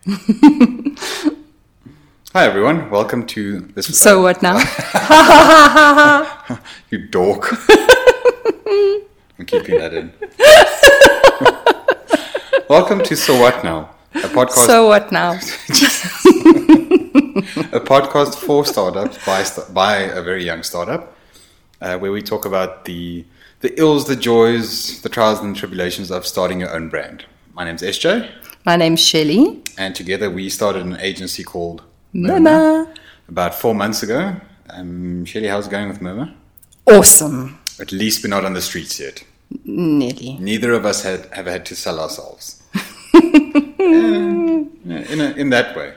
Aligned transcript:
Hi 2.32 2.46
everyone, 2.46 2.88
welcome 2.88 3.26
to 3.26 3.60
this. 3.74 3.98
So 3.98 4.22
what 4.22 4.40
now? 4.40 4.56
you 6.90 7.06
dork. 7.08 7.52
I'm 9.38 9.44
keeping 9.44 9.76
that 9.76 9.92
in. 9.92 10.10
welcome 12.70 13.02
to 13.02 13.14
So 13.14 13.38
What 13.38 13.62
Now, 13.62 13.90
a 14.14 14.20
podcast. 14.20 14.66
So 14.66 14.88
what 14.88 15.12
now? 15.12 15.32
a 17.72 17.80
podcast 17.80 18.36
for 18.36 18.64
startups 18.64 19.22
by 19.26 19.44
by 19.74 19.96
a 19.98 20.22
very 20.22 20.46
young 20.46 20.62
startup, 20.62 21.14
uh, 21.82 21.98
where 21.98 22.10
we 22.10 22.22
talk 22.22 22.46
about 22.46 22.86
the 22.86 23.26
the 23.60 23.78
ills, 23.78 24.06
the 24.06 24.16
joys, 24.16 25.02
the 25.02 25.10
trials 25.10 25.40
and 25.40 25.54
tribulations 25.54 26.10
of 26.10 26.26
starting 26.26 26.60
your 26.60 26.74
own 26.74 26.88
brand. 26.88 27.26
My 27.52 27.64
name's 27.64 27.82
SJ, 27.82 28.30
My 28.64 28.76
name's 28.76 29.00
Shelley. 29.00 29.62
and 29.78 29.94
together 29.94 30.30
we 30.30 30.48
started 30.50 30.82
an 30.84 30.96
agency 31.00 31.42
called 31.42 31.82
Mama. 32.12 32.92
about 33.28 33.54
four 33.54 33.74
months 33.74 34.02
ago. 34.02 34.36
Um, 34.68 35.24
Shelly, 35.24 35.48
how's 35.48 35.66
it 35.66 35.70
going 35.70 35.88
with 35.88 36.00
Murmur? 36.02 36.32
Awesome. 36.86 37.58
At 37.80 37.92
least 37.92 38.22
we're 38.22 38.30
not 38.30 38.44
on 38.44 38.52
the 38.54 38.60
streets 38.60 39.00
yet. 39.00 39.24
Nearly. 39.64 40.36
Neither 40.38 40.72
of 40.72 40.84
us 40.84 41.02
had, 41.02 41.26
have 41.32 41.46
had 41.46 41.64
to 41.66 41.76
sell 41.76 41.98
ourselves. 42.00 42.62
Yeah, 44.82 45.00
in, 45.12 45.20
a, 45.20 45.30
in 45.32 45.50
that 45.50 45.76
way. 45.76 45.94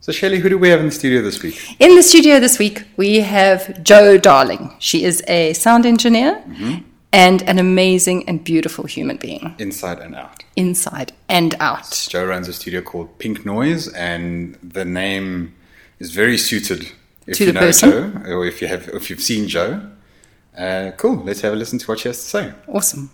So, 0.00 0.12
Shelly, 0.12 0.38
who 0.38 0.48
do 0.48 0.56
we 0.58 0.68
have 0.70 0.80
in 0.80 0.86
the 0.86 0.92
studio 0.92 1.20
this 1.20 1.42
week? 1.42 1.76
In 1.78 1.94
the 1.94 2.02
studio 2.02 2.40
this 2.40 2.58
week, 2.58 2.84
we 2.96 3.20
have 3.20 3.82
Joe 3.82 4.16
Darling. 4.18 4.74
She 4.78 5.04
is 5.04 5.22
a 5.28 5.52
sound 5.52 5.84
engineer 5.84 6.42
and 7.24 7.42
an 7.48 7.58
amazing 7.58 8.28
and 8.28 8.44
beautiful 8.44 8.84
human 8.86 9.16
being, 9.16 9.54
Inside 9.58 9.98
and 10.06 10.14
out. 10.14 10.44
inside 10.54 11.12
and 11.28 11.54
out. 11.60 12.06
Joe 12.10 12.26
runs 12.26 12.46
a 12.48 12.52
studio 12.52 12.80
called 12.82 13.08
Pink 13.18 13.44
Noise, 13.46 13.88
and 13.94 14.56
the 14.62 14.84
name 14.84 15.54
is 15.98 16.10
very 16.12 16.38
suited 16.38 16.80
if 17.26 17.38
To 17.38 17.44
you 17.46 17.52
know 17.52 17.60
person. 17.60 17.90
Joe 17.90 18.12
or 18.36 18.46
if 18.46 18.60
you 18.62 18.68
have 18.68 18.88
if 18.88 19.08
you've 19.10 19.22
seen 19.22 19.48
Joe. 19.48 19.70
Uh, 20.56 20.90
cool. 20.96 21.16
Let's 21.24 21.40
have 21.42 21.52
a 21.52 21.56
listen 21.56 21.78
to 21.78 21.86
what 21.86 21.98
she 22.00 22.08
has 22.08 22.18
to 22.22 22.28
say. 22.36 22.52
Awesome. 22.68 23.10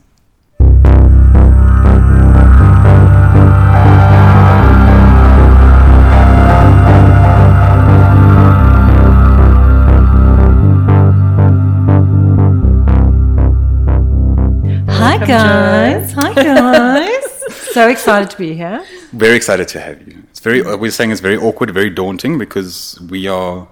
Guys. 15.37 16.13
Hi 16.13 16.33
guys. 16.35 17.25
so 17.73 17.89
excited 17.89 18.31
to 18.31 18.37
be 18.39 18.55
here. 18.55 18.85
Very 19.13 19.37
excited 19.37 19.69
to 19.69 19.81
have 19.81 20.07
you. 20.07 20.23
It's 20.31 20.41
very. 20.41 20.63
uh, 20.63 20.77
We're 20.77 20.91
saying 20.91 21.11
it's 21.11 21.21
very 21.21 21.37
awkward, 21.37 21.71
very 21.73 21.91
daunting 21.91 22.39
because 22.39 23.01
we 23.09 23.27
are 23.29 23.67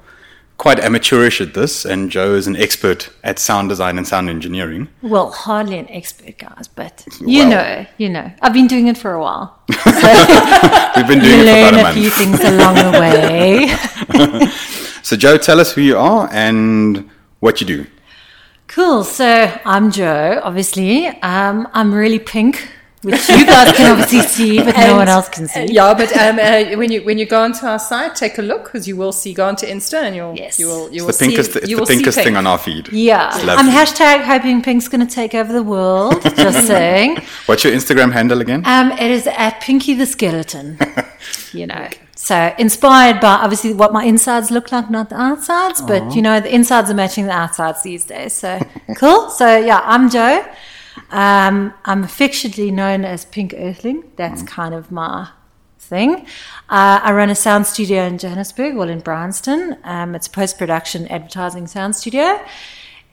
quite 0.57 0.79
amateurish 0.81 1.41
at 1.41 1.55
this, 1.55 1.85
and 1.87 2.11
Joe 2.11 2.35
is 2.35 2.47
an 2.47 2.57
expert 2.57 3.11
at 3.25 3.39
sound 3.39 3.69
design 3.71 3.97
and 3.99 4.07
sound 4.07 4.29
engineering. 4.31 4.89
Well, 5.03 5.31
hardly 5.31 5.79
an 5.79 5.89
expert, 5.91 6.37
guys, 6.39 6.69
but 6.69 7.05
you 7.21 7.41
Well. 7.41 7.51
know, 7.51 7.87
you 7.99 8.09
know, 8.11 8.31
I've 8.43 8.53
been 8.53 8.67
doing 8.67 8.87
it 8.89 8.97
for 8.99 9.13
a 9.13 9.21
while. 9.21 9.59
We've 9.69 11.07
been 11.09 11.21
doing 11.21 11.41
it 11.41 11.45
for 11.45 11.45
learn 11.45 11.75
about 11.75 11.75
a 11.75 11.81
a 11.81 11.83
month. 11.83 11.97
few 11.97 12.11
things 12.11 12.41
along 12.41 12.75
the 12.77 12.99
way. 13.01 14.47
So, 15.03 15.17
Joe, 15.17 15.39
tell 15.39 15.59
us 15.61 15.73
who 15.73 15.81
you 15.81 15.97
are 15.97 16.29
and 16.31 17.09
what 17.41 17.61
you 17.63 17.67
do. 17.67 17.87
Cool. 18.71 19.03
So 19.03 19.27
I'm 19.65 19.91
Joe. 19.91 20.41
Obviously, 20.45 21.09
um, 21.23 21.67
I'm 21.73 21.93
really 21.93 22.21
pink, 22.21 22.69
which 23.03 23.29
you 23.29 23.45
guys 23.45 23.73
can 23.77 23.91
obviously 23.91 24.21
see, 24.21 24.63
but 24.63 24.77
no 24.77 24.95
one 24.97 25.09
else 25.09 25.29
can 25.29 25.49
see. 25.49 25.67
Yeah, 25.73 25.93
but 25.93 26.17
um, 26.17 26.39
uh, 26.39 26.77
when 26.79 26.93
you 26.93 27.03
when 27.03 27.19
you 27.19 27.27
go 27.27 27.43
onto 27.43 27.67
our 27.67 27.81
site, 27.81 28.15
take 28.15 28.39
a 28.39 28.43
look 28.43 28.65
because 28.65 28.87
you 28.87 28.95
will 28.97 29.11
see. 29.11 29.35
Go 29.35 29.49
onto 29.49 29.67
Insta 29.67 30.03
and 30.05 30.15
you'll 30.15 30.37
Yes. 30.37 30.61
you 30.61 30.69
will 30.69 30.89
you 30.93 31.03
will 31.05 31.11
the 31.13 31.19
pinkest. 31.19 31.53
see. 31.53 31.59
it's 31.59 31.69
you 31.69 31.77
the 31.77 31.81
will 31.81 31.87
see 31.87 31.95
pinkest 31.97 32.19
thing 32.21 32.37
on 32.37 32.47
our 32.47 32.59
feed. 32.59 32.89
Yeah, 32.93 33.31
I'm 33.33 33.67
hashtag 33.69 34.23
hoping 34.23 34.63
pink's 34.63 34.87
going 34.87 35.05
to 35.05 35.13
take 35.13 35.35
over 35.35 35.53
the 35.53 35.65
world. 35.65 36.23
Just 36.23 36.67
saying. 36.75 37.19
What's 37.47 37.65
your 37.65 37.73
Instagram 37.73 38.13
handle 38.13 38.41
again? 38.41 38.63
Um, 38.67 38.93
it 38.93 39.11
is 39.11 39.27
at 39.27 39.61
Pinky 39.61 39.95
the 39.95 40.07
Skeleton. 40.07 40.79
you 41.53 41.67
know, 41.67 41.89
so 42.21 42.55
inspired 42.59 43.19
by 43.19 43.37
obviously 43.37 43.73
what 43.73 43.95
my 43.95 44.05
insides 44.05 44.51
look 44.51 44.71
like, 44.71 44.91
not 44.91 45.09
the 45.09 45.19
outsides, 45.19 45.81
but 45.81 46.15
you 46.15 46.21
know, 46.21 46.39
the 46.39 46.55
insides 46.55 46.91
are 46.91 46.95
matching 46.95 47.25
the 47.25 47.33
outsides 47.33 47.83
these 47.83 48.05
days. 48.05 48.35
So 48.35 48.61
cool. 48.97 49.31
So 49.31 49.57
yeah, 49.57 49.81
I'm 49.85 50.11
Joe. 50.11 50.45
Um, 51.11 51.73
I'm 51.87 52.05
affectionately 52.05 52.71
known 52.71 53.07
as 53.07 53.25
Pink 53.25 53.55
Earthling. 53.57 54.05
That's 54.17 54.43
kind 54.43 54.75
of 54.75 54.93
my 54.93 55.31
thing. 55.79 56.27
Uh, 56.69 57.01
I 57.03 57.13
run 57.13 57.31
a 57.31 57.35
sound 57.35 57.67
studio 57.67 58.03
in 58.03 58.19
Johannesburg, 58.19 58.77
well, 58.77 58.91
in 58.91 59.01
Bryanston. 59.01 59.79
Um, 59.83 60.15
it's 60.15 60.27
a 60.27 60.31
post 60.31 60.59
production 60.59 61.09
advertising 61.09 61.67
sound 61.69 61.97
studio. 61.97 62.39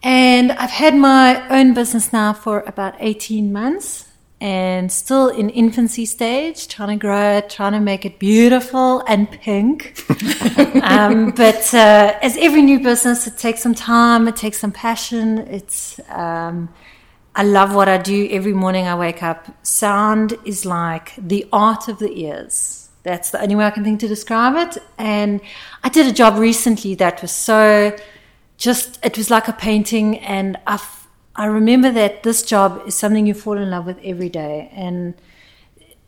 And 0.03 0.51
I've 0.51 0.69
had 0.69 0.95
my 0.95 1.47
own 1.47 1.73
business 1.73 2.11
now 2.11 2.33
for 2.33 2.59
about 2.67 2.95
18 2.99 3.53
months 3.53 4.06
and 4.39 4.91
still 4.91 5.29
in 5.29 5.49
infancy 5.49 6.05
stage, 6.05 6.67
trying 6.67 6.89
to 6.89 7.01
grow 7.01 7.37
it, 7.37 7.49
trying 7.49 7.73
to 7.73 7.79
make 7.79 8.05
it 8.05 8.19
beautiful 8.19 9.03
and 9.07 9.29
pink. 9.31 9.99
um, 10.83 11.31
but 11.31 11.73
uh, 11.73 12.17
as 12.21 12.37
every 12.37 12.61
new 12.61 12.79
business, 12.79 13.25
it 13.25 13.37
takes 13.37 13.61
some 13.61 13.73
time, 13.73 14.27
it 14.27 14.35
takes 14.35 14.59
some 14.59 14.71
passion. 14.71 15.39
It's 15.39 15.99
um, 16.09 16.69
I 17.37 17.43
love 17.43 17.75
what 17.75 17.87
I 17.87 17.99
do. 17.99 18.27
Every 18.31 18.53
morning 18.53 18.87
I 18.87 18.95
wake 18.95 19.21
up. 19.21 19.47
Sound 19.63 20.33
is 20.43 20.65
like 20.65 21.13
the 21.17 21.47
art 21.53 21.87
of 21.87 21.99
the 21.99 22.11
ears. 22.11 22.89
That's 23.03 23.29
the 23.29 23.39
only 23.39 23.55
way 23.55 23.65
I 23.65 23.69
can 23.69 23.83
think 23.83 23.99
to 23.99 24.07
describe 24.07 24.55
it. 24.55 24.83
And 24.97 25.39
I 25.83 25.89
did 25.89 26.07
a 26.07 26.11
job 26.11 26.39
recently 26.39 26.95
that 26.95 27.21
was 27.21 27.31
so 27.31 27.95
just, 28.57 28.99
it 29.05 29.17
was 29.17 29.29
like 29.29 29.47
a 29.47 29.53
painting. 29.53 30.17
And 30.17 30.57
I, 30.65 30.81
I 31.37 31.45
remember 31.45 31.91
that 31.91 32.23
this 32.23 32.41
job 32.41 32.81
is 32.87 32.95
something 32.95 33.27
you 33.27 33.35
fall 33.35 33.57
in 33.57 33.69
love 33.69 33.85
with 33.85 33.99
every 34.03 34.27
day. 34.27 34.71
And 34.73 35.13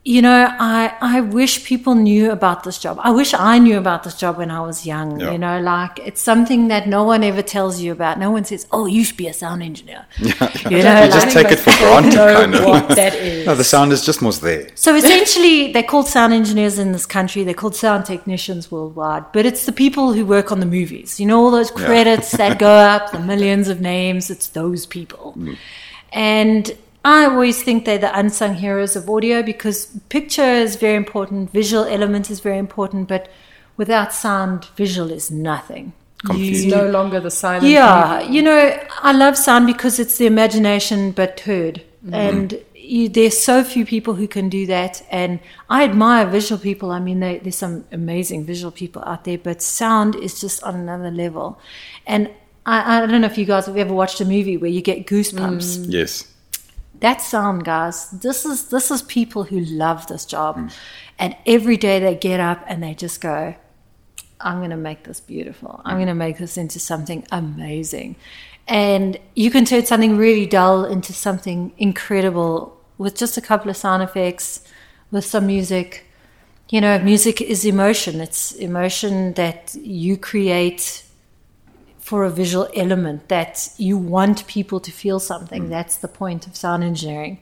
you 0.05 0.21
know, 0.21 0.47
I, 0.59 0.95
I 1.01 1.21
wish 1.21 1.65
people 1.65 1.93
knew 1.93 2.31
about 2.31 2.63
this 2.63 2.79
job. 2.79 2.97
I 3.03 3.11
wish 3.11 3.33
I 3.33 3.59
knew 3.59 3.77
about 3.77 4.03
this 4.03 4.15
job 4.15 4.37
when 4.37 4.49
I 4.49 4.61
was 4.61 4.85
young. 4.85 5.19
Yeah. 5.19 5.31
You 5.33 5.37
know, 5.37 5.59
like 5.59 5.99
it's 5.99 6.21
something 6.21 6.69
that 6.69 6.87
no 6.87 7.03
one 7.03 7.21
ever 7.23 7.41
tells 7.41 7.81
you 7.81 7.91
about. 7.91 8.17
No 8.17 8.31
one 8.31 8.45
says, 8.45 8.65
"Oh, 8.71 8.85
you 8.85 9.03
should 9.03 9.17
be 9.17 9.27
a 9.27 9.33
sound 9.33 9.61
engineer." 9.61 10.05
You 10.19 10.29
know, 10.39 10.49
You 10.69 10.83
like- 10.83 11.11
just 11.11 11.31
take 11.31 11.51
it 11.51 11.59
for 11.59 11.71
granted, 11.77 12.15
kind 12.15 12.55
of. 12.55 12.63
what 12.65 12.87
that 12.95 13.13
is. 13.15 13.45
No, 13.45 13.55
the 13.55 13.63
sound 13.63 13.91
is 13.91 14.05
just 14.05 14.21
was 14.21 14.39
there. 14.39 14.69
so 14.75 14.95
essentially, 14.95 15.71
they're 15.73 15.83
called 15.83 16.07
sound 16.07 16.31
engineers 16.33 16.79
in 16.79 16.91
this 16.93 17.05
country. 17.05 17.43
They're 17.43 17.53
called 17.53 17.75
sound 17.75 18.05
technicians 18.05 18.71
worldwide. 18.71 19.25
But 19.33 19.45
it's 19.45 19.65
the 19.65 19.71
people 19.73 20.13
who 20.13 20.25
work 20.25 20.51
on 20.51 20.59
the 20.59 20.65
movies. 20.65 21.19
You 21.19 21.25
know, 21.27 21.39
all 21.43 21.51
those 21.51 21.71
credits 21.71 22.31
that 22.31 22.57
go 22.57 22.71
up, 22.93 23.11
the 23.11 23.19
millions 23.19 23.67
of 23.67 23.81
names. 23.81 24.29
It's 24.29 24.47
those 24.47 24.85
people. 24.85 25.33
Mm. 25.37 25.57
And 26.13 26.71
I 27.05 27.25
always 27.25 27.63
think 27.63 27.85
they're 27.85 27.97
the 27.97 28.17
unsung 28.17 28.55
heroes 28.55 28.95
of 28.95 29.09
audio 29.09 29.41
because 29.41 29.87
picture 30.09 30.43
is 30.43 30.75
very 30.75 30.95
important, 30.95 31.51
visual 31.51 31.85
element 31.85 32.29
is 32.29 32.39
very 32.41 32.57
important, 32.57 33.07
but 33.07 33.29
without 33.77 34.13
sound, 34.13 34.65
visual 34.75 35.09
is 35.11 35.31
nothing. 35.31 35.93
It's 36.31 36.63
You- 36.65 36.71
no 36.75 36.89
longer 36.89 37.21
the 37.21 37.31
silent. 37.31 37.65
yeah, 37.67 38.19
you 38.21 38.41
know, 38.41 38.77
I 39.01 39.13
love 39.13 39.37
sound 39.37 39.65
because 39.67 39.99
it's 39.99 40.17
the 40.17 40.25
imagination 40.25 41.11
but 41.11 41.39
heard. 41.41 41.83
Mm-hmm. 42.05 42.13
And 42.13 42.59
you, 42.75 43.07
there's 43.07 43.37
so 43.37 43.63
few 43.63 43.85
people 43.85 44.15
who 44.15 44.27
can 44.27 44.49
do 44.49 44.65
that. 44.65 45.01
And 45.09 45.39
I 45.69 45.83
admire 45.85 46.25
visual 46.25 46.59
people. 46.59 46.91
I 46.91 46.99
mean, 46.99 47.21
they, 47.21 47.37
there's 47.37 47.55
some 47.55 47.85
amazing 47.93 48.43
visual 48.45 48.71
people 48.71 49.01
out 49.05 49.23
there, 49.23 49.37
but 49.37 49.61
sound 49.61 50.15
is 50.15 50.41
just 50.41 50.61
on 50.63 50.75
another 50.75 51.11
level. 51.11 51.57
And 52.05 52.29
I, 52.65 53.03
I 53.03 53.05
don't 53.05 53.21
know 53.21 53.27
if 53.27 53.37
you 53.37 53.45
guys 53.45 53.67
have 53.67 53.77
ever 53.77 53.93
watched 53.93 54.19
a 54.19 54.25
movie 54.25 54.57
where 54.57 54.69
you 54.69 54.81
get 54.81 55.07
goosebumps. 55.07 55.85
Yes. 55.87 56.25
That 56.99 57.21
sound, 57.21 57.63
guys. 57.63 58.09
This 58.09 58.45
is 58.45 58.69
this 58.69 58.91
is 58.91 59.01
people 59.01 59.43
who 59.43 59.59
love 59.59 60.07
this 60.07 60.25
job, 60.25 60.69
and 61.17 61.35
every 61.45 61.77
day 61.77 61.99
they 61.99 62.15
get 62.15 62.39
up 62.39 62.63
and 62.67 62.83
they 62.83 62.93
just 62.93 63.21
go, 63.21 63.55
"I'm 64.41 64.57
going 64.57 64.71
to 64.71 64.77
make 64.77 65.05
this 65.05 65.21
beautiful. 65.21 65.81
I'm 65.85 65.97
going 65.97 66.07
to 66.07 66.13
make 66.13 66.39
this 66.39 66.57
into 66.57 66.79
something 66.79 67.25
amazing," 67.31 68.17
and 68.67 69.17
you 69.33 69.49
can 69.49 69.63
turn 69.63 69.85
something 69.85 70.17
really 70.17 70.45
dull 70.45 70.83
into 70.83 71.13
something 71.13 71.71
incredible 71.77 72.77
with 72.97 73.15
just 73.15 73.37
a 73.37 73.41
couple 73.41 73.69
of 73.69 73.77
sound 73.77 74.03
effects, 74.03 74.61
with 75.09 75.23
some 75.23 75.47
music. 75.47 76.05
You 76.69 76.81
know, 76.81 76.99
music 76.99 77.41
is 77.41 77.65
emotion. 77.65 78.19
It's 78.19 78.51
emotion 78.51 79.33
that 79.33 79.73
you 79.73 80.17
create 80.17 81.03
for 82.09 82.23
a 82.23 82.29
visual 82.43 82.67
element 82.75 83.19
that 83.35 83.69
you 83.77 83.95
want 84.15 84.37
people 84.47 84.79
to 84.87 84.91
feel 84.91 85.19
something. 85.19 85.63
Mm. 85.65 85.69
That's 85.75 85.97
the 86.05 86.07
point 86.07 86.47
of 86.47 86.55
sound 86.55 86.83
engineering. 86.83 87.37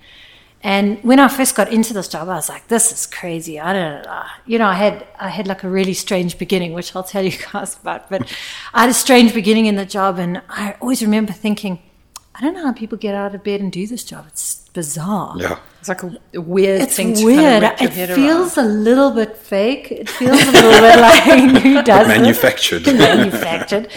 And 0.61 0.85
when 1.09 1.19
I 1.19 1.27
first 1.29 1.55
got 1.55 1.71
into 1.71 1.93
this 1.93 2.07
job, 2.09 2.27
I 2.27 2.35
was 2.41 2.49
like, 2.49 2.67
"This 2.67 2.85
is 2.91 3.05
crazy." 3.19 3.55
I 3.59 3.71
don't, 3.73 4.03
know. 4.03 4.23
you 4.51 4.57
know, 4.61 4.67
I 4.75 4.77
had 4.85 4.95
I 5.27 5.29
had 5.37 5.45
like 5.47 5.63
a 5.63 5.69
really 5.69 5.93
strange 5.93 6.37
beginning, 6.43 6.73
which 6.77 6.89
I'll 6.95 7.09
tell 7.13 7.23
you 7.23 7.37
guys 7.53 7.71
about. 7.81 8.01
But 8.09 8.21
I 8.73 8.77
had 8.81 8.89
a 8.89 8.99
strange 9.05 9.31
beginning 9.33 9.67
in 9.71 9.75
the 9.75 9.85
job, 9.97 10.19
and 10.19 10.41
I 10.49 10.75
always 10.81 11.01
remember 11.07 11.31
thinking, 11.31 11.73
I 12.35 12.41
don't 12.41 12.53
know 12.55 12.65
how 12.65 12.73
people 12.73 12.97
get 12.97 13.15
out 13.15 13.35
of 13.35 13.43
bed 13.43 13.61
and 13.61 13.71
do 13.71 13.85
this 13.93 14.03
job. 14.11 14.25
It's 14.27 14.67
bizarre. 14.79 15.35
Yeah. 15.37 15.59
It's 15.79 15.89
like 15.93 16.03
a, 16.03 16.11
a 16.33 16.41
weird 16.41 16.81
It's 16.81 16.95
thing 16.97 17.13
to 17.15 17.25
weird. 17.25 17.61
kind 17.63 17.73
of 17.73 17.79
your 17.81 17.89
it 17.89 18.09
head 18.09 18.15
feels 18.15 18.57
around. 18.57 18.67
a 18.67 18.69
little 18.87 19.11
bit 19.11 19.37
fake. 19.37 19.85
It 19.91 20.09
feels 20.09 20.41
a 20.41 20.51
little 20.51 20.81
bit 20.87 20.99
like 21.07 21.23
who 21.63 21.73
does 21.83 22.07
this? 22.11 22.17
Manufactured. 22.17 22.85
manufactured. 22.87 23.87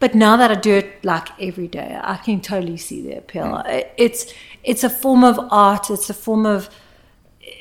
But 0.00 0.14
now 0.14 0.36
that 0.38 0.50
I 0.50 0.54
do 0.54 0.72
it 0.74 1.04
like 1.04 1.28
every 1.40 1.68
day, 1.68 1.98
I 2.02 2.16
can 2.16 2.40
totally 2.40 2.78
see 2.78 3.02
the 3.02 3.18
appeal. 3.18 3.44
Mm. 3.44 3.68
It- 3.68 3.92
It's 3.96 4.22
it's 4.64 4.84
a 4.84 4.90
form 4.90 5.22
of 5.24 5.38
art. 5.50 5.90
It's 5.90 6.10
a 6.10 6.14
form 6.14 6.44
of 6.46 6.68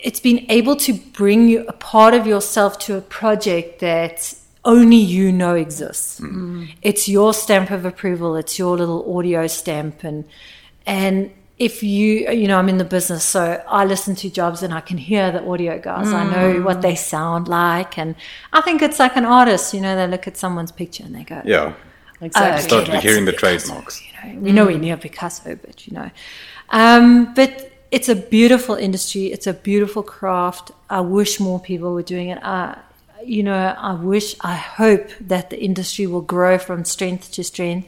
it's 0.03 0.19
been 0.21 0.45
able 0.49 0.75
to 0.75 0.93
bring 0.93 1.49
you 1.49 1.65
a 1.67 1.73
part 1.73 2.13
of 2.13 2.25
yourself 2.27 2.77
to 2.79 2.97
a 2.97 3.01
project 3.01 3.79
that 3.79 4.33
only 4.65 4.97
you 4.97 5.31
know 5.31 5.55
exists. 5.55 6.19
Mm. 6.19 6.31
Mm. 6.33 6.67
It's 6.81 7.07
your 7.09 7.33
stamp 7.33 7.71
of 7.71 7.85
approval. 7.85 8.35
It's 8.35 8.57
your 8.59 8.77
little 8.77 9.01
audio 9.17 9.47
stamp, 9.47 10.03
and 10.03 10.23
and 10.85 11.31
if 11.57 11.83
you 11.83 12.29
you 12.31 12.47
know 12.47 12.57
I'm 12.59 12.69
in 12.69 12.77
the 12.77 12.85
business, 12.97 13.23
so 13.25 13.61
I 13.67 13.83
listen 13.85 14.15
to 14.15 14.29
jobs 14.29 14.63
and 14.63 14.73
I 14.73 14.81
can 14.81 14.97
hear 14.97 15.31
the 15.31 15.43
audio 15.51 15.77
guys. 15.79 16.07
I 16.13 16.23
know 16.35 16.61
what 16.67 16.81
they 16.81 16.95
sound 16.95 17.47
like, 17.47 17.97
and 18.01 18.15
I 18.53 18.61
think 18.61 18.81
it's 18.81 18.99
like 18.99 19.15
an 19.17 19.25
artist. 19.25 19.73
You 19.73 19.81
know, 19.81 19.95
they 19.95 20.07
look 20.07 20.27
at 20.27 20.37
someone's 20.37 20.71
picture 20.71 21.03
and 21.05 21.13
they 21.15 21.23
go, 21.23 21.41
Yeah. 21.45 21.73
Exactly. 22.21 22.67
Started 22.67 22.93
that's 22.93 23.03
hearing 23.03 23.25
the 23.25 23.31
Picasso, 23.31 23.67
trademarks. 23.67 24.01
You 24.01 24.33
know, 24.33 24.39
we 24.41 24.51
know 24.51 24.65
we're 24.65 24.77
near 24.77 24.97
Picasso, 24.97 25.55
but 25.55 25.87
you 25.87 25.93
know, 25.93 26.11
um, 26.69 27.33
but 27.33 27.71
it's 27.91 28.09
a 28.09 28.15
beautiful 28.15 28.75
industry. 28.75 29.27
It's 29.27 29.47
a 29.47 29.53
beautiful 29.53 30.03
craft. 30.03 30.71
I 30.89 31.01
wish 31.01 31.39
more 31.39 31.59
people 31.59 31.93
were 31.93 32.03
doing 32.03 32.29
it. 32.29 32.39
I, 32.43 32.77
you 33.23 33.43
know, 33.43 33.75
I 33.77 33.93
wish, 33.93 34.35
I 34.41 34.55
hope 34.55 35.09
that 35.19 35.49
the 35.49 35.59
industry 35.59 36.07
will 36.07 36.21
grow 36.21 36.57
from 36.57 36.85
strength 36.85 37.31
to 37.33 37.43
strength. 37.43 37.87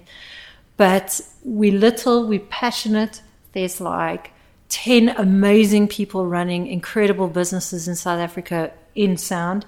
But 0.77 1.21
we 1.43 1.71
little, 1.71 2.27
we're 2.27 2.39
passionate. 2.39 3.21
There's 3.53 3.79
like 3.79 4.31
10 4.69 5.09
amazing 5.09 5.87
people 5.87 6.25
running 6.25 6.67
incredible 6.67 7.27
businesses 7.27 7.87
in 7.87 7.95
South 7.95 8.19
Africa 8.19 8.71
in 8.95 9.17
sound. 9.17 9.65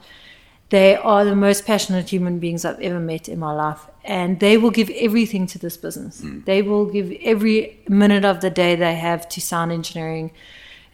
They 0.74 0.96
are 0.96 1.24
the 1.24 1.36
most 1.36 1.68
passionate 1.68 2.10
human 2.10 2.40
beings 2.40 2.66
I've 2.66 2.80
ever 2.80 3.00
met 3.00 3.30
in 3.30 3.38
my 3.38 3.54
life. 3.54 3.82
And 4.04 4.40
they 4.40 4.58
will 4.58 4.72
give 4.72 4.90
everything 4.90 5.46
to 5.46 5.60
this 5.60 5.78
business. 5.78 6.22
Hmm. 6.22 6.40
They 6.46 6.64
will 6.64 6.88
give 6.88 7.12
every 7.22 7.80
minute 7.88 8.26
of 8.26 8.42
the 8.42 8.50
day 8.50 8.76
they 8.76 8.96
have 8.96 9.30
to 9.30 9.40
sound 9.40 9.72
engineering. 9.72 10.32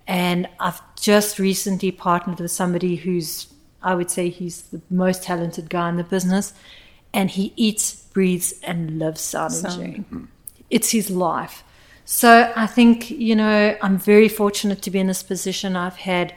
And 0.05 0.49
I've 0.59 0.81
just 0.99 1.39
recently 1.39 1.91
partnered 1.91 2.41
with 2.41 2.51
somebody 2.51 2.97
who's, 2.97 3.47
I 3.81 3.95
would 3.95 4.11
say, 4.11 4.27
he's 4.27 4.63
the 4.63 4.81
most 4.89 5.23
talented 5.23 5.69
guy 5.69 5.87
in 5.87 5.95
the 5.95 6.03
business. 6.03 6.51
And 7.13 7.31
he 7.31 7.53
eats, 7.55 7.95
breathes, 7.95 8.59
and 8.63 8.99
loves 8.99 9.21
sound 9.21 9.53
engineering. 9.53 10.05
Hmm. 10.09 10.25
It's 10.69 10.91
his 10.91 11.09
life. 11.09 11.63
So 12.03 12.51
I 12.53 12.67
think, 12.67 13.11
you 13.11 13.33
know, 13.33 13.77
I'm 13.81 13.97
very 13.97 14.27
fortunate 14.27 14.81
to 14.81 14.91
be 14.91 14.99
in 14.99 15.07
this 15.07 15.23
position. 15.23 15.77
I've 15.77 15.95
had 15.95 16.35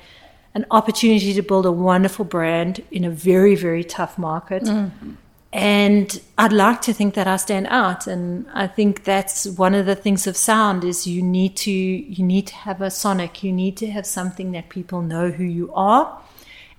an 0.54 0.66
opportunity 0.70 1.32
to 1.34 1.43
build 1.43 1.66
a 1.66 1.72
wonderful 1.72 2.25
brand 2.25 2.82
in 2.90 3.04
a 3.04 3.10
very, 3.10 3.54
very 3.54 3.84
tough 3.84 4.19
market. 4.19 4.64
Mm. 4.64 5.16
And 5.52 6.20
I'd 6.38 6.52
like 6.52 6.81
to 6.82 6.94
think 6.94 7.14
that 7.14 7.26
I 7.26 7.37
stand 7.37 7.66
out. 7.69 8.06
And 8.06 8.46
I 8.54 8.66
think 8.66 9.04
that's 9.04 9.46
one 9.46 9.75
of 9.75 9.84
the 9.84 9.94
things 9.94 10.26
of 10.26 10.37
sound 10.37 10.82
is 10.82 11.06
you 11.06 11.22
need 11.22 11.56
to 11.58 11.70
you 11.70 12.25
need 12.25 12.46
to 12.46 12.54
have 12.54 12.81
a 12.81 12.90
sonic. 12.90 13.43
You 13.43 13.52
need 13.52 13.76
to 13.78 13.90
have 13.90 14.06
something 14.06 14.52
that 14.52 14.70
people 14.70 15.02
know 15.02 15.31
who 15.31 15.44
you 15.44 15.72
are. 15.75 16.19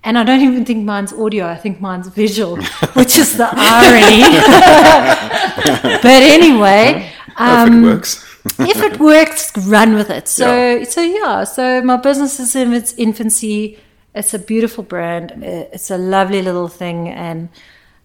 And 0.02 0.18
I 0.18 0.24
don't 0.24 0.40
even 0.40 0.64
think 0.64 0.84
mine's 0.84 1.12
audio. 1.12 1.46
I 1.46 1.56
think 1.56 1.80
mine's 1.80 2.08
visual, 2.08 2.56
which 2.94 3.16
is 3.16 3.36
the 3.36 3.48
irony. 3.50 4.22
but 6.02 6.22
anyway, 6.22 7.10
it 7.28 7.40
um, 7.40 7.82
works. 7.82 8.23
if 8.58 8.82
it 8.82 9.00
works, 9.00 9.56
run 9.66 9.94
with 9.94 10.10
it. 10.10 10.28
So, 10.28 10.84
so 10.84 11.00
yeah. 11.00 11.44
So 11.44 11.80
my 11.82 11.96
business 11.96 12.38
is 12.38 12.54
in 12.54 12.72
its 12.74 12.92
infancy. 12.94 13.78
It's 14.14 14.34
a 14.34 14.38
beautiful 14.38 14.84
brand. 14.84 15.32
It's 15.42 15.90
a 15.90 15.98
lovely 15.98 16.42
little 16.42 16.68
thing, 16.68 17.08
and 17.08 17.48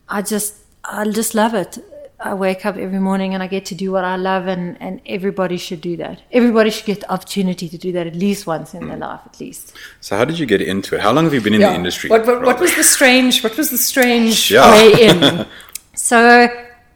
I 0.08 0.22
just, 0.22 0.56
I 0.84 1.06
just 1.10 1.36
love 1.36 1.54
it. 1.54 1.78
I 2.22 2.34
wake 2.34 2.66
up 2.66 2.76
every 2.76 3.00
morning 3.00 3.34
and 3.34 3.42
I 3.42 3.48
get 3.48 3.64
to 3.68 3.76
do 3.76 3.92
what 3.92 4.04
I 4.04 4.16
love, 4.16 4.48
and 4.48 4.78
and 4.82 5.02
everybody 5.06 5.58
should 5.58 5.82
do 5.82 5.98
that. 5.98 6.22
Everybody 6.32 6.70
should 6.70 6.86
get 6.86 7.02
the 7.02 7.12
opportunity 7.12 7.70
to 7.70 7.78
do 7.78 7.92
that 7.92 8.08
at 8.08 8.16
least 8.16 8.48
once 8.48 8.74
in 8.74 8.88
their 8.88 8.98
mm. 8.98 9.02
life, 9.02 9.22
at 9.26 9.40
least. 9.40 9.74
So 10.00 10.18
how 10.18 10.26
did 10.26 10.40
you 10.40 10.46
get 10.46 10.62
into 10.62 10.96
it? 10.96 11.02
How 11.02 11.12
long 11.12 11.26
have 11.26 11.34
you 11.34 11.42
been 11.42 11.54
in 11.54 11.62
Yeah. 11.62 11.70
the 11.70 11.76
industry? 11.76 12.10
What, 12.10 12.26
what, 12.26 12.42
what 12.42 12.60
was 12.60 12.76
the 12.76 12.84
strange? 12.84 13.44
What 13.44 13.58
was 13.58 13.70
the 13.70 13.78
strange 13.78 14.52
Yeah. 14.52 14.72
way 14.72 15.08
in? 15.10 15.46
So 15.96 16.48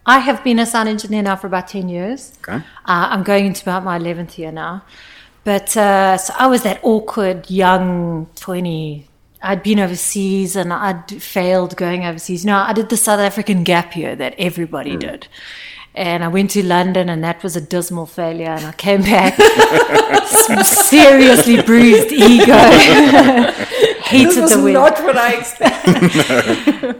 I 0.05 0.19
have 0.19 0.43
been 0.43 0.59
a 0.59 0.65
sound 0.65 0.89
engineer 0.89 1.21
now 1.21 1.35
for 1.35 1.47
about 1.47 1.67
10 1.67 1.87
years. 1.89 2.33
Okay. 2.39 2.57
Uh, 2.57 2.61
I'm 2.85 3.23
going 3.23 3.45
into 3.45 3.63
about 3.63 3.83
my 3.83 3.97
11th 3.97 4.37
year 4.37 4.51
now. 4.51 4.83
But 5.43 5.75
uh, 5.75 6.17
so 6.17 6.33
I 6.37 6.47
was 6.47 6.63
that 6.63 6.79
awkward 6.83 7.49
young 7.49 8.27
20. 8.35 9.07
I'd 9.41 9.61
been 9.61 9.79
overseas 9.79 10.55
and 10.55 10.71
I'd 10.71 11.21
failed 11.21 11.75
going 11.75 12.05
overseas. 12.05 12.45
No, 12.45 12.57
I 12.57 12.73
did 12.73 12.89
the 12.89 12.97
South 12.97 13.19
African 13.19 13.63
gap 13.63 13.95
year 13.95 14.15
that 14.15 14.35
everybody 14.37 14.95
did. 14.95 15.27
And 15.95 16.23
I 16.23 16.27
went 16.27 16.51
to 16.51 16.65
London 16.65 17.07
and 17.09 17.23
that 17.23 17.43
was 17.43 17.55
a 17.55 17.61
dismal 17.61 18.05
failure. 18.05 18.49
And 18.49 18.65
I 18.65 18.71
came 18.71 19.01
back 19.01 19.35
seriously 20.63 21.61
bruised 21.61 22.11
ego. 22.11 22.45
Hated 24.03 24.27
This 24.27 24.37
was 24.41 24.51
the 24.51 24.61
win. 24.61 24.73
not 24.73 25.01
what 25.03 25.17
I 25.17 25.33
expected. 25.39 25.93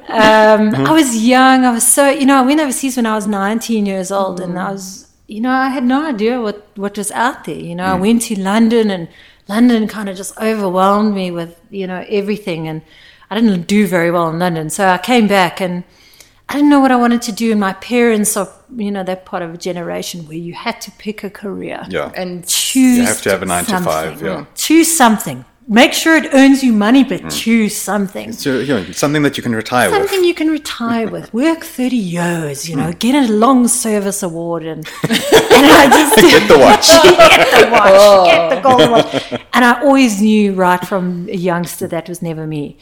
Um, 0.08 0.72
mm-hmm. 0.72 0.88
I 0.88 0.92
was 0.92 1.22
young. 1.22 1.66
I 1.66 1.72
was 1.72 1.86
so, 1.86 2.10
you 2.10 2.26
know, 2.26 2.38
I 2.38 2.42
went 2.42 2.62
overseas 2.62 2.96
when 2.96 3.06
I 3.06 3.16
was 3.16 3.28
19 3.28 3.86
years 3.86 4.10
old 4.10 4.40
and 4.40 4.54
mm-hmm. 4.54 4.68
I 4.68 4.72
was, 4.72 5.12
you 5.28 5.42
know, 5.42 5.52
I 5.52 5.68
had 5.68 5.84
no 5.84 6.08
idea 6.08 6.40
what, 6.42 6.66
what 6.76 6.98
was 6.98 7.12
out 7.12 7.44
there. 7.44 7.56
You 7.56 7.76
know, 7.76 7.86
I 7.86 7.98
mm. 7.98 8.02
went 8.02 8.22
to 8.24 8.40
London 8.40 8.90
and 8.90 9.10
London 9.50 9.88
kind 9.88 10.08
of 10.08 10.16
just 10.16 10.38
overwhelmed 10.38 11.14
me 11.14 11.30
with, 11.30 11.60
you 11.70 11.88
know, 11.88 12.06
everything. 12.08 12.70
And 12.70 12.82
I 13.30 13.36
didn't 13.40 13.68
do 13.68 13.86
very 13.86 14.10
well 14.10 14.30
in 14.30 14.40
London. 14.40 14.70
So 14.70 14.88
I 14.88 14.98
came 14.98 15.28
back 15.28 15.60
and 15.60 15.84
I 16.48 16.54
didn't 16.54 16.70
know 16.70 16.80
what 16.80 16.92
I 16.92 16.96
wanted 16.96 17.22
to 17.24 17.34
do. 17.34 17.52
And 17.52 17.60
my 17.60 17.74
parents 17.74 18.38
are, 18.38 18.50
you 18.76 18.92
know, 18.92 19.04
they're 19.04 19.18
part 19.18 19.44
of 19.44 19.54
a 19.54 19.58
generation 19.58 20.26
where 20.28 20.38
you 20.38 20.54
had 20.54 20.80
to 20.82 20.92
pick 20.92 21.24
a 21.26 21.30
career. 21.30 21.86
Yeah. 21.90 22.12
And 22.16 22.48
Choose 22.48 22.98
You 22.98 23.06
have 23.06 23.22
to 23.24 23.32
have 23.32 23.42
a 23.42 23.46
nine 23.46 23.66
to 23.66 23.80
five, 23.82 24.22
yeah. 24.22 24.46
Choose 24.56 24.96
something. 24.96 25.44
Make 25.68 25.94
sure 25.94 26.18
it 26.18 26.34
earns 26.34 26.62
you 26.64 26.74
money, 26.74 27.04
Mm. 27.06 27.10
but 27.10 27.30
choose 27.32 27.76
something. 27.76 28.34
So, 28.34 28.60
you 28.60 28.74
know, 28.76 28.84
something 28.92 29.24
that 29.24 29.38
you 29.38 29.44
can 29.44 29.56
retire 29.56 29.90
with. 29.90 29.98
Something 30.00 30.24
you 30.26 30.34
can 30.34 30.50
retire 30.50 31.08
with. 31.10 31.34
Work 31.44 31.64
30 31.64 31.96
years, 31.96 32.68
you 32.70 32.76
know, 32.76 32.92
get 33.00 33.16
a 33.16 33.32
long 33.32 33.68
service 33.70 34.22
award 34.24 34.64
and, 34.64 34.86
and 35.04 35.66
I 35.82 35.88
just 35.90 36.16
Get 36.18 36.48
the 36.48 36.60
watch. 36.60 36.88
get 37.04 37.66
the 37.66 37.72
watch, 37.72 38.26
get 38.30 38.50
the 38.50 38.62
gold 38.62 38.92
watch. 38.92 39.32
And 39.54 39.64
I 39.64 39.82
always 39.82 40.22
knew 40.22 40.54
right 40.54 40.86
from 40.86 41.28
a 41.32 41.36
youngster 41.38 41.88
that 41.88 42.10
was 42.10 42.22
never 42.22 42.46
me. 42.46 42.78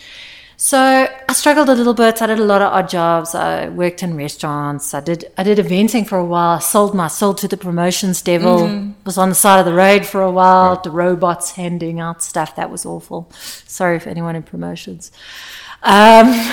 So 0.64 0.78
I 0.78 1.34
struggled 1.34 1.70
a 1.70 1.74
little 1.74 1.96
bit. 1.96 2.22
I 2.22 2.28
did 2.28 2.38
a 2.38 2.46
lot 2.46 2.62
of 2.62 2.72
odd 2.72 2.88
jobs. 2.88 3.34
I 3.34 3.68
worked 3.70 4.04
in 4.04 4.16
restaurants. 4.16 4.94
I 4.94 5.00
did 5.00 5.26
I 5.36 5.42
did 5.42 5.58
eventing 5.58 6.08
for 6.08 6.20
a 6.20 6.24
while. 6.24 6.58
I 6.58 6.60
sold 6.60 6.94
my 6.94 7.08
sold 7.08 7.40
to 7.40 7.48
the 7.48 7.58
promotions 7.58 8.22
devil. 8.22 8.94
Was 9.04 9.18
on 9.18 9.30
the 9.30 9.36
side 9.36 9.58
of 9.60 9.66
the 9.66 9.74
road 9.74 10.06
for 10.06 10.22
a 10.22 10.30
while. 10.30 10.80
The 10.80 10.92
robots 10.92 11.54
handing 11.54 12.00
out 12.00 12.22
stuff. 12.22 12.56
That 12.58 12.70
was 12.70 12.86
awful. 12.86 13.28
Sorry 13.66 13.98
for 13.98 14.10
anyone 14.10 14.36
in 14.36 14.44
promotions. 14.44 15.12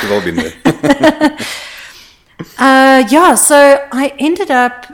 We've 0.02 0.12
all 0.12 0.22
been 0.22 0.36
there. 0.36 1.38
Uh, 2.56 3.04
yeah, 3.10 3.34
so 3.34 3.84
I 3.90 4.14
ended 4.20 4.48
up 4.48 4.86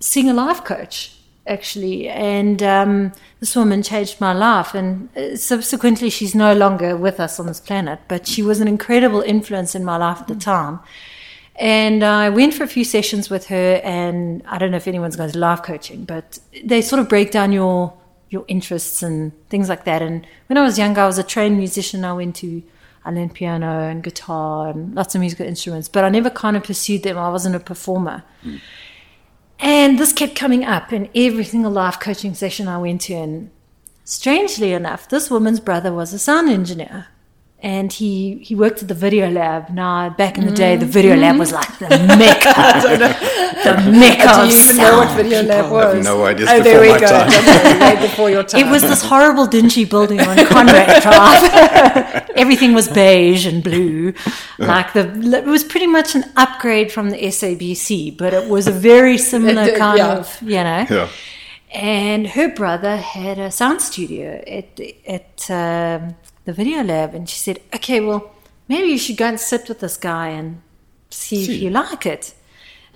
seeing 0.00 0.30
a 0.30 0.32
life 0.32 0.64
coach 0.64 1.15
actually, 1.46 2.08
and 2.08 2.62
um, 2.62 3.12
this 3.40 3.54
woman 3.54 3.82
changed 3.82 4.20
my 4.20 4.32
life. 4.32 4.74
And 4.74 5.08
uh, 5.16 5.36
subsequently, 5.36 6.10
she's 6.10 6.34
no 6.34 6.54
longer 6.54 6.96
with 6.96 7.20
us 7.20 7.38
on 7.40 7.46
this 7.46 7.60
planet, 7.60 8.00
but 8.08 8.26
she 8.26 8.42
was 8.42 8.60
an 8.60 8.68
incredible 8.68 9.20
influence 9.20 9.74
in 9.74 9.84
my 9.84 9.96
life 9.96 10.20
at 10.20 10.28
the 10.28 10.34
time. 10.34 10.80
And 11.58 12.04
I 12.04 12.28
went 12.28 12.52
for 12.54 12.64
a 12.64 12.68
few 12.68 12.84
sessions 12.84 13.30
with 13.30 13.46
her, 13.46 13.80
and 13.82 14.42
I 14.46 14.58
don't 14.58 14.70
know 14.70 14.76
if 14.76 14.88
anyone's 14.88 15.16
going 15.16 15.30
to 15.30 15.38
life 15.38 15.62
coaching, 15.62 16.04
but 16.04 16.38
they 16.64 16.82
sort 16.82 17.00
of 17.00 17.08
break 17.08 17.30
down 17.30 17.52
your 17.52 17.94
your 18.28 18.44
interests 18.48 19.04
and 19.04 19.32
things 19.48 19.68
like 19.68 19.84
that. 19.84 20.02
And 20.02 20.26
when 20.48 20.58
I 20.58 20.62
was 20.62 20.78
younger, 20.78 21.00
I 21.00 21.06
was 21.06 21.16
a 21.16 21.22
trained 21.22 21.56
musician. 21.58 22.04
I 22.04 22.12
went 22.12 22.34
to 22.36 22.62
I 23.06 23.10
learned 23.10 23.34
piano 23.34 23.88
and 23.88 24.02
guitar 24.02 24.68
and 24.68 24.92
lots 24.94 25.14
of 25.14 25.20
musical 25.20 25.46
instruments, 25.46 25.88
but 25.88 26.02
I 26.02 26.08
never 26.08 26.28
kind 26.28 26.56
of 26.56 26.64
pursued 26.64 27.04
them. 27.04 27.16
I 27.16 27.28
wasn't 27.30 27.54
a 27.54 27.60
performer. 27.60 28.24
And 29.58 29.98
this 29.98 30.12
kept 30.12 30.36
coming 30.36 30.64
up 30.64 30.92
in 30.92 31.08
every 31.14 31.44
single 31.44 31.70
life 31.70 31.98
coaching 31.98 32.34
session 32.34 32.68
I 32.68 32.78
went 32.78 33.00
to. 33.02 33.14
And 33.14 33.50
strangely 34.04 34.72
enough, 34.72 35.08
this 35.08 35.30
woman's 35.30 35.60
brother 35.60 35.92
was 35.92 36.12
a 36.12 36.18
sound 36.18 36.50
engineer. 36.50 37.08
And 37.62 37.90
he, 37.90 38.38
he 38.38 38.54
worked 38.54 38.82
at 38.82 38.88
the 38.88 38.94
video 38.94 39.30
lab. 39.30 39.70
Now, 39.70 40.10
back 40.10 40.36
in 40.36 40.44
the 40.44 40.52
day, 40.52 40.76
the 40.76 40.84
video 40.86 41.16
lab 41.16 41.38
was 41.38 41.52
like 41.52 41.78
the 41.78 41.88
mecca. 41.88 42.52
the 43.64 43.90
mecca 43.90 44.22
do 44.22 44.42
of 44.42 44.50
you 44.50 44.58
even 44.58 44.76
know 44.76 44.98
what 44.98 45.08
sound. 45.08 45.16
video 45.16 45.42
lab 45.42 45.64
I 45.64 45.70
was? 45.72 45.94
have 45.94 46.04
no 46.04 46.24
idea. 46.26 46.46
Oh, 46.50 46.62
there 46.62 46.80
we 46.80 46.88
go. 46.88 47.06
time. 47.06 48.02
Before 48.02 48.30
your 48.30 48.42
time. 48.44 48.60
It 48.66 48.70
was 48.70 48.82
this 48.82 49.02
horrible, 49.02 49.46
dingy 49.46 49.86
building 49.86 50.20
on 50.20 50.36
Conrad 50.46 51.02
Drive. 51.06 52.30
Everything 52.36 52.74
was 52.74 52.88
beige 52.88 53.46
and 53.46 53.64
blue. 53.64 54.12
Like 54.58 54.92
the, 54.92 55.08
it 55.38 55.46
was 55.46 55.64
pretty 55.64 55.86
much 55.86 56.14
an 56.14 56.24
upgrade 56.36 56.92
from 56.92 57.08
the 57.10 57.16
SABC, 57.16 58.16
but 58.18 58.34
it 58.34 58.48
was 58.50 58.66
a 58.66 58.72
very 58.72 59.16
similar 59.16 59.74
kind 59.76 59.98
yeah. 59.98 60.16
of, 60.18 60.42
you 60.42 60.62
know. 60.62 60.86
Yeah. 60.90 61.08
and 61.72 62.26
her 62.28 62.48
brother 62.48 62.96
had 62.98 63.38
a 63.38 63.50
sound 63.50 63.80
studio 63.80 64.42
at 64.46 64.78
at 65.06 65.50
um, 65.50 66.14
the 66.46 66.52
video 66.52 66.82
lab, 66.82 67.14
and 67.14 67.28
she 67.28 67.38
said, 67.38 67.58
"Okay, 67.74 68.00
well, 68.00 68.30
maybe 68.68 68.88
you 68.88 68.98
should 68.98 69.16
go 69.18 69.26
and 69.26 69.38
sit 69.38 69.68
with 69.68 69.80
this 69.80 69.96
guy 69.96 70.28
and 70.28 70.62
see, 71.10 71.44
See. 71.44 71.54
if 71.56 71.62
you 71.62 71.70
like 71.70 72.06
it." 72.06 72.34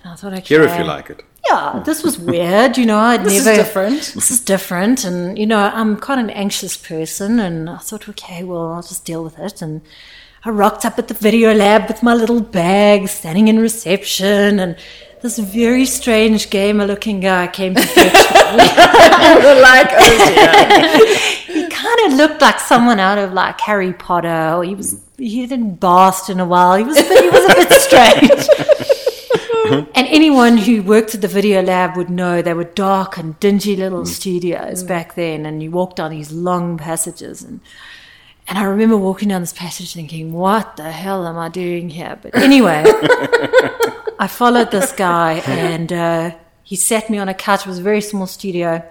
And 0.03 0.13
I 0.13 0.15
thought, 0.15 0.33
"Okay, 0.33 0.55
Here 0.55 0.63
if 0.63 0.77
you 0.79 0.83
like 0.85 1.09
it. 1.11 1.19
yeah, 1.47 1.73
hmm. 1.73 1.83
this 1.83 2.01
was 2.03 2.17
weird. 2.17 2.77
You 2.77 2.85
know, 2.85 2.97
I'd 2.99 3.23
This 3.27 3.37
is 3.39 3.45
never. 3.45 3.57
different. 3.63 4.01
This 4.15 4.31
is 4.31 4.39
different, 4.41 5.03
and 5.05 5.37
you 5.37 5.45
know, 5.45 5.59
I'm 5.79 5.97
quite 5.97 6.19
an 6.19 6.29
anxious 6.31 6.75
person, 6.77 7.39
and 7.39 7.69
I 7.69 7.77
thought, 7.77 8.09
okay, 8.09 8.43
well, 8.43 8.73
I'll 8.73 8.81
just 8.93 9.05
deal 9.05 9.23
with 9.23 9.37
it. 9.37 9.61
And 9.61 9.81
I 10.43 10.49
rocked 10.49 10.85
up 10.85 10.97
at 10.97 11.07
the 11.07 11.13
video 11.13 11.53
lab 11.53 11.87
with 11.87 12.01
my 12.01 12.15
little 12.15 12.41
bag, 12.41 13.07
standing 13.07 13.47
in 13.47 13.59
reception, 13.59 14.59
and 14.59 14.75
this 15.21 15.37
very 15.37 15.85
strange 15.85 16.49
gamer-looking 16.49 17.19
guy 17.19 17.45
came 17.47 17.75
to 17.75 17.81
fetch 17.81 18.13
me. 18.57 18.57
like, 19.61 19.91
oh 19.93 20.15
dear. 21.47 21.60
Kind 21.81 22.11
of 22.11 22.17
looked 22.17 22.41
like 22.41 22.59
someone 22.59 22.99
out 22.99 23.17
of 23.17 23.31
like 23.33 23.59
Harry 23.61 23.93
Potter, 23.93 24.53
or 24.55 24.63
he 24.63 24.75
was 24.75 25.01
he 25.17 25.47
bathed 25.47 26.29
in 26.29 26.39
a 26.39 26.45
while. 26.45 26.77
He 26.77 26.83
was 26.83 26.97
a 26.97 27.03
bit, 27.03 27.23
he 27.23 27.29
was 27.29 27.51
a 27.51 27.55
bit 27.55 27.71
strange. 27.87 28.47
and 29.95 30.07
anyone 30.07 30.57
who 30.57 30.83
worked 30.83 31.15
at 31.15 31.21
the 31.21 31.27
video 31.27 31.61
lab 31.61 31.97
would 31.97 32.09
know 32.09 32.41
they 32.41 32.53
were 32.53 32.63
dark 32.63 33.17
and 33.17 33.37
dingy 33.39 33.75
little 33.75 34.05
studios 34.05 34.83
back 34.83 35.15
then, 35.15 35.45
and 35.45 35.61
you 35.63 35.71
walked 35.71 35.97
down 35.97 36.11
these 36.11 36.31
long 36.31 36.77
passages 36.77 37.43
and. 37.43 37.59
And 38.47 38.57
I 38.57 38.63
remember 38.63 38.97
walking 38.97 39.29
down 39.29 39.39
this 39.39 39.53
passage 39.53 39.93
thinking, 39.93 40.33
what 40.33 40.75
the 40.75 40.91
hell 40.91 41.25
am 41.25 41.37
I 41.37 41.47
doing 41.47 41.89
here? 41.89 42.19
But 42.21 42.35
anyway, 42.35 42.83
I 44.19 44.27
followed 44.27 44.71
this 44.71 44.91
guy 44.91 45.41
and 45.45 45.93
uh, 45.93 46.31
he 46.61 46.75
sat 46.75 47.09
me 47.09 47.17
on 47.17 47.29
a 47.29 47.33
couch. 47.33 47.61
It 47.61 47.67
was 47.67 47.79
a 47.79 47.83
very 47.83 48.01
small 48.01 48.27
studio. 48.27 48.83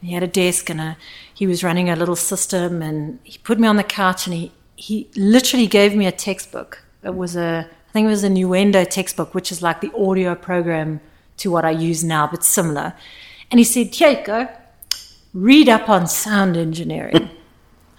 And 0.00 0.08
he 0.08 0.14
had 0.14 0.22
a 0.22 0.28
desk 0.28 0.70
and 0.70 0.80
a, 0.80 0.96
he 1.38 1.46
was 1.46 1.62
running 1.62 1.88
a 1.88 1.94
little 1.94 2.16
system. 2.16 2.82
And 2.82 3.20
he 3.22 3.38
put 3.38 3.60
me 3.60 3.68
on 3.68 3.76
the 3.76 3.84
couch 3.84 4.26
and 4.26 4.34
he, 4.34 4.50
he 4.74 5.08
literally 5.14 5.68
gave 5.68 5.94
me 5.94 6.04
a 6.04 6.10
textbook. 6.10 6.82
It 7.04 7.14
was 7.14 7.36
a, 7.36 7.64
I 7.88 7.92
think 7.92 8.06
it 8.06 8.10
was 8.10 8.24
a 8.24 8.28
Nuendo 8.28 8.84
textbook, 8.90 9.34
which 9.36 9.52
is 9.52 9.62
like 9.62 9.80
the 9.80 9.92
audio 9.96 10.34
program 10.34 10.98
to 11.36 11.48
what 11.52 11.64
I 11.64 11.70
use 11.70 12.02
now, 12.02 12.26
but 12.26 12.42
similar. 12.42 12.92
And 13.52 13.60
he 13.60 13.64
said, 13.64 13.94
Here 13.94 14.10
you 14.18 14.24
go. 14.24 14.48
Read 15.32 15.68
up 15.68 15.88
on 15.88 16.08
sound 16.08 16.56
engineering. 16.56 17.30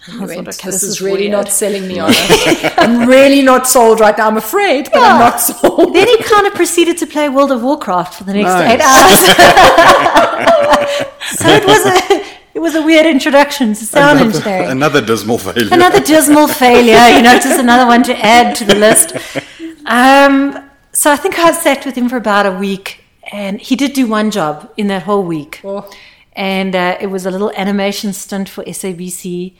I 0.08 0.12
You 0.12 0.18
thought, 0.28 0.48
okay, 0.48 0.70
this, 0.70 0.82
is 0.82 1.00
really 1.00 1.20
weird." 1.28 1.32
not 1.32 1.48
selling 1.48 1.88
me 1.88 1.98
on 2.04 2.10
it. 2.12 2.74
I'm 2.78 3.08
really 3.08 3.40
not 3.40 3.66
sold 3.66 4.00
right 4.00 4.16
now. 4.18 4.26
I'm 4.28 4.36
afraid, 4.36 4.90
but 4.92 5.00
I'm 5.02 5.18
not 5.18 5.40
sold. 5.40 5.94
Then 5.94 6.06
he 6.08 6.18
kind 6.24 6.46
of 6.46 6.52
proceeded 6.54 6.98
to 6.98 7.06
play 7.06 7.30
World 7.30 7.52
of 7.52 7.62
Warcraft 7.62 8.14
for 8.16 8.24
the 8.24 8.34
next 8.34 8.48
Nice. 8.48 8.70
eight 8.72 8.80
hours. 8.80 9.20
so 11.40 11.48
it 11.48 11.64
was 11.66 11.86
a 11.86 12.39
it 12.54 12.60
was 12.60 12.74
a 12.74 12.82
weird 12.82 13.06
introduction 13.06 13.68
to 13.74 13.84
sound 13.84 14.20
Another, 14.20 14.36
engineering. 14.36 14.70
another 14.70 15.00
dismal 15.00 15.38
failure. 15.38 15.68
Another 15.72 16.00
dismal 16.00 16.48
failure, 16.48 17.16
you 17.16 17.22
know, 17.22 17.34
just 17.38 17.60
another 17.60 17.86
one 17.86 18.02
to 18.04 18.16
add 18.18 18.54
to 18.56 18.64
the 18.64 18.74
list. 18.74 19.14
Um, 19.86 20.70
so 20.92 21.10
I 21.12 21.16
think 21.16 21.38
I 21.38 21.52
sat 21.52 21.86
with 21.86 21.94
him 21.94 22.08
for 22.08 22.16
about 22.16 22.46
a 22.46 22.52
week, 22.52 23.04
and 23.32 23.60
he 23.60 23.76
did 23.76 23.92
do 23.92 24.06
one 24.06 24.30
job 24.30 24.72
in 24.76 24.88
that 24.88 25.02
whole 25.04 25.22
week. 25.24 25.60
Oh. 25.64 25.88
And 26.32 26.74
uh, 26.74 26.96
it 27.00 27.08
was 27.08 27.26
a 27.26 27.30
little 27.30 27.52
animation 27.52 28.12
stunt 28.12 28.48
for 28.48 28.64
SABC. 28.64 29.54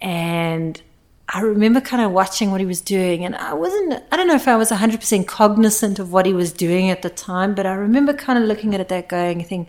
And 0.00 0.80
I 1.28 1.40
remember 1.40 1.80
kind 1.80 2.02
of 2.02 2.12
watching 2.12 2.50
what 2.50 2.60
he 2.60 2.66
was 2.66 2.80
doing, 2.80 3.24
and 3.24 3.36
I 3.36 3.54
wasn't, 3.54 4.02
I 4.10 4.16
don't 4.16 4.26
know 4.26 4.34
if 4.34 4.48
I 4.48 4.56
was 4.56 4.70
100% 4.70 5.26
cognizant 5.26 5.98
of 5.98 6.12
what 6.12 6.26
he 6.26 6.32
was 6.32 6.52
doing 6.52 6.90
at 6.90 7.02
the 7.02 7.10
time, 7.10 7.54
but 7.54 7.66
I 7.66 7.74
remember 7.74 8.12
kind 8.12 8.38
of 8.38 8.46
looking 8.46 8.74
at 8.74 8.80
it 8.80 8.88
that 8.88 9.08
going, 9.08 9.38
thinking, 9.38 9.68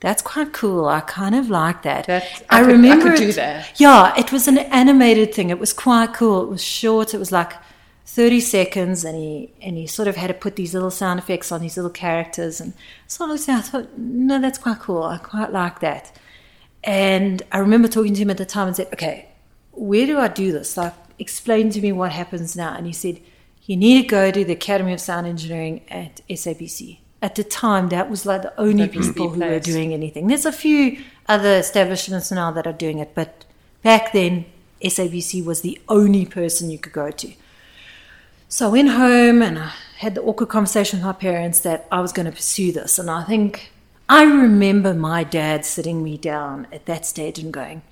that's 0.00 0.22
quite 0.22 0.52
cool. 0.52 0.86
I 0.86 1.00
kind 1.00 1.34
of 1.34 1.50
like 1.50 1.82
that. 1.82 2.06
That- 2.06 2.24
I 2.50 2.62
could- 2.64 2.84
I 2.84 2.96
could 3.00 3.16
do 3.16 3.28
it- 3.28 3.36
that. 3.36 3.68
Yeah, 3.80 4.14
it 4.18 4.32
was 4.32 4.48
an 4.48 4.58
animated 4.58 5.34
thing. 5.34 5.50
It 5.50 5.58
was 5.58 5.72
quite 5.72 6.14
cool. 6.14 6.42
It 6.42 6.48
was 6.48 6.62
short. 6.64 7.12
It 7.14 7.18
was 7.18 7.30
like 7.32 7.52
30 8.06 8.40
seconds, 8.40 9.04
and 9.04 9.16
he 9.16 9.52
and 9.62 9.76
he 9.76 9.86
sort 9.86 10.08
of 10.08 10.16
had 10.16 10.28
to 10.28 10.34
put 10.34 10.56
these 10.56 10.74
little 10.74 10.90
sound 10.90 11.18
effects 11.20 11.52
on 11.52 11.60
these 11.60 11.76
little 11.76 11.90
characters. 11.92 12.60
And 12.60 12.72
so 13.06 13.24
I 13.24 13.28
looked 13.28 13.48
at 13.48 13.54
it, 13.56 13.58
I 13.58 13.60
thought, 13.62 13.88
no, 13.98 14.40
that's 14.40 14.58
quite 14.58 14.80
cool. 14.80 15.02
I 15.04 15.18
quite 15.18 15.52
like 15.52 15.80
that. 15.80 16.10
And 16.82 17.42
I 17.52 17.58
remember 17.58 17.88
talking 17.88 18.14
to 18.14 18.20
him 18.22 18.30
at 18.30 18.38
the 18.38 18.46
time 18.46 18.66
and 18.68 18.74
said, 18.76 18.88
okay, 18.94 19.28
where 19.72 20.06
do 20.06 20.18
I 20.18 20.28
do 20.28 20.50
this? 20.50 20.76
Like, 20.76 20.94
explain 21.18 21.70
to 21.70 21.80
me 21.80 21.92
what 21.92 22.12
happens 22.12 22.56
now. 22.56 22.74
And 22.74 22.86
he 22.86 22.92
said, 22.92 23.20
you 23.64 23.76
need 23.76 24.02
to 24.02 24.08
go 24.08 24.30
to 24.30 24.44
the 24.44 24.54
Academy 24.54 24.92
of 24.94 25.00
Sound 25.00 25.26
Engineering 25.26 25.82
at 25.90 26.22
SABC. 26.28 26.98
At 27.22 27.34
the 27.34 27.44
time, 27.44 27.90
that 27.90 28.08
was 28.08 28.24
like 28.24 28.42
the 28.42 28.58
only 28.58 28.86
That 28.86 28.96
was 28.96 29.08
the 29.08 29.12
people 29.12 29.30
who 29.30 29.40
were 29.40 29.60
doing 29.60 29.92
anything. 29.92 30.28
There's 30.28 30.46
a 30.46 30.52
few 30.52 31.02
other 31.28 31.56
establishments 31.56 32.32
now 32.32 32.50
that 32.52 32.66
are 32.66 32.72
doing 32.72 32.98
it, 32.98 33.14
but 33.14 33.44
back 33.82 34.12
then, 34.12 34.46
SABC 34.82 35.44
was 35.44 35.60
the 35.60 35.78
only 35.88 36.24
person 36.24 36.70
you 36.70 36.78
could 36.78 36.94
go 36.94 37.10
to. 37.10 37.32
So 38.48 38.66
I 38.66 38.70
went 38.70 38.90
home 38.90 39.42
and 39.42 39.58
I 39.58 39.72
had 39.98 40.14
the 40.14 40.22
awkward 40.22 40.48
conversation 40.48 40.98
with 40.98 41.06
my 41.06 41.12
parents 41.12 41.60
that 41.60 41.86
I 41.92 42.00
was 42.00 42.12
going 42.12 42.26
to 42.26 42.32
pursue 42.32 42.72
this. 42.72 42.98
And 42.98 43.10
I 43.10 43.22
think 43.22 43.70
I 44.08 44.24
remember 44.24 44.94
my 44.94 45.22
dad 45.22 45.64
sitting 45.64 46.02
me 46.02 46.16
down 46.16 46.66
at 46.72 46.86
that 46.86 47.06
stage 47.06 47.38
and 47.38 47.52
going, 47.52 47.82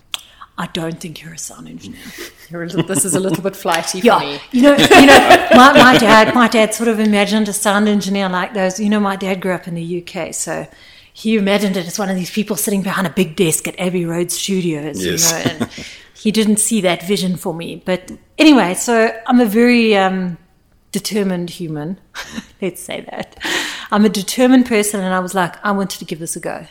I 0.60 0.66
don't 0.66 1.00
think 1.00 1.22
you're 1.22 1.34
a 1.34 1.38
sound 1.38 1.68
engineer. 1.68 2.00
You're 2.50 2.62
a 2.64 2.66
little, 2.66 2.82
this 2.82 3.04
is 3.04 3.14
a 3.14 3.20
little 3.20 3.42
bit 3.42 3.54
flighty 3.54 4.00
for 4.00 4.06
Yeah, 4.06 4.18
me. 4.18 4.40
you 4.52 4.62
know, 4.62 4.74
you 4.74 5.06
know, 5.06 5.48
my, 5.54 5.72
my 5.72 5.96
dad, 5.98 6.34
my 6.34 6.48
dad 6.48 6.74
sort 6.74 6.88
of 6.88 6.98
imagined 6.98 7.46
a 7.48 7.52
sound 7.52 7.88
engineer 7.88 8.28
like 8.28 8.54
those. 8.54 8.80
You 8.80 8.88
know, 8.88 8.98
my 9.00 9.14
dad 9.16 9.40
grew 9.40 9.52
up 9.52 9.68
in 9.68 9.74
the 9.74 10.02
UK, 10.04 10.34
so 10.34 10.66
he 11.12 11.36
imagined 11.36 11.76
it 11.76 11.86
as 11.86 11.98
one 11.98 12.08
of 12.08 12.16
these 12.16 12.30
people 12.30 12.56
sitting 12.56 12.82
behind 12.82 13.06
a 13.06 13.10
big 13.10 13.36
desk 13.36 13.68
at 13.68 13.78
Abbey 13.78 14.04
Road 14.04 14.32
Studios. 14.32 15.04
Yes. 15.04 15.30
You 15.30 15.36
know, 15.36 15.60
and 15.64 15.70
he 16.14 16.32
didn't 16.32 16.56
see 16.58 16.80
that 16.80 17.02
vision 17.02 17.36
for 17.36 17.52
me. 17.54 17.82
But 17.84 18.10
anyway, 18.38 18.74
so 18.74 19.14
I'm 19.26 19.40
a 19.40 19.46
very 19.46 19.94
um, 19.96 20.38
determined 20.90 21.50
human. 21.50 22.00
Let's 22.62 22.82
say 22.82 23.02
that. 23.02 23.36
I'm 23.92 24.04
a 24.04 24.08
determined 24.08 24.66
person, 24.66 25.00
and 25.00 25.14
I 25.14 25.20
was 25.20 25.34
like, 25.34 25.62
I 25.64 25.70
wanted 25.72 25.98
to 26.00 26.04
give 26.04 26.18
this 26.18 26.34
a 26.34 26.40
go. 26.40 26.66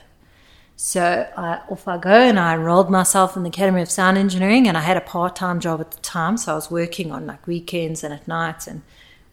So 0.79 1.27
I, 1.35 1.61
off 1.69 1.87
I 1.87 1.97
go, 1.97 2.11
and 2.11 2.39
I 2.39 2.53
enrolled 2.53 2.91
myself 2.91 3.35
in 3.35 3.41
the 3.41 3.49
Academy 3.49 3.81
of 3.81 3.89
Sound 3.89 4.15
Engineering, 4.15 4.67
and 4.67 4.77
I 4.77 4.81
had 4.81 4.95
a 4.95 5.01
part-time 5.01 5.59
job 5.59 5.81
at 5.81 5.89
the 5.89 5.99
time, 6.01 6.37
so 6.37 6.51
I 6.51 6.55
was 6.55 6.69
working 6.69 7.11
on 7.11 7.25
like 7.25 7.47
weekends 7.47 8.03
and 8.03 8.13
at 8.13 8.27
nights. 8.27 8.67
And 8.67 8.83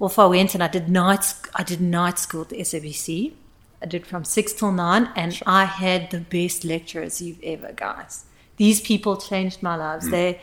off 0.00 0.18
I 0.18 0.24
went, 0.24 0.54
and 0.54 0.62
I 0.62 0.68
did 0.68 0.88
nights. 0.88 1.42
I 1.54 1.62
did 1.62 1.82
night 1.82 2.18
school 2.18 2.42
at 2.42 2.48
the 2.48 2.60
SABC. 2.60 3.34
I 3.82 3.86
did 3.86 4.06
from 4.06 4.24
six 4.24 4.54
till 4.54 4.72
nine, 4.72 5.10
and 5.14 5.38
I 5.46 5.66
had 5.66 6.10
the 6.10 6.20
best 6.20 6.64
lecturers 6.64 7.20
you've 7.20 7.42
ever, 7.42 7.72
guys. 7.72 8.24
These 8.56 8.80
people 8.80 9.18
changed 9.18 9.62
my 9.62 9.76
lives. 9.76 10.06
Hmm. 10.06 10.12
They, 10.12 10.40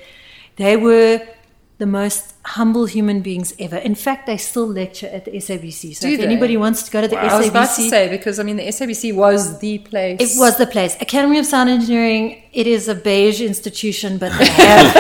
they 0.58 0.78
were 0.78 1.28
the 1.80 1.88
most 1.88 2.31
humble 2.44 2.86
human 2.86 3.22
beings 3.22 3.54
ever. 3.60 3.76
In 3.78 3.94
fact, 3.96 4.26
they 4.26 4.38
still 4.38 4.66
lecture 4.68 5.08
at 5.08 5.26
the 5.26 5.32
SABC. 5.32 5.96
So 5.96 6.08
Do 6.08 6.14
if 6.14 6.20
they? 6.20 6.26
anybody 6.26 6.58
wants 6.58 6.84
to 6.84 6.92
go 6.92 7.02
to 7.02 7.08
the 7.08 7.16
SABC? 7.16 7.30
I 7.30 7.38
was 7.38 7.50
about 7.50 7.76
to 7.76 7.90
say 7.90 8.10
because 8.10 8.40
I 8.40 8.44
mean 8.44 8.58
the 8.58 8.68
SABC 8.68 9.14
was 9.16 9.60
the 9.60 9.78
place. 9.80 10.20
it 10.20 10.40
was 10.40 10.58
the 10.58 10.66
place. 10.66 10.96
Academy 11.02 11.38
of 11.38 11.46
Sound 11.46 11.70
Engineering. 11.70 12.42
It 12.52 12.68
is 12.68 12.88
a 12.88 12.96
beige 12.96 13.42
institution, 13.42 14.18
but 14.18 14.32
they 14.40 14.46
have 14.64 14.94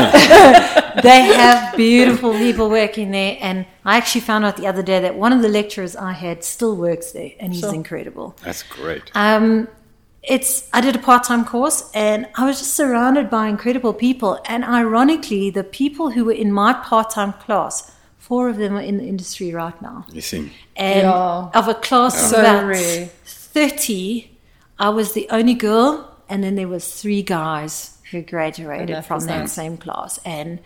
they 1.03 1.21
have 1.21 1.75
beautiful 1.75 2.33
people 2.33 2.69
working 2.69 3.11
there. 3.11 3.37
And 3.41 3.65
I 3.85 3.97
actually 3.97 4.21
found 4.21 4.45
out 4.45 4.57
the 4.57 4.67
other 4.67 4.83
day 4.83 4.99
that 4.99 5.15
one 5.15 5.33
of 5.33 5.41
the 5.41 5.49
lecturers 5.49 5.95
I 5.95 6.11
had 6.11 6.43
still 6.43 6.75
works 6.75 7.11
there, 7.11 7.31
and 7.39 7.53
he's 7.53 7.61
Sure. 7.61 7.73
incredible. 7.73 8.35
That's 8.43 8.63
great. 8.63 9.03
Um, 9.15 9.67
it's 10.23 10.69
I 10.73 10.81
did 10.81 10.95
a 10.95 10.99
part 10.99 11.23
time 11.23 11.45
course, 11.45 11.89
and 11.93 12.27
I 12.35 12.45
was 12.45 12.59
just 12.59 12.73
surrounded 12.75 13.29
by 13.29 13.47
incredible 13.47 13.93
people. 13.93 14.39
And 14.45 14.63
ironically, 14.63 15.49
the 15.49 15.63
people 15.63 16.11
who 16.11 16.25
were 16.25 16.31
in 16.33 16.51
my 16.51 16.73
part 16.73 17.09
time 17.09 17.33
class, 17.33 17.91
four 18.17 18.47
of 18.49 18.57
them 18.57 18.77
are 18.77 18.81
in 18.81 18.97
the 18.97 19.03
industry 19.05 19.51
right 19.53 19.79
now 19.81 20.05
You 20.11 20.21
see. 20.21 20.51
and 20.75 21.01
Yeah. 21.07 21.49
of 21.53 21.67
a 21.67 21.73
class 21.73 22.29
So 22.29 22.37
of 22.37 22.43
about 22.43 22.65
rare. 22.67 23.09
30 23.25 24.29
i 24.79 24.89
was 24.89 25.13
the 25.13 25.27
only 25.29 25.53
girl 25.53 26.07
and 26.29 26.41
then 26.43 26.55
there 26.55 26.67
was 26.67 26.85
three 27.01 27.21
guys 27.23 27.97
who 28.11 28.21
graduated 28.21 29.03
from 29.05 29.19
that 29.25 29.39
that. 29.41 29.49
same 29.49 29.75
class 29.77 30.19
and 30.25 30.59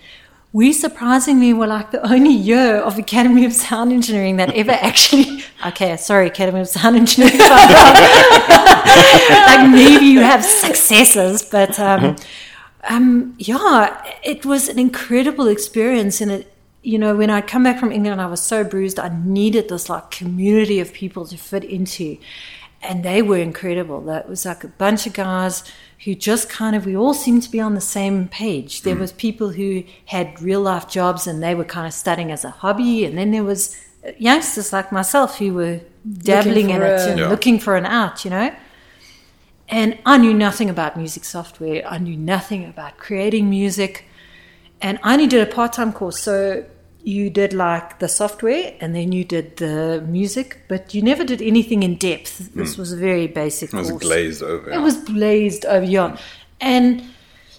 we 0.59 0.71
surprisingly 0.71 1.51
were 1.59 1.67
like 1.67 1.91
the 1.91 2.01
only 2.13 2.35
year 2.51 2.77
of 2.87 2.97
academy 2.97 3.43
of 3.45 3.53
sound 3.53 3.91
engineering 3.91 4.37
that 4.37 4.49
ever 4.61 4.75
actually 4.89 5.43
okay 5.69 5.97
sorry 5.97 6.27
academy 6.27 6.61
of 6.61 6.67
sound 6.67 6.95
engineering 6.95 7.37
like 9.49 9.63
maybe 9.69 10.05
you 10.05 10.21
have 10.21 10.43
successes 10.45 11.43
but 11.55 11.77
um, 11.79 12.15
um, 12.87 13.35
yeah, 13.37 14.01
it 14.23 14.45
was 14.45 14.69
an 14.69 14.79
incredible 14.79 15.47
experience. 15.47 16.21
And 16.21 16.31
it, 16.31 16.53
you 16.83 16.99
know, 16.99 17.15
when 17.15 17.29
I 17.29 17.41
come 17.41 17.63
back 17.63 17.79
from 17.79 17.91
England, 17.91 18.21
I 18.21 18.27
was 18.27 18.41
so 18.41 18.63
bruised. 18.63 18.99
I 18.99 19.09
needed 19.23 19.69
this 19.69 19.89
like 19.89 20.11
community 20.11 20.79
of 20.79 20.93
people 20.93 21.25
to 21.25 21.37
fit 21.37 21.63
into, 21.63 22.17
and 22.89 23.03
they 23.03 23.21
were 23.21 23.37
incredible. 23.37 24.01
That 24.01 24.29
was 24.29 24.45
like 24.45 24.63
a 24.63 24.67
bunch 24.69 25.07
of 25.07 25.13
guys 25.13 25.63
who 26.03 26.15
just 26.15 26.49
kind 26.49 26.75
of 26.75 26.85
we 26.85 26.95
all 26.95 27.13
seemed 27.13 27.43
to 27.43 27.51
be 27.51 27.59
on 27.59 27.73
the 27.73 27.81
same 27.81 28.27
page. 28.27 28.81
There 28.81 28.95
mm. 28.95 28.99
was 28.99 29.11
people 29.11 29.49
who 29.49 29.83
had 30.05 30.41
real 30.41 30.61
life 30.61 30.87
jobs 30.87 31.27
and 31.27 31.41
they 31.41 31.55
were 31.55 31.65
kind 31.65 31.87
of 31.87 31.93
studying 31.93 32.31
as 32.31 32.45
a 32.45 32.49
hobby, 32.49 33.05
and 33.05 33.17
then 33.17 33.31
there 33.31 33.43
was 33.43 33.75
uh, 34.05 34.11
youngsters 34.17 34.71
like 34.71 34.91
myself 34.91 35.39
who 35.39 35.53
were 35.53 35.81
dabbling 36.17 36.69
in 36.69 36.81
it 36.81 37.01
a- 37.01 37.09
and 37.09 37.19
Yeah. 37.19 37.29
looking 37.29 37.59
for 37.59 37.75
an 37.75 37.85
out. 37.85 38.23
You 38.25 38.31
know. 38.31 38.55
And 39.67 39.97
I 40.05 40.17
knew 40.17 40.33
nothing 40.33 40.69
about 40.69 40.95
music 40.95 41.25
software. 41.25 41.83
I 41.87 41.97
knew 41.97 42.15
nothing 42.15 42.65
about 42.65 42.97
creating 42.97 43.49
music. 43.49 44.05
And 44.79 44.99
I 45.01 45.13
only 45.13 45.27
did 45.27 45.41
a 45.47 45.51
part 45.51 45.73
time 45.73 45.91
course. 45.91 46.19
So 46.19 46.65
you 47.05 47.29
did 47.29 47.53
like 47.53 47.99
the 47.99 48.09
software 48.09 48.75
and 48.81 48.95
then 48.95 49.11
you 49.11 49.23
did 49.23 49.57
the 49.57 50.03
music, 50.07 50.61
but 50.67 50.95
you 50.95 51.03
never 51.03 51.23
did 51.23 51.39
anything 51.39 51.83
in 51.83 51.97
depth. 51.97 52.51
This 52.55 52.77
was 52.77 52.91
a 52.91 52.97
very 52.97 53.27
basic. 53.27 53.71
It 53.71 53.77
was 53.77 53.91
course. 53.91 54.03
glazed 54.03 54.41
over. 54.41 54.71
It 54.71 54.79
was 54.79 54.97
glazed 55.03 55.65
over, 55.65 55.85
yeah. 55.85 56.17
And 56.59 57.03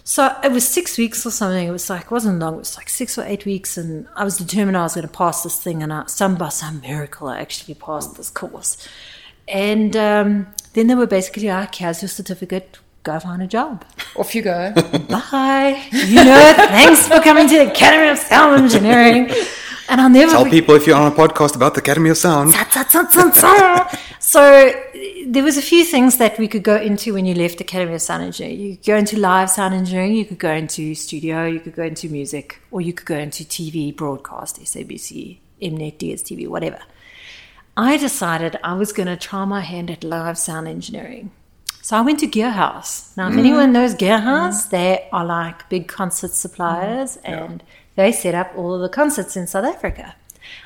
so 0.03 0.35
it 0.43 0.51
was 0.51 0.67
six 0.67 0.97
weeks 0.97 1.25
or 1.25 1.31
something. 1.31 1.65
It 1.65 1.71
was 1.71 1.89
like, 1.89 2.05
it 2.05 2.11
wasn't 2.11 2.39
long. 2.39 2.55
It 2.55 2.59
was 2.59 2.75
like 2.75 2.89
six 2.89 3.17
or 3.17 3.23
eight 3.23 3.45
weeks. 3.45 3.77
And 3.77 4.05
I 4.17 4.25
was 4.25 4.37
determined 4.37 4.75
I 4.75 4.83
was 4.83 4.95
going 4.95 5.07
to 5.07 5.13
pass 5.13 5.43
this 5.43 5.63
thing. 5.63 5.81
And 5.81 5.93
I, 5.93 6.05
some, 6.07 6.35
by 6.35 6.49
some 6.49 6.81
miracle, 6.81 7.29
I 7.29 7.39
actually 7.39 7.75
passed 7.75 8.17
this 8.17 8.29
course. 8.29 8.77
And 9.47 9.95
um, 9.95 10.47
then 10.73 10.87
they 10.87 10.95
were 10.95 11.07
basically 11.07 11.47
like, 11.47 11.75
here's 11.75 12.01
your 12.01 12.09
certificate. 12.09 12.79
Go 13.07 13.17
find 13.21 13.41
a 13.41 13.47
job. 13.47 13.85
Off 14.17 14.35
you 14.35 14.41
go. 14.41 14.73
Bye. 15.09 15.81
You 15.93 16.25
know, 16.25 16.53
thanks 16.57 17.07
for 17.07 17.21
coming 17.21 17.47
to 17.47 17.57
the 17.57 17.71
Academy 17.71 18.09
of 18.09 18.17
Sound 18.17 18.61
Engineering. 18.63 19.31
And 19.87 20.01
I'll 20.01 20.09
never 20.09 20.29
Tell 20.33 20.43
forget- 20.43 20.51
people 20.59 20.75
if 20.75 20.85
you're 20.85 20.97
on 20.97 21.09
a 21.09 21.15
podcast 21.15 21.55
about 21.55 21.73
the 21.73 21.79
Academy 21.79 22.09
of 22.09 22.17
Sound. 22.17 22.53
So 24.19 24.73
there 25.25 25.41
was 25.41 25.55
a 25.55 25.61
few 25.61 25.85
things 25.85 26.17
that 26.17 26.37
we 26.37 26.49
could 26.49 26.63
go 26.63 26.75
into 26.75 27.13
when 27.13 27.25
you 27.25 27.33
left 27.33 27.61
Academy 27.61 27.93
of 27.95 28.01
Sound 28.01 28.23
Engineering. 28.23 28.59
You 28.59 28.75
could 28.75 28.85
go 28.85 28.97
into 28.97 29.17
live 29.17 29.49
sound 29.49 29.73
engineering, 29.73 30.13
you 30.13 30.25
could 30.25 30.39
go 30.39 30.51
into 30.51 30.93
studio, 30.93 31.45
you 31.45 31.61
could 31.61 31.75
go 31.75 31.83
into 31.83 32.09
music, 32.09 32.59
or 32.71 32.81
you 32.81 32.91
could 32.91 33.07
go 33.07 33.15
into 33.17 33.45
TV, 33.45 33.95
broadcast, 33.95 34.59
SABC, 34.59 35.37
Mnet, 35.61 35.97
DSTV, 35.97 36.49
whatever. 36.49 36.79
I 37.77 37.95
decided 37.95 38.59
I 38.65 38.73
was 38.73 38.91
going 38.91 39.07
to 39.07 39.15
try 39.15 39.45
my 39.45 39.61
hand 39.61 39.89
at 39.89 40.03
live 40.03 40.37
sound 40.37 40.67
engineering. 40.67 41.31
So 41.87 41.95
I 41.95 42.01
went 42.01 42.19
to 42.19 42.27
Gearhouse. 42.27 43.15
Now, 43.15 43.27
if 43.27 43.29
mm-hmm. 43.29 43.39
anyone 43.39 43.71
knows 43.71 43.95
Gearhouse, 43.95 44.65
mm-hmm. 44.65 44.71
they 44.71 45.07
are 45.13 45.23
like 45.23 45.69
big 45.69 45.87
concert 45.87 46.31
suppliers 46.31 47.17
mm-hmm. 47.23 47.31
and 47.31 47.63
they 47.95 48.11
set 48.11 48.35
up 48.35 48.51
all 48.57 48.73
of 48.73 48.81
the 48.81 48.89
concerts 48.89 49.37
in 49.37 49.47
South 49.47 49.63
Africa. 49.63 50.13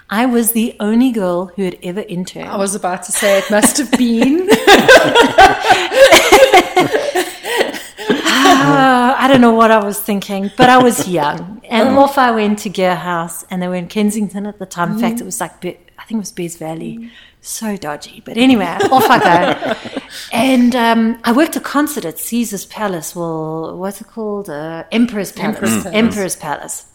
I 0.09 0.25
was 0.25 0.53
the 0.53 0.75
only 0.79 1.11
girl 1.11 1.51
who 1.55 1.65
had 1.65 1.77
ever 1.83 1.99
interned. 1.99 2.49
I 2.49 2.57
was 2.57 2.73
about 2.73 3.03
to 3.03 3.11
say 3.11 3.37
it 3.37 3.51
must 3.51 3.77
have 3.77 3.91
been. 3.91 4.49
Uh, 4.49 4.55
I 9.19 9.27
don't 9.27 9.41
know 9.41 9.53
what 9.53 9.69
I 9.69 9.83
was 9.83 9.99
thinking, 9.99 10.49
but 10.57 10.71
I 10.71 10.81
was 10.81 11.07
young. 11.07 11.61
And 11.69 11.89
oh. 11.89 11.99
off 11.99 12.17
I 12.17 12.31
went 12.31 12.57
to 12.59 12.69
Gearhouse, 12.71 13.45
and 13.51 13.61
they 13.61 13.67
were 13.67 13.75
in 13.75 13.89
Kensington 13.89 14.47
at 14.47 14.57
the 14.57 14.65
time. 14.65 14.93
In 14.93 14.97
fact, 14.97 15.21
it 15.21 15.25
was 15.25 15.39
like, 15.39 15.63
I 15.63 16.03
think 16.05 16.13
it 16.13 16.17
was 16.17 16.31
Bez 16.31 16.55
Valley. 16.55 16.97
Mm. 16.97 17.11
So 17.41 17.75
dodgy. 17.75 18.21
But 18.23 18.37
anyway, 18.37 18.65
off 18.65 19.09
I 19.09 19.19
go. 19.19 19.91
And 20.33 20.75
um, 20.75 21.19
I 21.23 21.31
worked 21.31 21.55
a 21.55 21.61
concert 21.61 22.03
at 22.03 22.19
Caesar's 22.19 22.65
Palace. 22.65 23.15
Well, 23.15 23.77
what's 23.77 24.01
it 24.01 24.07
called? 24.07 24.49
Uh, 24.49 24.83
Emperor's 24.91 25.31
Palace. 25.31 25.55
Emperor's 25.55 25.83
Palace. 25.83 25.95
Emperor's 25.95 26.35
Palace. 26.35 26.85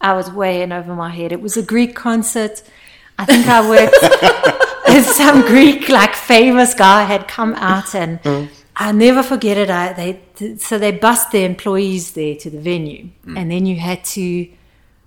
I 0.00 0.12
was 0.14 0.30
way 0.30 0.62
in 0.62 0.72
over 0.72 0.94
my 0.94 1.10
head. 1.10 1.32
It 1.32 1.40
was 1.40 1.56
a 1.56 1.62
Greek 1.62 1.94
concert. 1.94 2.62
I 3.18 3.24
think 3.24 3.46
I 3.46 3.68
worked 3.68 5.06
some 5.16 5.42
Greek 5.42 5.88
like 5.88 6.14
famous 6.14 6.74
guy 6.74 7.04
had 7.04 7.28
come 7.28 7.54
out 7.54 7.94
and 7.94 8.48
I'll 8.76 8.94
never 8.94 9.22
forget 9.22 9.56
it. 9.56 9.70
I 9.70 9.92
they 9.92 10.56
so 10.56 10.78
they 10.78 10.92
bust 10.92 11.30
their 11.30 11.46
employees 11.46 12.12
there 12.12 12.34
to 12.36 12.50
the 12.50 12.58
venue, 12.60 13.10
and 13.36 13.50
then 13.50 13.66
you 13.66 13.76
had 13.76 14.02
to 14.16 14.48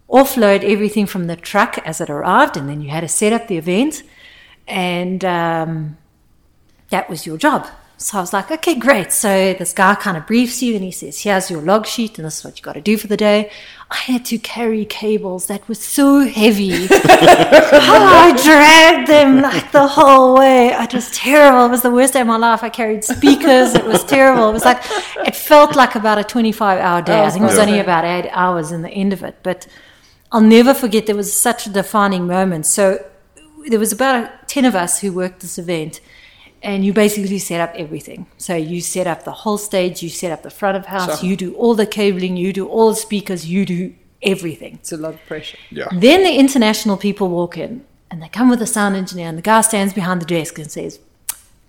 offload 0.10 0.63
everything 0.63 1.06
from 1.08 1.27
the 1.27 1.36
truck 1.36 1.77
as 1.80 2.00
it 2.00 2.10
arrived, 2.10 2.56
and 2.58 2.70
then 2.70 2.82
you 2.82 2.89
had 2.89 3.01
to 3.01 3.08
set 3.08 3.34
up 3.34 3.48
the 3.48 3.58
event, 3.58 4.04
and 4.67 5.23
um, 5.23 5.97
that 6.89 7.10
was 7.10 7.25
your 7.25 7.38
job. 7.38 7.67
So 7.97 8.17
I 8.17 8.21
was 8.21 8.34
like, 8.34 8.51
okay, 8.51 8.75
great. 8.75 9.13
So 9.13 9.54
this 9.54 9.71
guy 9.71 9.95
kind 9.95 10.17
of 10.17 10.28
briefs 10.28 10.62
you 10.62 10.75
and 10.75 10.84
he 10.84 10.91
says, 10.91 11.21
here's 11.21 11.49
your 11.49 11.62
log 11.62 11.86
sheet 11.86 12.17
and 12.17 12.25
this 12.25 12.39
is 12.39 12.43
what 12.43 12.58
you 12.58 12.63
got 12.63 12.73
to 12.73 12.82
do 12.82 12.97
for 12.97 13.08
the 13.08 13.15
day. 13.15 13.49
I 13.89 13.95
had 13.95 14.25
to 14.25 14.38
carry 14.38 14.84
cables 14.84 15.47
that 15.47 15.67
were 15.69 15.75
so 15.75 16.19
heavy. 16.19 16.88
I 16.91 18.38
dragged 18.43 19.08
them 19.08 19.41
like 19.41 19.71
the 19.71 19.88
whole 19.88 20.38
way. 20.38 20.69
It 20.69 20.93
was 20.93 21.10
terrible. 21.12 21.65
It 21.65 21.69
was 21.69 21.84
the 21.84 21.91
worst 21.91 22.13
day 22.13 22.21
of 22.21 22.28
my 22.28 22.36
life. 22.36 22.63
I 22.63 22.69
carried 22.69 23.06
speakers. 23.06 23.73
It 23.75 23.86
was 23.86 24.04
terrible. 24.04 24.49
It 24.49 24.54
was 24.54 24.65
like, 24.65 24.82
it 25.25 25.36
felt 25.36 25.78
like 25.78 25.95
about 25.95 26.17
a 26.17 26.23
25 26.25 26.80
hour 26.80 27.01
day. 27.01 27.23
I 27.23 27.30
think 27.30 27.43
it 27.43 27.47
was 27.47 27.58
only 27.58 27.80
about 27.80 28.04
eight 28.04 28.30
hours 28.32 28.73
in 28.73 28.82
the 28.82 28.89
end 28.89 29.13
of 29.13 29.23
it. 29.23 29.38
But 29.41 29.67
I'll 30.34 30.41
never 30.41 30.73
forget 30.73 31.06
there 31.06 31.15
was 31.15 31.32
such 31.32 31.65
a 31.65 31.69
defining 31.69 32.28
moment. 32.28 32.65
So 32.65 33.06
there 33.67 33.80
was 33.80 33.91
about 33.91 34.47
10 34.47 34.65
of 34.65 34.75
us 34.75 34.99
who 35.01 35.12
worked 35.13 35.39
this 35.41 35.58
event 35.58 35.99
and 36.62 36.84
you 36.86 36.93
basically 36.93 37.38
set 37.39 37.62
up 37.62 37.73
everything. 37.75 38.25
So 38.38 38.56
you 38.56 38.82
set 38.82 39.06
up 39.08 39.23
the 39.23 39.32
whole 39.32 39.58
stage, 39.58 40.01
you 40.01 40.10
set 40.10 40.32
up 40.32 40.41
the 40.43 40.49
front 40.49 40.78
of 40.78 40.86
house, 40.88 41.19
Sure. 41.19 41.30
you 41.30 41.36
do 41.36 41.54
all 41.56 41.75
the 41.75 41.86
cabling, 41.86 42.38
you 42.38 42.51
do 42.54 42.67
all 42.67 42.89
the 42.89 42.95
speakers, 42.95 43.45
you 43.47 43.65
do 43.65 43.93
everything. 44.21 44.75
It's 44.75 44.91
a 44.91 44.97
lot 44.97 45.13
of 45.13 45.25
pressure. 45.28 45.58
Yeah. 45.69 45.88
Then 45.91 46.23
the 46.23 46.36
international 46.36 46.97
people 46.97 47.30
walk 47.30 47.58
in 47.58 47.86
and 48.10 48.21
they 48.23 48.30
come 48.30 48.49
with 48.49 48.62
a 48.62 48.67
sound 48.67 48.95
engineer 48.95 49.28
and 49.30 49.38
the 49.38 49.41
guy 49.43 49.62
stands 49.62 49.93
behind 49.93 50.21
the 50.21 50.25
desk 50.25 50.58
and 50.58 50.71
says, 50.71 50.99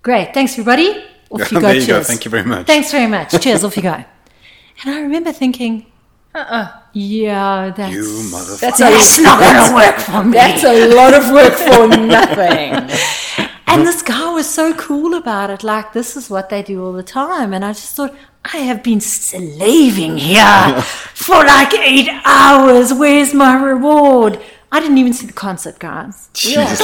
Great, 0.01 0.33
thanks 0.33 0.53
everybody. 0.53 1.03
Off 1.29 1.51
you 1.51 1.59
go, 1.61 1.67
There 1.67 1.75
you 1.75 1.81
go. 1.81 1.93
cheers. 1.93 2.07
Thank 2.07 2.25
you 2.25 2.31
very 2.31 2.43
much. 2.45 2.65
Thanks 2.67 2.91
very 2.91 3.07
much. 3.07 3.39
Cheers, 3.41 3.63
off 3.63 3.75
you 3.77 3.83
go. 3.83 4.03
And 4.85 4.93
I 4.93 5.01
remember 5.01 5.31
thinking, 5.31 5.87
uh-uh. 6.35 6.81
yeah, 6.93 7.73
that's, 7.75 7.93
You 7.93 8.03
motherfucker. 8.03 8.59
That's 8.59 8.79
that's 8.79 9.17
a, 9.19 9.21
not 9.23 9.39
going 9.39 9.67
to 9.67 9.73
work 9.75 9.99
for 9.99 10.23
me. 10.23 10.33
that's 10.33 10.63
a 10.63 10.93
lot 10.93 11.13
of 11.13 11.31
work 11.31 11.53
for 11.53 11.87
nothing. 12.05 13.47
And 13.69 13.85
this 13.85 14.01
guy 14.01 14.31
was 14.31 14.49
so 14.49 14.73
cool 14.73 15.13
about 15.13 15.49
it. 15.49 15.61
Like, 15.61 15.91
this 15.91 16.15
is 16.15 16.29
what 16.29 16.49
they 16.49 16.63
do 16.63 16.85
all 16.85 16.93
the 16.93 17.03
time. 17.03 17.53
And 17.53 17.65
I 17.65 17.73
just 17.73 17.95
thought, 17.95 18.15
I 18.45 18.59
have 18.59 18.81
been 18.81 19.01
slaving 19.01 20.17
here 20.17 20.81
for 20.81 21.35
like 21.35 21.73
eight 21.73 22.09
hours. 22.23 22.93
Where's 22.93 23.33
my 23.33 23.61
reward? 23.61 24.39
I 24.71 24.79
didn't 24.79 24.97
even 24.97 25.11
see 25.13 25.27
the 25.27 25.33
concert, 25.33 25.79
guys. 25.79 26.29
Jesus. 26.33 26.81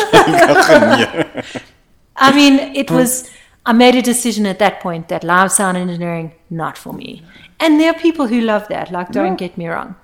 I 2.16 2.32
mean, 2.36 2.60
it 2.76 2.90
hmm. 2.90 2.96
was, 2.96 3.32
I 3.66 3.74
made 3.74 3.96
a 3.96 4.02
decision 4.02 4.46
at 4.46 4.60
that 4.60 4.82
point 4.82 5.08
that 5.08 5.24
live 5.24 5.52
sound 5.52 5.78
engineering, 5.78 6.34
not 6.50 6.78
for 6.78 6.94
me. 6.94 7.24
And 7.60 7.80
there 7.80 7.92
are 7.92 8.00
people 8.00 8.28
who 8.28 8.42
love 8.42 8.68
that. 8.68 8.92
Like, 8.92 9.12
don't 9.12 9.38
get 9.38 9.58
me 9.58 9.68
wrong. 9.68 9.96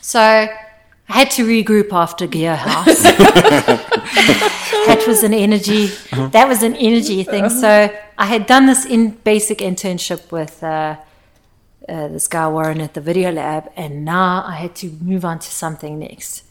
So 0.00 0.20
I 0.20 0.48
had 1.04 1.30
to 1.32 1.44
regroup 1.44 1.92
after 1.92 2.28
Gearhouse. 2.28 3.02
that 4.86 5.04
was 5.06 5.24
an 5.24 5.34
energy. 5.34 5.86
That 6.30 6.46
was 6.46 6.62
an 6.62 6.76
energy 6.76 7.24
thing. 7.24 7.48
So 7.48 7.90
I 8.18 8.26
had 8.26 8.46
done 8.46 8.66
this 8.66 8.84
in 8.84 9.10
basic 9.10 9.58
internship 9.58 10.30
with 10.30 10.62
uh, 10.62 10.96
uh, 11.88 12.08
this 12.08 12.28
guy 12.28 12.48
Warren 12.48 12.80
at 12.80 12.94
the 12.94 13.00
Video 13.00 13.32
Lab, 13.32 13.70
and 13.76 14.04
now 14.04 14.44
I 14.46 14.56
had 14.56 14.74
to 14.76 14.90
move 15.00 15.24
on 15.24 15.38
to 15.40 15.48
something 15.48 15.98
next. 15.98 16.42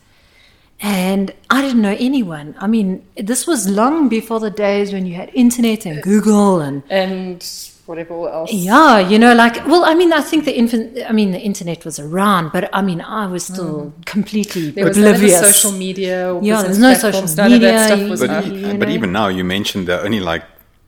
And 0.87 1.33
I 1.49 1.63
didn't 1.63 1.81
know 1.81 1.95
anyone. 1.99 2.53
I 2.59 2.67
mean, 2.67 3.03
this 3.17 3.47
was 3.47 3.67
long 3.67 4.07
before 4.07 4.39
the 4.39 4.51
days 4.51 4.93
when 4.93 5.07
you 5.07 5.15
had 5.15 5.31
internet 5.33 5.83
and 5.87 6.03
Google 6.03 6.61
and 6.61 6.83
And 6.91 7.43
whatever 7.87 8.29
else. 8.29 8.53
yeah, 8.53 8.99
you 8.99 9.17
know, 9.17 9.33
like, 9.33 9.55
well, 9.65 9.83
I 9.83 9.95
mean, 9.95 10.13
I 10.13 10.21
think 10.21 10.45
the 10.45 10.55
infant, 10.55 10.99
I 11.09 11.11
mean, 11.11 11.31
the 11.31 11.39
internet 11.39 11.85
was 11.85 11.97
around, 11.97 12.51
but 12.53 12.69
I 12.71 12.83
mean, 12.83 13.01
I 13.01 13.25
was 13.25 13.45
still 13.45 13.91
mm. 13.97 14.05
completely 14.05 14.69
There 14.71 14.85
was 14.85 14.95
none 14.95 15.15
of 15.15 15.21
the 15.21 15.33
oblivious. 15.33 15.55
social 15.55 15.71
media 15.71 16.31
or 16.31 16.43
Yeah, 16.43 16.61
business 16.61 16.77
there's 16.77 16.79
no 16.79 17.09
platforms. 17.09 17.31
social 17.31 17.49
None 17.49 17.59
that 17.61 17.73
media, 17.73 17.87
stuff 17.87 18.09
was 18.11 18.19
But, 18.21 18.29
up. 18.29 18.45
you 18.45 18.53
e- 18.73 18.77
but 18.77 18.89
even 18.89 19.11
now, 19.11 19.27
you 19.29 19.43
mentioned 19.43 19.87
there 19.87 19.99
are 20.01 20.05
only 20.05 20.19
like 20.19 20.43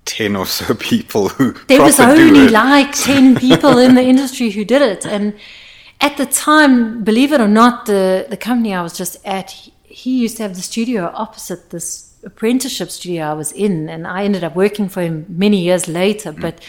10 0.05 0.35
or 0.35 0.45
so 0.45 0.73
people 0.91 1.29
who 1.29 1.53
there 1.67 1.81
was 1.81 1.95
proper 1.95 2.15
do 2.15 2.21
only 2.27 2.45
it. 2.45 2.51
like 2.51 2.91
10 2.93 3.35
people 3.47 3.79
in 3.79 3.95
the 3.95 4.03
industry 4.03 4.51
who 4.51 4.63
did 4.63 4.83
it. 4.83 5.07
And 5.07 5.33
at 6.01 6.17
the 6.17 6.27
time, 6.27 7.03
believe 7.03 7.31
it 7.33 7.41
or 7.41 7.47
not, 7.47 7.87
the, 7.87 8.27
the 8.29 8.37
company 8.37 8.75
I 8.75 8.83
was 8.83 8.93
just 8.95 9.17
at, 9.25 9.69
he, 9.97 10.11
he 10.11 10.21
used 10.21 10.37
to 10.37 10.43
have 10.43 10.55
the 10.55 10.61
studio 10.61 11.11
opposite 11.13 11.71
this 11.71 12.13
apprenticeship 12.23 12.89
studio 12.91 13.25
I 13.25 13.33
was 13.33 13.51
in. 13.51 13.89
And 13.89 14.05
I 14.05 14.23
ended 14.23 14.43
up 14.43 14.55
working 14.55 14.89
for 14.89 15.01
him 15.01 15.25
many 15.27 15.59
years 15.61 15.87
later. 15.87 16.31
Mm. 16.33 16.41
But 16.41 16.61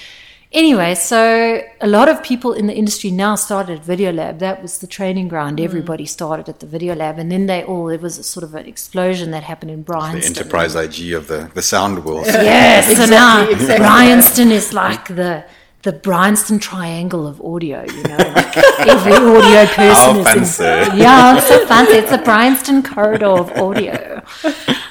anyway, 0.53 0.95
so 0.95 1.63
a 1.81 1.87
lot 1.87 2.09
of 2.09 2.23
people 2.23 2.53
in 2.53 2.67
the 2.67 2.75
industry 2.75 3.11
now 3.11 3.35
started 3.35 3.81
at 3.81 3.85
Video 3.85 4.13
Lab. 4.13 4.39
That 4.39 4.63
was 4.63 4.79
the 4.79 4.87
training 4.87 5.29
ground. 5.29 5.59
Mm. 5.59 5.65
Everybody 5.65 6.07
started 6.07 6.49
at 6.49 6.61
the 6.61 6.67
Video 6.67 6.95
Lab. 6.95 7.19
And 7.19 7.31
then 7.31 7.47
they 7.47 7.63
all, 7.65 7.87
there 7.87 7.99
was 7.99 8.19
a 8.19 8.23
sort 8.23 8.45
of 8.45 8.55
an 8.55 8.67
explosion 8.67 9.31
that 9.33 9.43
happened 9.43 9.73
in 9.73 9.83
The 10.23 10.29
enterprise 10.29 10.75
IG 10.75 11.13
of 11.13 11.29
the, 11.29 11.51
the 11.55 11.63
sound 11.63 12.05
world. 12.05 12.27
Yes, 12.27 12.87
so 12.87 12.93
Exactly, 12.93 13.17
now 13.17 13.49
exactly. 13.49 13.79
Bryanston 13.79 14.51
is 14.51 14.73
like 14.73 15.09
the 15.09 15.45
the 15.83 15.93
Bryanston 15.93 16.59
triangle 16.59 17.27
of 17.27 17.41
audio. 17.41 17.85
You 17.85 18.03
know, 18.05 18.17
like 18.17 18.57
every 18.87 19.13
audio 19.13 19.67
person 19.67 19.95
How 19.95 20.19
is 20.19 20.19
in. 20.19 20.25
fancy. 20.25 20.99
Yeah, 20.99 21.37
it's 21.37 21.47
so 21.49 21.67
fancy. 21.67 21.93
It's 21.93 22.11
the 22.11 22.19
Bryanston 22.19 22.83
corridor 22.83 23.27
of 23.27 23.51
audio. 23.53 24.23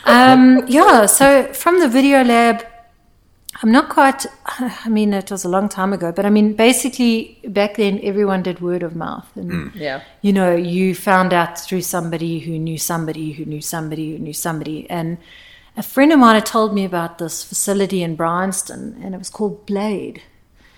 Um, 0.06 0.64
yeah, 0.68 1.06
so 1.06 1.52
from 1.54 1.80
the 1.80 1.88
video 1.88 2.24
lab. 2.24 2.66
I'm 3.64 3.72
not 3.72 3.90
quite, 3.90 4.24
I 4.46 4.88
mean, 4.88 5.14
it 5.14 5.32
was 5.32 5.44
a 5.44 5.50
long 5.50 5.68
time 5.68 5.92
ago, 5.92 6.12
but 6.12 6.28
I 6.28 6.30
mean, 6.30 6.54
basically, 6.54 7.40
back 7.48 7.78
then, 7.78 8.00
everyone 8.04 8.44
did 8.44 8.60
word 8.62 8.84
of 8.84 8.96
mouth. 8.96 9.26
And 9.36 9.74
Yeah. 9.74 10.02
you 10.22 10.32
know, 10.32 10.54
you 10.56 10.94
found 10.94 11.34
out 11.34 11.60
through 11.60 11.82
somebody 11.82 12.38
who 12.38 12.60
knew 12.60 12.78
somebody 12.78 13.32
who 13.32 13.46
knew 13.46 13.60
somebody 13.62 14.12
who 14.12 14.20
knew 14.20 14.34
somebody. 14.34 14.88
And 14.92 15.18
a 15.76 15.82
friend 15.82 16.14
of 16.14 16.20
mine 16.20 16.36
had 16.36 16.46
told 16.46 16.76
me 16.76 16.86
about 16.86 17.18
this 17.18 17.44
facility 17.44 18.04
in 18.04 18.16
Bryanston, 18.16 19.02
and 19.04 19.16
it 19.16 19.18
was 19.18 19.32
called 19.32 19.66
Blade. 19.66 20.22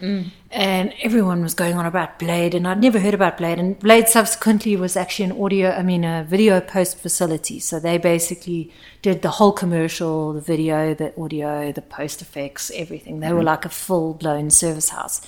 And 0.02 0.94
everyone 1.02 1.42
was 1.42 1.54
going 1.54 1.76
on 1.76 1.86
about 1.86 2.18
Blade, 2.20 2.56
and 2.56 2.68
I'd 2.68 2.82
never 2.82 3.00
heard 3.00 3.14
about 3.14 3.38
Blade. 3.38 3.60
And 3.60 3.78
Blade 3.78 4.08
subsequently 4.08 4.76
was 4.76 4.96
actually 4.96 5.26
an 5.26 5.42
audio, 5.44 5.72
I 5.72 5.84
mean, 5.84 6.04
a 6.04 6.26
video 6.28 6.60
post 6.62 6.98
facility. 6.98 7.60
So 7.60 7.80
they 7.80 7.98
basically 7.98 8.72
did 9.02 9.22
the 9.22 9.30
whole 9.30 9.52
commercial, 9.52 10.34
the 10.34 10.42
video, 10.42 10.94
the 10.94 11.20
audio, 11.20 11.72
the 11.72 11.82
post 11.82 12.22
effects, 12.22 12.72
everything. 12.74 13.20
They 13.20 13.34
were 13.34 13.44
like 13.44 13.66
a 13.66 13.70
full 13.70 14.14
blown 14.14 14.50
service 14.50 14.90
house. 14.90 15.22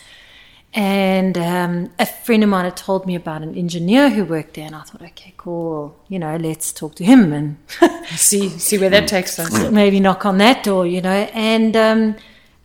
And 0.74 1.38
um, 1.38 1.92
a 2.00 2.06
friend 2.06 2.44
of 2.44 2.50
mine 2.50 2.64
had 2.64 2.78
told 2.78 3.06
me 3.06 3.16
about 3.16 3.42
an 3.42 3.56
engineer 3.56 4.10
who 4.10 4.24
worked 4.24 4.54
there, 4.54 4.66
and 4.66 4.76
I 4.76 4.84
thought, 4.84 5.02
okay, 5.02 5.34
cool, 5.36 6.00
you 6.08 6.18
know, 6.18 6.38
let's 6.38 6.72
talk 6.72 6.96
to 6.96 7.04
him 7.04 7.34
and 7.34 7.58
See, 8.16 8.50
see 8.50 8.78
where 8.78 8.90
that 8.90 9.08
takes 9.08 9.38
us. 9.38 9.70
maybe 9.72 10.00
knock 10.00 10.26
on 10.26 10.38
that 10.38 10.64
door, 10.64 10.86
you 10.86 11.02
know. 11.02 11.30
And 11.34 11.76
um, 11.76 12.16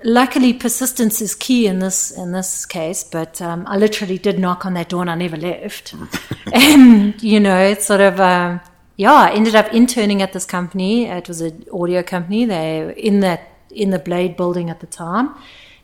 luckily, 0.06 0.54
persistence 0.54 1.20
is 1.20 1.34
key 1.34 1.66
in 1.66 1.80
this 1.80 2.10
in 2.10 2.32
this 2.32 2.64
case. 2.64 3.04
But 3.04 3.42
um, 3.42 3.64
I 3.66 3.76
literally 3.76 4.16
did 4.16 4.38
knock 4.38 4.64
on 4.64 4.74
that 4.74 4.88
door, 4.88 5.02
and 5.02 5.10
I 5.10 5.14
never 5.14 5.36
left. 5.36 5.94
and 6.52 7.22
you 7.22 7.40
know, 7.40 7.58
it's 7.58 7.84
sort 7.84 8.00
of 8.00 8.18
um, 8.20 8.60
yeah. 8.96 9.12
I 9.12 9.32
ended 9.32 9.54
up 9.54 9.72
interning 9.74 10.22
at 10.22 10.32
this 10.32 10.46
company. 10.46 11.06
It 11.06 11.28
was 11.28 11.40
an 11.40 11.64
audio 11.72 12.02
company. 12.02 12.46
They 12.46 12.84
were 12.84 12.90
in 12.92 13.20
that 13.20 13.50
in 13.70 13.90
the 13.90 13.98
Blade 13.98 14.36
building 14.36 14.70
at 14.70 14.80
the 14.80 14.86
time. 14.86 15.34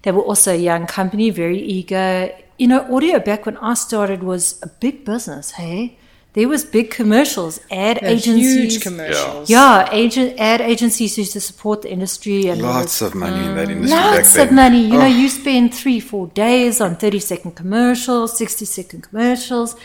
They 0.03 0.13
were 0.13 0.23
also 0.23 0.53
a 0.53 0.57
young 0.57 0.87
company, 0.87 1.31
very 1.31 1.59
eager. 1.59 2.31
You 2.59 2.69
know, 2.69 2.95
audio 2.95 3.19
back 3.19 3.47
when 3.47 3.57
I 3.59 3.75
started 3.75 4.23
was 4.23 4.61
a 4.63 4.69
big 4.69 5.05
business. 5.05 5.53
Hey, 5.53 5.99
there 6.35 6.49
was 6.49 6.64
big 6.64 6.90
commercials, 6.90 7.61
ad 7.71 7.99
They're 8.01 8.11
agencies. 8.11 8.75
Huge 8.75 8.83
commercials. 8.83 9.51
Yeah, 9.51 9.88
agent 9.92 10.38
ad 10.38 10.61
agencies 10.62 11.18
used 11.18 11.33
to 11.35 11.40
support 11.40 11.83
the 11.83 11.90
industry 11.92 12.47
and 12.49 12.62
Lots 12.62 13.03
of 13.03 13.14
money 13.14 13.45
in 13.45 13.55
that 13.57 13.68
industry 13.71 13.99
lots 14.01 14.33
back 14.35 14.42
of 14.42 14.49
then. 14.49 14.55
money. 14.57 14.83
You 14.83 14.99
know, 14.99 15.03
Oh, 15.03 15.07
you 15.21 15.29
spend 15.29 15.75
three, 15.75 16.01
four 16.01 16.29
days 16.29 16.81
on 16.81 16.97
thirty 16.97 17.18
second 17.18 17.53
commercials, 17.53 18.37
sixty 18.38 18.64
second 18.64 19.03
commercials. 19.03 19.77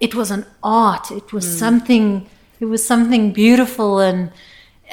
It 0.00 0.14
was 0.14 0.30
an 0.30 0.46
art. 0.62 1.10
It 1.10 1.32
was 1.32 1.58
something. 1.58 2.26
It 2.60 2.66
was 2.66 2.86
something 2.86 3.32
beautiful, 3.32 3.98
and 4.00 4.30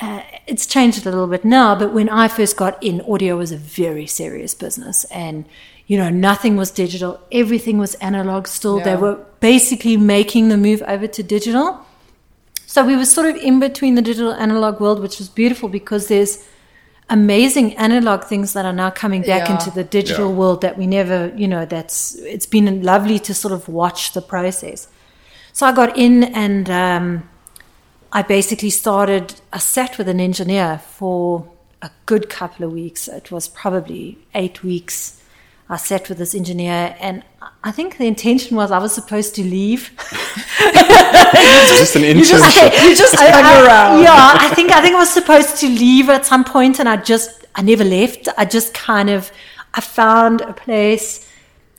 uh, 0.02 0.22
it's 0.48 0.66
changed 0.66 1.06
a 1.06 1.10
little 1.12 1.28
bit 1.28 1.46
now. 1.46 1.76
But 1.76 1.94
when 1.94 2.10
I 2.10 2.28
first 2.28 2.58
got 2.58 2.82
in, 2.84 3.02
audio 3.02 3.38
was 3.38 3.52
a 3.52 3.58
very 3.58 4.08
serious 4.08 4.56
business, 4.56 5.04
and 5.12 5.46
you 5.88 5.98
know, 5.98 6.10
nothing 6.10 6.58
was 6.58 6.72
digital. 6.72 7.20
Everything 7.32 7.78
was 7.78 7.94
analog. 7.96 8.48
Still, 8.48 8.80
they 8.80 8.96
were 8.96 9.24
basically 9.52 9.96
making 9.98 10.50
the 10.54 10.58
move 10.68 10.82
over 10.94 11.08
to 11.18 11.22
digital. 11.36 11.68
So 12.74 12.78
we 12.90 12.96
were 13.02 13.06
sort 13.18 13.28
of 13.32 13.36
in 13.50 13.56
between 13.60 13.94
the 14.00 14.02
digital 14.12 14.34
analog 14.46 14.74
world, 14.84 15.00
which 15.06 15.18
was 15.22 15.30
beautiful 15.42 15.68
because 15.70 16.04
there's 16.14 16.34
amazing 17.20 17.68
analog 17.88 18.20
things 18.32 18.48
that 18.54 18.66
are 18.66 18.78
now 18.84 18.90
coming 19.04 19.22
back 19.22 19.44
Yeah. 19.48 19.54
into 19.54 19.70
the 19.80 19.84
digital 20.00 20.30
Yeah. 20.30 20.40
world 20.40 20.60
that 20.66 20.76
we 20.80 20.86
never, 20.88 21.18
you 21.42 21.48
know, 21.54 21.64
that's 21.76 21.96
it's 22.36 22.48
been 22.56 22.68
lovely 22.92 23.20
to 23.28 23.34
sort 23.44 23.54
of 23.58 23.62
watch 23.82 24.02
the 24.18 24.22
process. 24.34 24.80
So 25.58 25.62
I 25.70 25.72
got 25.82 25.92
in 26.06 26.16
and 26.46 26.66
um, 26.86 27.06
I 28.20 28.22
basically 28.38 28.72
started. 28.84 29.26
I 29.58 29.60
sat 29.60 29.92
with 30.00 30.08
an 30.16 30.20
engineer 30.30 30.70
for 30.98 31.46
a 31.88 31.90
good 32.12 32.26
couple 32.40 32.62
of 32.66 32.72
weeks. 32.82 33.02
It 33.08 33.28
was 33.36 33.48
probably 33.62 34.18
eight 34.34 34.58
weeks. 34.64 34.98
I 35.68 35.78
sat 35.78 36.10
with 36.10 36.20
this 36.20 36.36
engineer, 36.36 36.96
and 37.00 37.24
I 37.64 37.72
think 37.72 37.98
the 37.98 38.06
intention 38.06 38.56
was 38.56 38.70
I 38.72 38.78
was 38.78 38.94
supposed 38.94 39.34
to 39.36 39.44
leave. 39.44 39.92
it's 40.60 41.80
just 41.80 41.96
an 41.96 42.04
internship. 42.04 42.84
you 42.84 42.96
just 42.96 43.16
hung 43.18 43.66
around. 43.66 44.04
Yeah, 44.04 44.34
I 44.40 44.50
think 44.56 44.72
I 44.72 44.82
think 44.82 44.96
I 44.96 45.00
was 45.00 45.12
supposed 45.12 45.58
to 45.62 45.68
leave 45.68 46.10
at 46.10 46.26
some 46.26 46.44
point, 46.44 46.80
and 46.80 46.88
I 46.88 46.98
just 46.98 47.46
I 47.56 47.64
never 47.64 47.84
left. 47.84 48.28
I 48.38 48.46
just 48.46 48.74
kind 48.76 49.10
of 49.10 49.32
I 49.74 49.82
found 49.82 50.42
a 50.42 50.54
place 50.54 51.28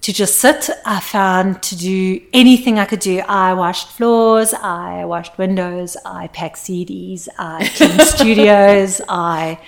to 0.00 0.12
just 0.12 0.38
sit. 0.38 0.68
I 0.84 0.98
found 0.98 1.62
to 1.62 1.76
do 1.76 2.20
anything 2.32 2.78
I 2.80 2.84
could 2.86 3.00
do. 3.00 3.20
I 3.20 3.54
washed 3.54 3.88
floors. 3.88 4.52
I 4.52 5.04
washed 5.04 5.38
windows. 5.38 5.96
I 6.04 6.26
packed 6.28 6.56
CDs. 6.56 7.28
I 7.38 7.68
cleaned 7.76 8.02
studios. 8.02 9.00
I 9.08 9.58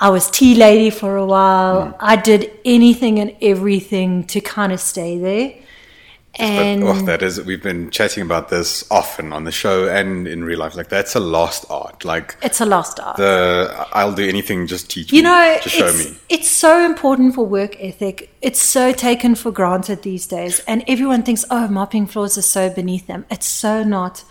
I 0.00 0.10
was 0.10 0.30
tea 0.30 0.54
lady 0.54 0.90
for 0.90 1.16
a 1.16 1.26
while. 1.26 1.88
Hmm. 1.88 1.94
I 2.00 2.16
did 2.16 2.50
anything 2.64 3.18
and 3.18 3.34
everything 3.42 4.24
to 4.28 4.40
kind 4.40 4.72
of 4.72 4.80
stay 4.80 5.18
there. 5.18 5.54
And 6.40 6.82
But, 6.82 6.88
oh, 6.88 7.00
that 7.06 7.22
is, 7.22 7.42
we've 7.42 7.62
been 7.62 7.90
chatting 7.90 8.22
about 8.22 8.48
this 8.48 8.88
often 8.92 9.32
on 9.32 9.42
the 9.42 9.50
show 9.50 9.88
and 9.88 10.28
in 10.28 10.44
real 10.44 10.60
life. 10.60 10.76
Like, 10.76 10.88
that's 10.88 11.16
a 11.16 11.20
lost 11.20 11.64
art. 11.68 12.04
Like, 12.04 12.36
it's 12.42 12.60
a 12.60 12.66
lost 12.66 13.00
art. 13.00 13.16
the 13.16 13.74
I'll 13.92 14.12
do 14.12 14.28
anything, 14.28 14.68
just 14.68 14.88
teach 14.88 15.10
You 15.12 15.22
me, 15.22 15.28
know, 15.28 15.58
just 15.60 15.74
show 15.74 15.92
me. 15.94 16.16
it's 16.28 16.48
so 16.48 16.84
important 16.86 17.34
for 17.34 17.44
work 17.44 17.76
ethic. 17.80 18.30
It's 18.40 18.60
so 18.60 18.92
taken 18.92 19.34
for 19.34 19.50
granted 19.50 20.02
these 20.02 20.28
days. 20.28 20.60
And 20.68 20.84
everyone 20.86 21.24
thinks, 21.24 21.44
oh, 21.50 21.66
mopping 21.66 22.06
floors 22.06 22.38
are 22.38 22.42
so 22.42 22.70
beneath 22.70 23.08
them. 23.08 23.26
It's 23.32 23.46
so 23.46 23.82
not. 23.82 24.22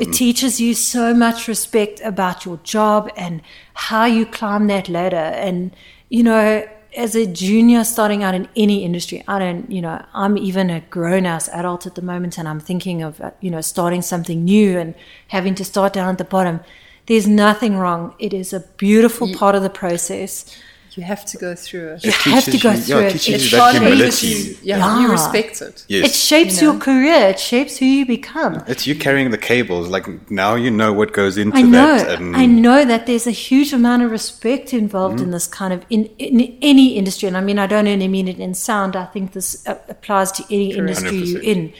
It 0.00 0.12
teaches 0.12 0.60
you 0.60 0.74
so 0.74 1.14
much 1.14 1.48
respect 1.48 2.00
about 2.04 2.44
your 2.44 2.58
job 2.58 3.10
and 3.16 3.42
how 3.74 4.04
you 4.04 4.26
climb 4.26 4.66
that 4.68 4.88
ladder. 4.88 5.16
And, 5.16 5.74
you 6.08 6.22
know, 6.22 6.66
as 6.96 7.14
a 7.14 7.26
junior 7.26 7.84
starting 7.84 8.22
out 8.22 8.34
in 8.34 8.48
any 8.56 8.84
industry, 8.84 9.24
I 9.26 9.38
don't, 9.38 9.70
you 9.70 9.82
know, 9.82 10.04
I'm 10.14 10.38
even 10.38 10.70
a 10.70 10.80
grown 10.80 11.26
ass 11.26 11.48
adult 11.48 11.86
at 11.86 11.94
the 11.94 12.02
moment 12.02 12.38
and 12.38 12.48
I'm 12.48 12.60
thinking 12.60 13.02
of, 13.02 13.20
uh, 13.20 13.32
you 13.40 13.50
know, 13.50 13.60
starting 13.60 14.02
something 14.02 14.44
new 14.44 14.78
and 14.78 14.94
having 15.28 15.54
to 15.56 15.64
start 15.64 15.92
down 15.92 16.08
at 16.08 16.18
the 16.18 16.24
bottom. 16.24 16.60
There's 17.06 17.26
nothing 17.26 17.76
wrong. 17.76 18.14
It 18.18 18.32
is 18.32 18.52
a 18.52 18.60
beautiful 18.60 19.32
part 19.34 19.54
of 19.54 19.62
the 19.62 19.70
process. 19.70 20.56
You 20.96 21.02
have 21.02 21.24
to 21.26 21.36
go 21.38 21.54
through 21.56 21.94
it. 21.94 22.04
You 22.04 22.10
It 22.10 22.14
have 22.36 22.44
to 22.44 22.58
go 22.58 22.70
you- 22.70 22.76
through 22.78 23.00
yeah, 23.00 23.06
it. 23.06 23.14
it 23.16 23.28
It 23.28 23.34
It's 23.34 23.44
you 23.44 23.50
that 23.50 23.60
hard 23.60 23.76
humility. 23.82 24.26
you, 24.26 24.56
yeah, 24.62 25.00
you 25.00 25.10
respect 25.10 25.60
it. 25.60 25.84
Yes. 25.88 26.06
It 26.08 26.14
shapes 26.14 26.60
You 26.62 26.70
your 26.70 26.78
career. 26.80 27.28
It 27.30 27.40
shapes 27.40 27.78
who 27.78 27.84
you 27.86 28.06
become. 28.06 28.62
It's 28.68 28.86
you 28.86 28.94
carrying 28.94 29.30
the 29.30 29.38
cables. 29.38 29.88
Like, 29.88 30.06
now 30.30 30.54
you 30.54 30.70
know 30.70 30.92
what 30.92 31.12
goes 31.12 31.36
into 31.36 31.56
I 31.58 31.62
know. 31.62 31.96
that. 31.98 32.20
And 32.20 32.36
I 32.36 32.46
know 32.46 32.84
that 32.84 33.06
there's 33.06 33.26
a 33.26 33.32
huge 33.32 33.72
amount 33.72 34.02
of 34.04 34.10
respect 34.12 34.72
involved 34.72 35.16
Mm-hmm. 35.16 35.24
in 35.24 35.30
this 35.32 35.46
kind 35.48 35.72
of 35.72 35.84
in, 35.90 36.04
in 36.18 36.56
any 36.62 36.94
industry, 36.96 37.26
and 37.28 37.36
I 37.36 37.40
mean 37.40 37.58
I 37.58 37.66
don't 37.66 37.88
only 37.88 38.08
mean 38.08 38.28
it 38.28 38.38
in 38.38 38.54
sound. 38.54 38.94
I 38.96 39.06
think 39.06 39.32
this 39.32 39.66
uh, 39.66 39.76
applies 39.88 40.30
to 40.32 40.42
any 40.50 40.72
industry 40.74 41.16
you're 41.18 41.42
in, 41.42 41.72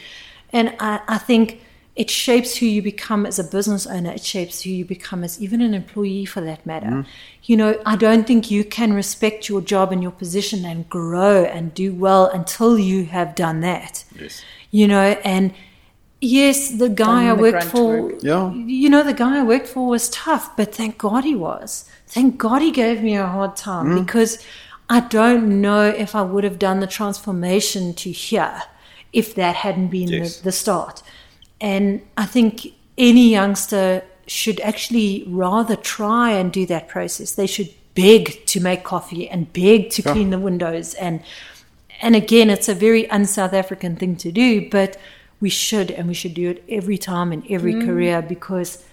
and 0.52 0.74
I, 0.80 1.00
I 1.08 1.18
think 1.18 1.60
it 1.96 2.10
shapes 2.10 2.56
who 2.56 2.66
you 2.66 2.82
become 2.82 3.24
as 3.24 3.38
a 3.38 3.44
business 3.44 3.86
owner. 3.86 4.10
It 4.10 4.24
shapes 4.24 4.62
who 4.62 4.70
you 4.70 4.84
become 4.84 5.22
as 5.22 5.40
even 5.40 5.60
an 5.60 5.74
employee, 5.74 6.24
for 6.24 6.40
that 6.40 6.64
matter. 6.66 6.86
Mm-hmm. 6.88 7.10
You 7.44 7.56
know, 7.56 7.80
I 7.86 7.94
don't 7.96 8.26
think 8.26 8.50
you 8.50 8.64
can 8.64 8.92
respect 8.92 9.48
your 9.48 9.60
job 9.60 9.92
and 9.92 10.02
your 10.02 10.10
position 10.12 10.64
and 10.64 10.88
grow 10.88 11.44
and 11.44 11.72
do 11.72 11.94
well 11.94 12.26
until 12.26 12.78
you 12.78 13.04
have 13.06 13.34
done 13.36 13.60
that. 13.60 14.04
Yes. 14.18 14.42
You 14.72 14.88
know, 14.88 15.16
and 15.24 15.52
yes, 16.20 16.70
the 16.70 16.88
guy 16.88 17.26
Done 17.26 17.26
I 17.26 17.34
the 17.36 17.42
worked 17.42 17.64
for, 17.64 18.02
work. 18.02 18.14
Yeah. 18.22 18.52
you 18.52 18.88
know, 18.90 19.02
the 19.04 19.14
guy 19.14 19.38
I 19.38 19.42
worked 19.44 19.68
for 19.68 19.86
was 19.86 20.08
tough, 20.10 20.56
but 20.56 20.74
thank 20.74 20.98
God 20.98 21.22
he 21.24 21.34
was. 21.36 21.88
Thank 22.08 22.38
God 22.38 22.60
he 22.62 22.72
gave 22.72 23.02
me 23.02 23.14
a 23.16 23.26
hard 23.26 23.56
time 23.56 23.86
Mm. 23.90 24.04
because 24.04 24.38
I 24.90 25.00
don't 25.00 25.60
know 25.60 25.82
if 25.88 26.14
I 26.14 26.22
would 26.22 26.44
have 26.44 26.58
done 26.58 26.80
the 26.80 26.86
transformation 26.88 27.94
to 27.94 28.10
here 28.10 28.62
if 29.12 29.34
that 29.36 29.54
hadn't 29.56 29.88
been 29.88 30.08
Yes. 30.08 30.38
the, 30.38 30.44
the 30.44 30.52
start. 30.52 31.02
And 31.60 32.02
I 32.16 32.26
think 32.26 32.66
any 32.96 33.30
youngster 33.30 34.02
should 34.26 34.60
actually 34.60 35.24
rather 35.26 35.76
try 35.76 36.30
and 36.30 36.52
do 36.52 36.66
that 36.66 36.88
process. 36.88 37.32
They 37.32 37.46
should 37.46 37.70
beg 37.94 38.44
to 38.46 38.60
make 38.60 38.84
coffee 38.84 39.28
and 39.28 39.52
beg 39.52 39.90
to 39.90 40.02
clean 40.02 40.30
the 40.30 40.38
windows 40.38 40.94
and 40.94 41.22
and 42.02 42.16
again 42.16 42.50
it's 42.50 42.68
a 42.68 42.74
very 42.74 43.08
un-South 43.08 43.52
African 43.52 43.96
thing 43.96 44.16
to 44.16 44.32
do, 44.32 44.68
but 44.68 44.96
we 45.40 45.48
should 45.48 45.90
and 45.90 46.08
we 46.08 46.14
should 46.14 46.34
do 46.34 46.50
it 46.50 46.64
every 46.68 46.98
time 46.98 47.32
in 47.32 47.44
every 47.48 47.74
mm. 47.74 47.84
career 47.84 48.20
because 48.20 48.84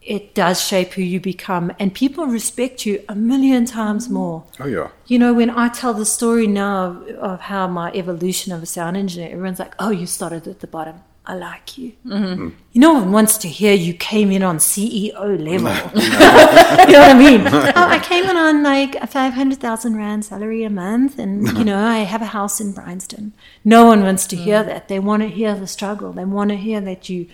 it 0.00 0.34
does 0.34 0.60
shape 0.60 0.92
who 0.92 1.02
you 1.02 1.20
become 1.20 1.72
and 1.78 1.92
people 1.92 2.26
respect 2.26 2.86
you 2.86 3.04
a 3.08 3.14
million 3.14 3.66
times 3.66 4.08
mm. 4.08 4.12
more. 4.12 4.44
Oh, 4.58 4.66
yeah. 4.66 4.88
You 5.06 5.18
know, 5.18 5.34
when 5.34 5.50
I 5.50 5.68
tell 5.68 5.92
the 5.92 6.06
story 6.06 6.46
now 6.46 7.02
of 7.18 7.40
how 7.40 7.66
my 7.66 7.92
evolution 7.92 8.52
of 8.52 8.62
a 8.62 8.66
sound 8.66 8.96
engineer, 8.96 9.30
everyone's 9.32 9.58
like, 9.58 9.74
"Oh, 9.78 9.90
you 9.90 10.06
started 10.06 10.48
at 10.48 10.60
the 10.60 10.66
bottom. 10.66 11.02
I 11.26 11.34
like 11.34 11.78
you." 11.78 11.92
Mm-hmm. 12.06 12.48
No 12.74 12.92
one 12.94 13.12
wants 13.12 13.38
to 13.38 13.48
hear 13.48 13.74
you 13.74 13.94
came 13.94 14.30
in 14.30 14.42
on 14.42 14.58
CEO 14.58 15.38
level. 15.38 15.72
you 16.00 16.92
know 16.92 17.00
what 17.00 17.10
I 17.10 17.14
mean? 17.26 17.46
oh, 17.46 17.72
I 17.74 17.98
came 17.98 18.24
in 18.24 18.36
on 18.36 18.62
like 18.62 18.94
a 18.96 19.06
five 19.06 19.34
hundred 19.34 19.58
thousand 19.58 19.96
rand 19.96 20.24
salary 20.24 20.64
a 20.64 20.70
month, 20.70 21.18
and 21.18 21.46
you 21.58 21.64
know, 21.64 21.78
I 21.78 21.98
have 21.98 22.22
a 22.22 22.26
house 22.26 22.60
in 22.60 22.72
Bryanston. 22.72 23.32
No 23.64 23.84
one 23.84 24.02
wants 24.02 24.26
to 24.28 24.36
hear 24.36 24.62
mm. 24.62 24.66
that. 24.66 24.88
They 24.88 24.98
want 24.98 25.22
to 25.22 25.28
hear 25.28 25.54
the 25.54 25.66
struggle. 25.66 26.12
They 26.12 26.24
want 26.24 26.50
to 26.50 26.56
hear 26.56 26.80
that 26.80 27.08
you 27.08 27.26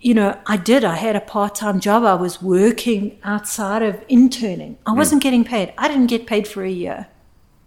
you 0.00 0.14
know, 0.14 0.38
I 0.46 0.56
did. 0.56 0.84
I 0.84 0.94
had 0.94 1.16
a 1.16 1.20
part 1.20 1.56
time 1.56 1.80
job. 1.80 2.04
I 2.04 2.14
was 2.14 2.40
working 2.40 3.18
outside 3.24 3.82
of 3.82 4.04
interning. 4.08 4.78
I 4.86 4.92
mm. 4.92 4.96
wasn't 4.96 5.22
getting 5.22 5.44
paid. 5.44 5.72
I 5.76 5.88
didn't 5.88 6.06
get 6.06 6.26
paid 6.26 6.46
for 6.46 6.64
a 6.64 6.70
year. 6.70 7.08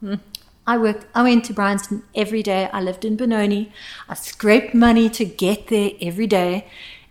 Mm. 0.03 0.19
I 0.67 0.77
worked, 0.77 1.05
I 1.15 1.23
went 1.23 1.45
to 1.45 1.53
Bryanston 1.53 2.03
every 2.13 2.43
day. 2.43 2.69
I 2.71 2.81
lived 2.81 3.03
in 3.03 3.15
Benoni. 3.15 3.71
I 4.07 4.13
scraped 4.13 4.73
money 4.73 5.09
to 5.09 5.25
get 5.25 5.67
there 5.67 5.91
every 6.01 6.27
day. 6.27 6.67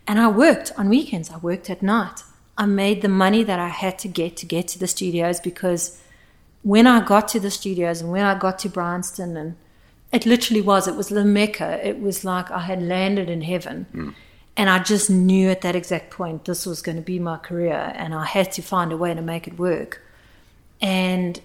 And 0.07 0.19
I 0.19 0.29
worked 0.29 0.73
on 0.77 0.89
weekends. 0.89 1.31
I 1.31 1.39
worked 1.39 1.69
at 1.69 1.83
night. 1.83 2.23
I 2.57 2.67
made 2.67 3.03
the 3.03 3.09
money 3.09 3.43
that 3.45 3.59
I 3.59 3.69
had 3.69 3.99
to 4.01 4.09
get 4.09 4.37
to 4.39 4.47
get 4.47 4.69
to 4.69 4.79
the 4.79 4.87
studios 4.87 5.41
because 5.41 6.01
when 6.63 6.87
I 6.87 7.05
got 7.05 7.29
to 7.29 7.41
the 7.41 7.51
studios 7.51 8.01
and 8.01 8.13
when 8.13 8.25
I 8.25 8.39
got 8.39 8.59
to 8.61 8.69
Bryanston, 8.69 9.37
and 9.37 9.57
it 10.13 10.27
literally 10.27 10.61
was, 10.61 10.87
it 10.87 10.95
was 10.95 11.09
the 11.09 11.25
Mecca. 11.25 11.87
It 11.87 12.01
was 12.01 12.25
like 12.25 12.51
I 12.51 12.61
had 12.61 12.83
landed 12.83 13.31
in 13.31 13.43
heaven. 13.43 13.87
Hmm. 13.93 14.11
And 14.57 14.69
I 14.69 14.83
just 14.83 15.09
knew 15.09 15.49
at 15.49 15.63
that 15.63 15.75
exact 15.75 16.11
point 16.11 16.45
this 16.45 16.67
was 16.67 16.83
going 16.83 16.97
to 16.97 17.03
be 17.03 17.19
my 17.19 17.39
career, 17.39 17.93
and 17.95 18.15
I 18.15 18.27
had 18.27 18.53
to 18.53 18.63
find 18.63 18.93
a 18.93 18.97
way 18.97 19.15
to 19.15 19.23
make 19.23 19.47
it 19.47 19.59
work. 19.59 20.03
And 20.83 21.41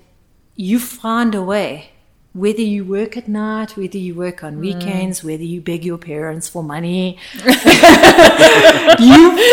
you 0.56 0.80
find 0.80 1.34
a 1.34 1.42
way, 1.42 1.92
whether 2.36 2.62
you 2.62 2.84
work 2.84 3.16
at 3.16 3.30
night, 3.30 3.78
whether 3.78 3.98
you 3.98 4.14
work 4.14 4.44
on 4.44 4.60
weekends, 4.60 5.24
whether 5.24 5.44
you 5.44 5.62
beg 5.62 5.86
your 5.86 5.98
parents 5.98 6.50
for 6.50 6.62
money, 6.62 7.18
you 7.34 7.52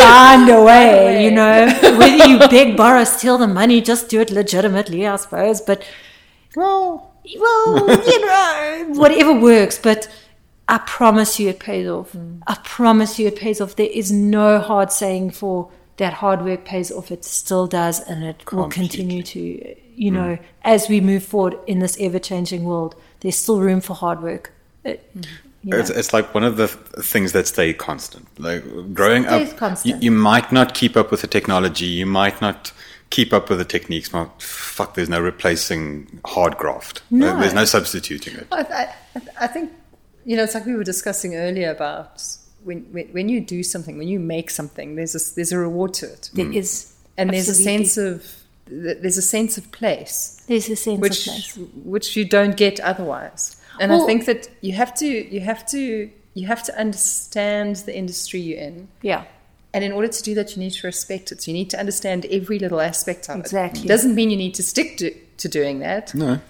find 0.00 0.48
a 0.50 0.60
way, 0.64 1.24
you 1.24 1.30
know, 1.30 1.66
whether 1.96 2.26
you 2.26 2.40
beg, 2.40 2.76
borrow, 2.76 3.04
steal 3.04 3.38
the 3.38 3.46
money, 3.46 3.80
just 3.80 4.08
do 4.08 4.20
it 4.20 4.30
legitimately, 4.32 5.06
I 5.06 5.14
suppose. 5.14 5.60
But, 5.60 5.86
Well, 6.56 7.14
well, 7.38 8.04
you 8.04 8.20
know, 8.26 8.86
whatever 9.00 9.32
works. 9.32 9.78
But 9.78 10.08
I 10.68 10.78
promise 10.78 11.38
you 11.38 11.50
it 11.50 11.60
pays 11.60 11.86
off. 11.86 12.16
I 12.48 12.56
promise 12.64 13.16
you 13.16 13.28
it 13.28 13.36
pays 13.36 13.60
off. 13.60 13.76
There 13.76 13.86
is 13.86 14.10
no 14.10 14.58
hard 14.58 14.90
saying 14.90 15.30
for 15.30 15.70
that 15.98 16.14
hard 16.14 16.42
work 16.44 16.64
pays 16.64 16.90
off. 16.90 17.12
It 17.12 17.24
still 17.24 17.68
does, 17.68 18.00
and 18.00 18.24
it 18.24 18.42
will 18.52 18.68
continue 18.68 19.22
to, 19.22 19.76
you 20.02 20.10
hmm. 20.10 20.16
know, 20.16 20.38
as 20.62 20.88
we 20.88 21.00
move 21.00 21.22
forward 21.22 21.56
in 21.66 21.78
this 21.78 21.96
ever 22.00 22.18
changing 22.18 22.64
world, 22.64 22.96
there's 23.20 23.36
still 23.36 23.60
room 23.60 23.80
for 23.80 23.94
hard 23.94 24.20
work. 24.20 24.52
It, 24.84 25.08
you 25.62 25.70
know. 25.70 25.78
It's, 25.78 25.90
it's 25.90 26.12
like 26.12 26.34
one 26.34 26.42
of 26.42 26.56
the 26.56 26.66
things 26.66 27.30
that 27.32 27.46
stay 27.46 27.72
constant. 27.72 28.26
Like 28.38 28.64
growing 28.92 29.26
up, 29.26 29.56
constant. 29.56 30.02
You, 30.02 30.10
you 30.10 30.10
might 30.10 30.50
not 30.50 30.74
keep 30.74 30.96
up 30.96 31.12
with 31.12 31.20
the 31.20 31.28
technology. 31.28 31.86
You 31.86 32.06
might 32.06 32.40
not 32.40 32.72
keep 33.10 33.32
up 33.32 33.48
with 33.48 33.58
the 33.58 33.64
techniques. 33.64 34.08
But 34.08 34.42
fuck, 34.42 34.94
there's 34.94 35.08
no 35.08 35.20
replacing 35.20 36.20
hard 36.24 36.56
graft. 36.56 37.02
No. 37.12 37.38
There's 37.38 37.54
no 37.54 37.64
substituting 37.64 38.34
it. 38.34 38.48
I, 38.50 38.62
I, 38.62 38.94
I 39.42 39.46
think, 39.46 39.70
you 40.24 40.36
know, 40.36 40.42
it's 40.42 40.54
like 40.54 40.66
we 40.66 40.74
were 40.74 40.82
discussing 40.82 41.36
earlier 41.36 41.70
about 41.70 42.26
when, 42.64 42.80
when, 42.92 43.06
when 43.08 43.28
you 43.28 43.40
do 43.40 43.62
something, 43.62 43.98
when 43.98 44.08
you 44.08 44.18
make 44.18 44.50
something, 44.50 44.96
there's 44.96 45.14
a, 45.14 45.34
there's 45.36 45.52
a 45.52 45.58
reward 45.58 45.94
to 45.94 46.06
it. 46.06 46.30
There 46.34 46.46
hmm. 46.46 46.54
is, 46.54 46.92
And 47.16 47.30
there's 47.30 47.48
a 47.48 47.54
sense 47.54 47.96
of, 47.96 48.41
there's 49.02 49.18
a 49.18 49.22
sense 49.22 49.58
of 49.58 49.70
place. 49.72 50.42
there's 50.48 50.68
a 50.68 50.76
sense 50.76 51.00
which 51.00 51.26
of 51.26 51.32
place. 51.32 51.58
which 51.84 52.16
you 52.16 52.24
don't 52.24 52.56
get 52.56 52.80
otherwise. 52.80 53.56
And 53.80 53.92
I 53.92 54.04
think 54.06 54.26
that 54.26 54.48
you 54.60 54.72
have 54.74 54.94
to 54.96 55.06
you 55.06 55.40
have 55.40 55.66
to 55.66 56.10
you 56.34 56.46
have 56.46 56.62
to 56.64 56.78
understand 56.78 57.76
the 57.76 57.94
industry 57.96 58.40
you're 58.40 58.58
in. 58.60 58.88
Yeah. 59.02 59.24
And 59.74 59.82
in 59.84 59.92
order 59.92 60.08
to 60.08 60.22
do 60.22 60.34
that, 60.34 60.54
you 60.54 60.60
need 60.60 60.72
to 60.72 60.86
respect 60.86 61.32
it. 61.32 61.42
So 61.42 61.50
You 61.50 61.54
need 61.56 61.70
to 61.70 61.78
understand 61.80 62.26
every 62.26 62.58
little 62.58 62.80
aspect 62.80 63.28
of 63.30 63.36
it. 63.36 63.40
Exactly. 63.40 63.84
it. 63.84 63.88
Doesn't 63.88 64.14
mean 64.14 64.28
you 64.30 64.36
need 64.36 64.54
to 64.54 64.62
stick 64.62 64.98
to, 64.98 65.14
to 65.38 65.48
doing 65.48 65.78
that, 65.78 66.14
No. 66.14 66.40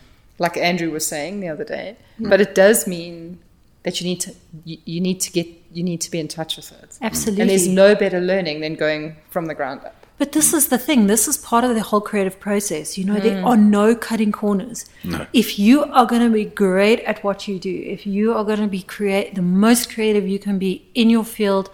like 0.40 0.56
Andrew 0.56 0.90
was 0.90 1.06
saying 1.06 1.38
the 1.40 1.48
other 1.48 1.64
day. 1.64 1.96
Mm. 2.20 2.30
But 2.30 2.40
it 2.40 2.54
does 2.54 2.86
mean 2.86 3.38
that 3.84 4.00
you 4.00 4.06
need 4.06 4.20
to 4.20 4.34
you, 4.64 4.78
you 4.84 5.00
need 5.00 5.20
to 5.20 5.30
get 5.32 5.46
you 5.72 5.82
need 5.82 6.00
to 6.02 6.10
be 6.10 6.18
in 6.18 6.28
touch 6.28 6.56
with 6.56 6.70
it. 6.72 6.98
Absolutely. 7.00 7.42
And 7.42 7.50
there's 7.50 7.68
no 7.68 7.94
better 7.94 8.20
learning 8.20 8.60
than 8.60 8.74
going 8.74 9.16
from 9.30 9.46
the 9.46 9.54
ground 9.54 9.80
up. 9.84 10.01
But 10.22 10.30
this 10.30 10.54
is 10.54 10.68
the 10.68 10.78
thing. 10.78 11.08
This 11.08 11.26
is 11.26 11.36
part 11.36 11.64
of 11.64 11.74
the 11.74 11.82
whole 11.82 12.00
creative 12.00 12.38
process. 12.38 12.96
You 12.96 13.04
know, 13.04 13.18
there 13.18 13.40
hmm. 13.40 13.44
are 13.44 13.56
no 13.56 13.96
cutting 13.96 14.30
corners. 14.30 14.88
No. 15.02 15.26
If 15.32 15.58
you 15.58 15.82
are 15.82 16.06
going 16.06 16.22
to 16.22 16.30
be 16.30 16.44
great 16.44 17.00
at 17.00 17.24
what 17.24 17.48
you 17.48 17.58
do, 17.58 17.82
if 17.84 18.06
you 18.06 18.32
are 18.32 18.44
going 18.44 18.60
to 18.60 18.68
be 18.68 18.82
create 18.82 19.34
the 19.34 19.42
most 19.42 19.92
creative 19.92 20.28
you 20.28 20.38
can 20.38 20.60
be 20.60 20.88
in 20.94 21.10
your 21.10 21.24
field, 21.24 21.72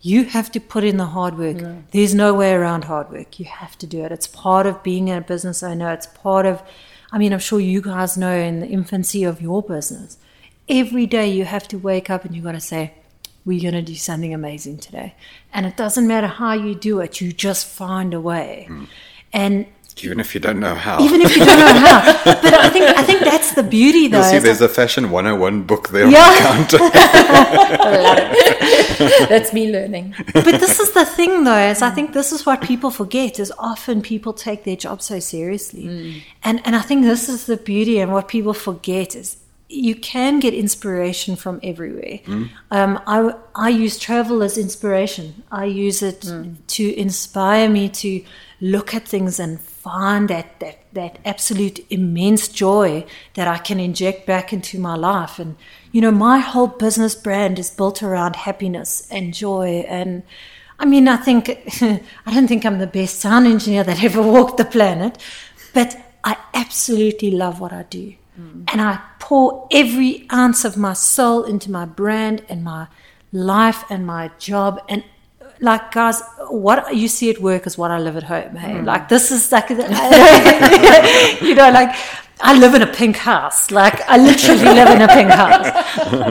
you 0.00 0.26
have 0.26 0.52
to 0.52 0.60
put 0.60 0.84
in 0.84 0.96
the 0.96 1.06
hard 1.06 1.36
work. 1.36 1.56
There's 1.90 2.14
no 2.14 2.34
way 2.34 2.52
around 2.52 2.84
hard 2.84 3.10
work. 3.10 3.40
You 3.40 3.46
have 3.46 3.76
to 3.78 3.86
do 3.88 4.04
it. 4.04 4.12
It's 4.12 4.28
part 4.28 4.66
of 4.66 4.80
being 4.84 5.10
a 5.10 5.20
business 5.20 5.64
owner. 5.64 5.92
It's 5.92 6.06
part 6.06 6.46
of, 6.46 6.62
I 7.10 7.18
mean, 7.18 7.32
I'm 7.32 7.40
sure 7.40 7.58
you 7.58 7.82
guys 7.82 8.16
know 8.16 8.32
in 8.32 8.60
the 8.60 8.68
infancy 8.68 9.24
of 9.24 9.42
your 9.42 9.60
business, 9.60 10.18
every 10.68 11.06
day 11.06 11.26
you 11.26 11.46
have 11.46 11.66
to 11.66 11.78
wake 11.78 12.10
up 12.10 12.24
and 12.24 12.36
you 12.36 12.42
got 12.42 12.52
to 12.52 12.60
say, 12.60 12.94
we're 13.48 13.62
going 13.68 13.78
to 13.84 13.88
do 13.92 13.96
something 14.08 14.32
amazing 14.34 14.76
today. 14.86 15.08
And 15.54 15.62
it 15.66 15.76
doesn't 15.82 16.06
matter 16.06 16.28
how 16.42 16.52
you 16.52 16.74
do 16.74 17.00
it, 17.04 17.20
you 17.20 17.32
just 17.32 17.66
find 17.66 18.14
a 18.14 18.20
way. 18.20 18.66
Hmm. 18.68 18.84
And 19.32 19.66
Even 20.08 20.20
if 20.20 20.34
you 20.34 20.40
don't 20.46 20.60
know 20.66 20.74
how. 20.86 20.96
even 21.06 21.20
if 21.26 21.30
you 21.36 21.44
don't 21.44 21.58
know 21.58 21.80
how, 21.88 21.98
but 22.44 22.54
I 22.66 22.68
think 22.74 22.84
I 23.00 23.02
think 23.08 23.20
that's 23.30 23.50
the 23.58 23.62
beauty 23.78 24.04
though. 24.08 24.18
You'll 24.20 24.30
see 24.34 24.38
there's 24.48 24.60
a 24.60 24.68
fashion 24.80 25.04
101 25.10 25.62
book 25.70 25.84
there 25.94 26.06
Yeah. 26.06 26.22
on 26.22 26.28
the 26.36 26.42
counter. 26.46 26.78
That's 29.32 29.52
me 29.52 29.64
learning. 29.72 30.14
but 30.34 30.54
this 30.64 30.78
is 30.84 30.90
the 30.92 31.04
thing 31.18 31.44
though, 31.44 31.64
is 31.72 31.82
I 31.82 31.90
think 31.96 32.12
this 32.12 32.32
is 32.32 32.44
what 32.46 32.60
people 32.70 32.90
forget 32.90 33.38
is 33.44 33.52
often 33.58 34.02
people 34.02 34.32
take 34.32 34.62
their 34.64 34.76
job 34.76 35.00
so 35.02 35.18
seriously. 35.20 35.84
Hmm. 35.86 36.18
And 36.46 36.56
and 36.66 36.74
I 36.76 36.82
think 36.88 37.02
this 37.04 37.28
is 37.28 37.44
the 37.46 37.56
beauty 37.56 38.00
and 38.02 38.12
what 38.12 38.26
people 38.28 38.54
forget 38.54 39.14
is 39.22 39.36
you 39.68 39.94
can 39.94 40.40
get 40.40 40.54
inspiration 40.54 41.36
from 41.36 41.60
everywhere. 41.62 42.20
Um, 42.70 43.00
I, 43.06 43.34
I 43.54 43.68
use 43.68 43.98
travel 43.98 44.42
as 44.42 44.56
inspiration. 44.56 45.42
I 45.50 45.66
use 45.66 46.02
it 46.02 46.22
to 46.68 46.98
inspire 46.98 47.68
me 47.68 47.88
to 47.90 48.24
look 48.60 48.94
at 48.94 49.06
things 49.06 49.38
and 49.38 49.60
find 49.60 50.28
that, 50.28 50.58
that, 50.60 50.78
that 50.94 51.18
absolute 51.24 51.84
immense 51.90 52.48
joy 52.48 53.04
that 53.34 53.46
I 53.46 53.58
can 53.58 53.78
inject 53.78 54.26
back 54.26 54.52
into 54.52 54.78
my 54.78 54.94
life. 54.96 55.38
And, 55.38 55.56
you 55.92 56.00
know, 56.00 56.10
my 56.10 56.38
whole 56.38 56.66
business 56.66 57.14
brand 57.14 57.58
is 57.58 57.70
built 57.70 58.02
around 58.02 58.36
happiness 58.36 59.06
and 59.10 59.34
joy. 59.34 59.84
And 59.88 60.22
I 60.78 60.86
mean, 60.86 61.08
I 61.08 61.16
think, 61.16 61.50
I 61.82 62.34
don't 62.34 62.48
think 62.48 62.64
I'm 62.64 62.78
the 62.78 62.86
best 62.86 63.20
sound 63.20 63.46
engineer 63.46 63.84
that 63.84 64.02
ever 64.08 64.22
walked 64.22 64.56
the 64.56 64.64
planet, 64.64 65.18
but 65.74 65.96
I 66.24 66.36
absolutely 66.54 67.30
love 67.30 67.60
what 67.60 67.72
I 67.72 67.84
do. 67.84 68.14
Mm. 68.38 68.64
And 68.72 68.80
I 68.80 69.00
pour 69.18 69.68
every 69.70 70.26
ounce 70.32 70.64
of 70.64 70.76
my 70.76 70.92
soul 70.92 71.44
into 71.44 71.70
my 71.70 71.84
brand 71.84 72.44
and 72.48 72.62
my 72.62 72.88
life 73.32 73.84
and 73.90 74.06
my 74.06 74.30
job. 74.38 74.80
And 74.88 75.04
like, 75.60 75.90
guys, 75.90 76.22
what 76.48 76.94
you 76.94 77.08
see 77.08 77.30
at 77.30 77.40
work 77.40 77.66
is 77.66 77.76
what 77.76 77.90
I 77.90 77.98
live 77.98 78.16
at 78.16 78.22
home. 78.24 78.56
Hey, 78.56 78.74
mm. 78.74 78.84
like 78.84 79.08
this 79.08 79.30
is 79.30 79.50
like, 79.50 79.70
you 81.42 81.54
know, 81.54 81.70
like 81.70 81.96
I 82.40 82.58
live 82.58 82.74
in 82.74 82.82
a 82.82 82.86
pink 82.86 83.16
house. 83.16 83.70
Like 83.70 84.00
I 84.08 84.16
literally 84.16 84.62
live 84.62 84.88
in 84.88 85.02
a 85.02 85.08
pink 85.08 85.30
house. 85.30 85.66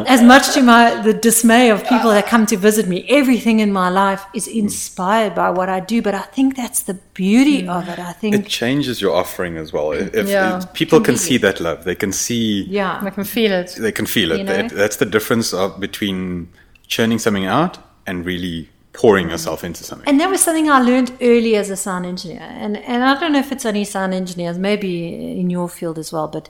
As 0.08 0.22
much 0.22 0.54
to 0.54 0.62
my 0.62 1.02
the 1.02 1.13
dismay 1.13 1.70
of 1.70 1.84
people 1.88 2.10
that 2.12 2.28
come 2.28 2.46
to 2.48 2.58
visit 2.58 2.88
me, 2.88 3.06
everything 3.10 3.60
in 3.60 3.72
my 3.72 3.89
life 3.89 4.26
is 4.34 4.48
inspired 4.48 5.36
by 5.36 5.50
what 5.50 5.70
I 5.70 5.80
do. 5.80 6.02
But 6.02 6.15
I 6.15 6.22
think 6.22 6.56
that's 6.56 6.82
the 6.84 6.96
beauty 7.13 7.63
mm. 7.63 7.70
of 7.70 7.88
it. 7.89 8.00
I 8.00 8.13
think 8.13 8.36
It 8.36 8.48
changes 8.48 9.02
your 9.02 9.15
offering 9.15 9.58
as 9.58 9.74
well. 9.74 9.91
If, 9.91 10.13
if- 10.13 10.28
Yeah. 10.28 10.58
if 10.60 10.74
people 10.74 11.02
can 11.02 11.17
see 11.17 11.38
that 11.38 11.60
love, 11.60 11.84
they 11.84 11.96
can 11.96 12.12
see, 12.12 12.65
yeah. 12.70 13.00
I 13.02 13.10
can 13.10 13.24
feel 13.24 13.52
it. 13.52 13.76
they 13.78 13.91
can 13.91 14.06
feel 14.06 14.32
it. 14.32 14.39
You 14.39 14.43
know? 14.43 14.67
That's 14.70 14.98
the 14.98 15.06
difference 15.06 15.54
of, 15.54 15.80
between 15.80 16.50
churning 16.88 17.20
something 17.20 17.46
out 17.46 17.78
and 18.06 18.26
really 18.26 18.70
pouring 18.98 19.30
yourself 19.30 19.64
into 19.64 19.84
something. 19.84 20.10
And 20.10 20.20
that 20.20 20.30
was 20.30 20.42
something 20.42 20.70
I 20.70 20.82
learned 20.82 21.12
early 21.22 21.56
as 21.56 21.70
a 21.70 21.78
sound 21.78 22.06
engineer. 22.06 22.42
And 22.42 22.78
and 22.78 23.04
I 23.04 23.20
don't 23.20 23.32
know 23.32 23.40
if 23.40 23.52
it's 23.52 23.66
only 23.66 23.84
sound 23.84 24.14
engineers, 24.14 24.58
maybe 24.58 25.40
in 25.40 25.52
your 25.52 25.70
field 25.70 26.00
as 26.00 26.12
well. 26.12 26.28
But 26.28 26.50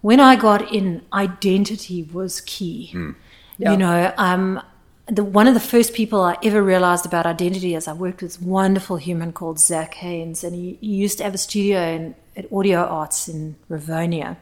when 0.00 0.18
I 0.18 0.34
got 0.36 0.72
in, 0.72 1.02
identity 1.12 2.02
was 2.02 2.40
key. 2.40 2.90
Yeah. 3.58 3.72
You 3.72 3.76
know, 3.76 4.12
um, 4.16 4.62
the 5.06 5.22
one 5.22 5.46
of 5.46 5.54
the 5.54 5.60
first 5.60 5.92
people 5.92 6.22
I 6.22 6.38
ever 6.42 6.62
realized 6.62 7.04
about 7.04 7.26
identity 7.26 7.74
is 7.74 7.86
I 7.86 7.92
worked 7.92 8.22
with 8.22 8.32
this 8.32 8.40
wonderful 8.40 8.96
human 8.96 9.32
called 9.32 9.58
Zach 9.58 9.94
Haynes, 9.94 10.42
and 10.42 10.54
he, 10.54 10.78
he 10.80 10.94
used 10.94 11.18
to 11.18 11.24
have 11.24 11.34
a 11.34 11.38
studio 11.38 11.80
in, 11.80 12.14
at 12.36 12.50
Audio 12.50 12.80
Arts 12.84 13.28
in 13.28 13.56
Rivonia. 13.68 14.38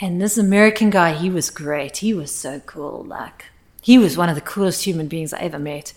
And 0.00 0.20
this 0.20 0.36
American 0.36 0.90
guy, 0.90 1.12
he 1.12 1.30
was 1.30 1.50
great. 1.50 1.98
He 1.98 2.12
was 2.12 2.34
so 2.34 2.60
cool. 2.60 3.04
Like, 3.04 3.46
he 3.82 3.98
was 3.98 4.16
one 4.16 4.30
of 4.30 4.34
the 4.34 4.40
coolest 4.40 4.84
human 4.84 5.08
beings 5.08 5.32
I 5.32 5.40
ever 5.40 5.58
met. 5.58 5.92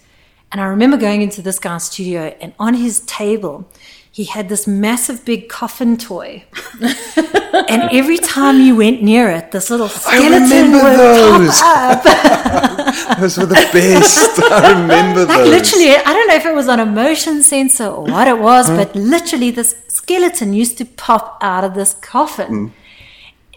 And 0.54 0.62
I 0.62 0.66
remember 0.66 0.98
going 0.98 1.24
into 1.24 1.42
this 1.42 1.58
guy's 1.58 1.86
studio, 1.86 2.36
and 2.40 2.54
on 2.60 2.76
his 2.76 3.00
table, 3.02 3.68
he 4.12 4.26
had 4.26 4.50
this 4.50 4.68
massive 4.68 5.26
big 5.26 5.50
coffin 5.50 5.98
toy. 5.98 6.46
and 6.80 7.90
every 7.92 8.20
time 8.20 8.62
you 8.62 8.76
went 8.76 9.02
near 9.02 9.32
it, 9.32 9.52
this 9.52 9.72
little 9.72 9.90
skeleton 9.90 10.74
would 10.74 11.00
those. 11.00 11.60
pop 11.60 12.06
up. 12.06 13.20
Those 13.20 13.40
were 13.40 13.48
the 13.48 13.56
best. 13.74 14.40
I 14.44 14.80
remember 14.80 15.26
Like 15.26 15.40
those. 15.40 15.50
literally, 15.50 15.96
I 15.96 16.14
don't 16.14 16.28
know 16.28 16.36
if 16.36 16.46
it 16.46 16.54
was 16.54 16.68
on 16.68 16.80
a 16.80 16.86
motion 16.86 17.42
sensor 17.42 17.88
or 17.88 18.04
what 18.04 18.28
it 18.28 18.38
was, 18.38 18.70
mm. 18.70 18.78
but 18.78 18.96
literally, 18.96 19.50
this 19.50 19.76
skeleton 19.88 20.54
used 20.54 20.78
to 20.78 20.86
pop 20.86 21.40
out 21.42 21.64
of 21.64 21.74
this 21.74 21.96
coffin. 21.96 22.70
Mm. 22.70 22.72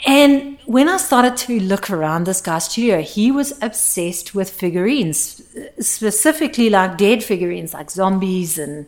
And 0.04 0.58
when 0.66 0.88
I 0.88 0.98
started 0.98 1.36
to 1.38 1.58
look 1.60 1.90
around 1.90 2.24
this 2.24 2.40
guy's 2.40 2.64
studio, 2.64 3.00
he 3.00 3.30
was 3.30 3.54
obsessed 3.62 4.34
with 4.34 4.50
figurines, 4.50 5.42
specifically 5.80 6.68
like 6.68 6.98
dead 6.98 7.24
figurines, 7.24 7.72
like 7.72 7.90
zombies 7.90 8.58
and 8.58 8.86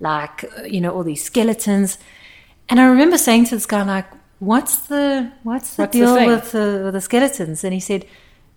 like, 0.00 0.44
uh, 0.44 0.62
you 0.62 0.80
know, 0.80 0.90
all 0.92 1.04
these 1.04 1.22
skeletons. 1.22 1.98
And 2.70 2.80
I 2.80 2.86
remember 2.86 3.18
saying 3.18 3.46
to 3.46 3.56
this 3.56 3.66
guy, 3.66 3.82
like, 3.82 4.06
what's 4.38 4.78
the, 4.86 5.30
what's 5.42 5.76
the 5.76 5.82
What's 5.82 5.92
deal 5.92 6.14
thing? 6.14 6.28
with, 6.28 6.52
the, 6.52 6.82
with 6.84 6.94
the 6.94 7.00
skeletons? 7.00 7.62
And 7.62 7.74
he 7.74 7.80
said, 7.80 8.06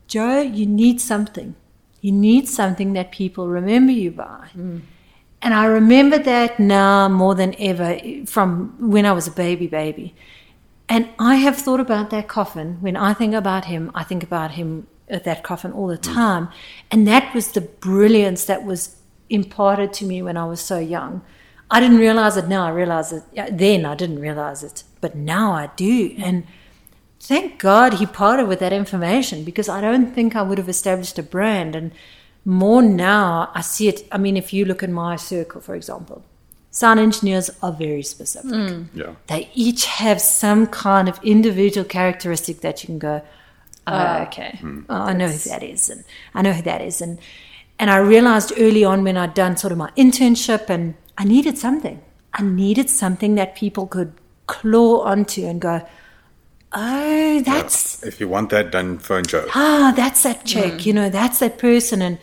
Joe, 0.07 0.41
you 0.41 0.65
need 0.65 1.01
something. 1.01 1.55
You 1.99 2.11
need 2.11 2.47
something 2.47 2.93
that 2.93 3.11
people 3.11 3.47
remember 3.47 3.91
you 3.91 4.11
by. 4.11 4.47
And 5.43 5.53
I 5.53 5.65
remember 5.65 6.19
that 6.19 6.59
now 6.59 7.09
more 7.09 7.35
than 7.35 7.55
ever 7.59 7.99
from 8.27 8.75
when 8.79 9.05
I 9.05 9.11
was 9.11 9.27
a 9.27 9.31
baby 9.31 9.67
baby. 9.67 10.15
And 10.91 11.07
I 11.17 11.35
have 11.35 11.55
thought 11.55 11.79
about 11.79 12.09
that 12.09 12.27
coffin. 12.27 12.75
When 12.81 12.97
I 12.97 13.13
think 13.13 13.33
about 13.33 13.63
him, 13.63 13.91
I 13.95 14.03
think 14.03 14.23
about 14.23 14.51
him 14.51 14.87
at 15.07 15.23
that 15.23 15.41
coffin 15.41 15.71
all 15.71 15.87
the 15.87 15.97
mm. 15.97 16.13
time. 16.13 16.49
And 16.91 17.07
that 17.07 17.33
was 17.33 17.53
the 17.53 17.61
brilliance 17.61 18.43
that 18.43 18.65
was 18.65 18.97
imparted 19.29 19.93
to 19.93 20.05
me 20.05 20.21
when 20.21 20.35
I 20.35 20.43
was 20.43 20.59
so 20.59 20.79
young. 20.79 21.21
I 21.69 21.79
didn't 21.79 21.99
realize 21.99 22.35
it 22.35 22.49
now. 22.49 22.65
I 22.65 22.71
realize 22.71 23.13
it 23.13 23.23
then. 23.33 23.85
I 23.85 23.95
didn't 23.95 24.19
realize 24.19 24.63
it, 24.63 24.83
but 24.99 25.15
now 25.15 25.53
I 25.53 25.69
do. 25.77 26.13
And 26.17 26.43
thank 27.21 27.57
God 27.57 27.93
he 27.93 28.05
parted 28.05 28.49
with 28.49 28.59
that 28.59 28.73
information 28.73 29.45
because 29.45 29.69
I 29.69 29.79
don't 29.79 30.13
think 30.13 30.35
I 30.35 30.41
would 30.41 30.57
have 30.57 30.67
established 30.67 31.17
a 31.17 31.23
brand. 31.23 31.73
And 31.73 31.93
more 32.43 32.81
now, 32.81 33.49
I 33.55 33.61
see 33.61 33.87
it. 33.87 34.05
I 34.11 34.17
mean, 34.17 34.35
if 34.35 34.51
you 34.51 34.65
look 34.65 34.83
in 34.83 34.91
my 34.91 35.15
circle, 35.15 35.61
for 35.61 35.73
example, 35.73 36.25
sound 36.71 36.99
engineers 36.99 37.49
are 37.61 37.71
very 37.73 38.01
specific. 38.03 38.51
Yeah. 38.93 39.15
They 39.27 39.49
each 39.53 39.85
have 39.85 40.19
some 40.21 40.67
kind 40.67 41.07
of 41.09 41.19
individual 41.23 41.85
characteristic 41.85 42.61
that 42.61 42.81
you 42.81 42.87
can 42.87 42.99
go, 42.99 43.21
Ah, 43.87 44.23
okay. 44.27 44.59
oh, 44.63 44.83
I 44.89 45.13
know 45.13 45.27
who 45.27 45.37
that 45.49 45.63
is, 45.63 45.89
and 45.89 46.03
I 46.35 46.41
know 46.41 46.53
who 46.53 46.61
that 46.63 46.81
is, 46.81 47.01
and 47.01 47.19
and 47.79 47.89
I 47.89 47.97
realized 47.97 48.53
early 48.57 48.83
on 48.85 49.03
when 49.03 49.17
I'd 49.17 49.33
done 49.33 49.57
sort 49.57 49.71
of 49.71 49.77
my 49.77 49.89
internship, 49.97 50.69
and 50.69 50.93
I 51.17 51.23
needed 51.25 51.57
something. 51.57 51.99
I 52.33 52.43
needed 52.43 52.89
something 52.89 53.35
that 53.35 53.55
people 53.55 53.87
could 53.87 54.13
claw 54.47 55.01
onto 55.01 55.45
and 55.45 55.59
go, 55.59 55.81
oh, 56.73 57.41
that's 57.41 58.03
If 58.03 58.19
you 58.19 58.27
want 58.29 58.49
that, 58.51 58.71
then 58.71 58.99
phone 58.99 59.23
Joe. 59.25 59.45
ah, 59.55 59.93
that's 59.95 60.23
that 60.23 60.45
chick, 60.45 60.85
you 60.85 60.93
know, 60.93 61.09
that's 61.09 61.39
that 61.39 61.57
person, 61.57 62.01
and 62.01 62.17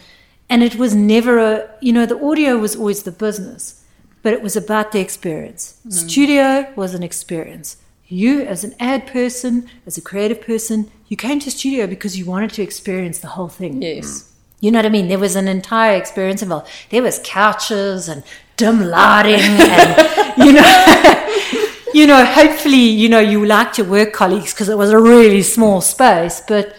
and 0.48 0.62
it 0.62 0.76
was 0.76 0.94
never 0.94 1.38
a, 1.38 1.68
you 1.80 1.92
know, 1.92 2.06
the 2.06 2.18
audio 2.24 2.56
was 2.56 2.76
always 2.76 3.02
the 3.02 3.12
business, 3.12 3.84
but 4.22 4.32
it 4.32 4.42
was 4.42 4.56
about 4.56 4.92
the 4.92 5.00
experience. 5.00 5.80
Studio 5.88 6.72
was 6.76 6.94
an 6.94 7.02
experience. 7.02 7.76
You, 8.08 8.42
as 8.42 8.64
an 8.64 8.74
ad 8.80 9.06
person, 9.06 9.68
as 9.86 9.98
a 9.98 10.00
creative 10.00 10.40
person, 10.40 10.90
you 11.08 11.16
came 11.16 11.40
to 11.40 11.50
studio 11.50 11.86
because 11.86 12.18
you 12.18 12.24
wanted 12.24 12.50
to 12.52 12.62
experience 12.62 13.18
the 13.18 13.28
whole 13.28 13.48
thing. 13.48 13.82
Yes. 13.82 14.32
You 14.60 14.70
know 14.70 14.78
what 14.78 14.86
I 14.86 14.88
mean? 14.88 15.08
There 15.08 15.18
was 15.18 15.36
an 15.36 15.46
entire 15.46 15.96
experience 15.96 16.42
involved. 16.42 16.68
There 16.90 17.02
was 17.02 17.20
couches 17.22 18.08
and 18.08 18.24
dim 18.56 18.84
lighting, 18.86 19.40
and 19.40 20.36
you 20.44 20.52
know, 20.52 21.72
you 21.94 22.06
know. 22.06 22.24
Hopefully, 22.24 22.76
you 22.76 23.08
know 23.08 23.20
you 23.20 23.44
liked 23.46 23.78
your 23.78 23.86
work 23.86 24.12
colleagues 24.12 24.52
because 24.52 24.68
it 24.68 24.76
was 24.76 24.90
a 24.90 24.98
really 24.98 25.42
small 25.42 25.80
space, 25.80 26.42
but 26.48 26.74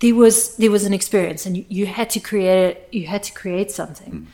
there 0.00 0.14
was 0.14 0.56
there 0.56 0.72
was 0.72 0.84
an 0.84 0.92
experience, 0.92 1.46
and 1.46 1.56
you, 1.58 1.64
you 1.68 1.86
had 1.86 2.10
to 2.10 2.20
create 2.20 2.70
it. 2.70 2.88
You 2.90 3.06
had 3.06 3.22
to 3.24 3.32
create 3.32 3.70
something. 3.70 4.12
Mm. 4.12 4.26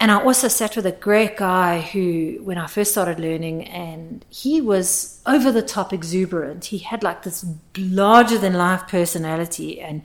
And 0.00 0.12
I 0.12 0.22
also 0.22 0.46
sat 0.46 0.76
with 0.76 0.86
a 0.86 0.92
great 0.92 1.36
guy 1.36 1.80
who, 1.80 2.38
when 2.42 2.56
I 2.56 2.68
first 2.68 2.92
started 2.92 3.18
learning, 3.18 3.64
and 3.66 4.24
he 4.30 4.60
was 4.60 5.20
over 5.26 5.50
the 5.50 5.62
top 5.62 5.92
exuberant. 5.92 6.66
He 6.66 6.78
had 6.78 7.02
like 7.02 7.24
this 7.24 7.44
larger 7.76 8.38
than 8.38 8.52
life 8.54 8.86
personality, 8.86 9.80
and 9.80 10.02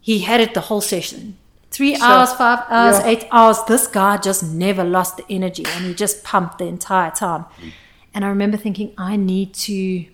he 0.00 0.18
had 0.20 0.40
it 0.40 0.52
the 0.52 0.60
whole 0.60 0.82
session. 0.82 1.38
Three 1.70 1.96
hours, 1.96 2.32
five 2.34 2.60
hours, 2.68 2.98
Yeah. 3.00 3.06
eight 3.06 3.24
hours. 3.32 3.58
This 3.66 3.86
guy 3.86 4.18
just 4.18 4.42
never 4.44 4.84
lost 4.84 5.16
the 5.16 5.24
energy 5.28 5.64
and 5.66 5.84
he 5.84 5.94
just 5.94 6.22
pumped 6.22 6.58
the 6.58 6.64
entire 6.66 7.10
time. 7.10 7.44
And 8.14 8.24
I 8.24 8.28
remember 8.28 8.56
thinking, 8.56 8.92
I 8.96 9.16
need 9.16 9.52
to, 9.66 10.06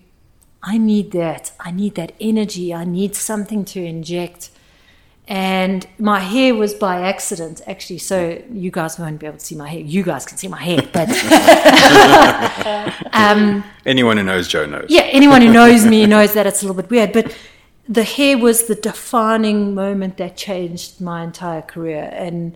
I 0.63 0.77
need 0.77 1.11
that. 1.11 1.51
I 1.59 1.71
need 1.71 1.95
that 1.95 2.13
energy. 2.19 2.73
I 2.73 2.83
need 2.85 3.15
something 3.15 3.63
to 3.65 3.79
inject. 3.83 4.49
And 5.27 5.87
my 5.97 6.19
hair 6.19 6.53
was 6.53 6.73
by 6.73 7.01
accident, 7.01 7.61
actually. 7.65 7.99
So 7.99 8.41
you 8.51 8.71
guys 8.71 8.99
won't 8.99 9.19
be 9.19 9.25
able 9.25 9.37
to 9.37 9.45
see 9.45 9.55
my 9.55 9.69
hair. 9.69 9.79
You 9.79 10.03
guys 10.03 10.25
can 10.25 10.37
see 10.37 10.49
my 10.49 10.61
hair, 10.61 10.81
but 10.91 11.07
Anyone 13.85 14.17
who 14.17 14.23
knows 14.23 14.47
Joe 14.47 14.65
knows. 14.65 14.85
yeah, 14.89 15.01
anyone 15.03 15.41
who 15.41 15.51
knows 15.51 15.85
me 15.85 16.05
knows 16.05 16.33
that 16.33 16.45
it's 16.45 16.61
a 16.61 16.67
little 16.67 16.81
bit 16.81 16.91
weird, 16.91 17.13
but 17.13 17.35
the 17.87 18.03
hair 18.03 18.37
was 18.37 18.67
the 18.67 18.75
defining 18.75 19.73
moment 19.75 20.17
that 20.17 20.37
changed 20.37 21.01
my 21.01 21.23
entire 21.23 21.61
career. 21.61 22.09
And 22.13 22.55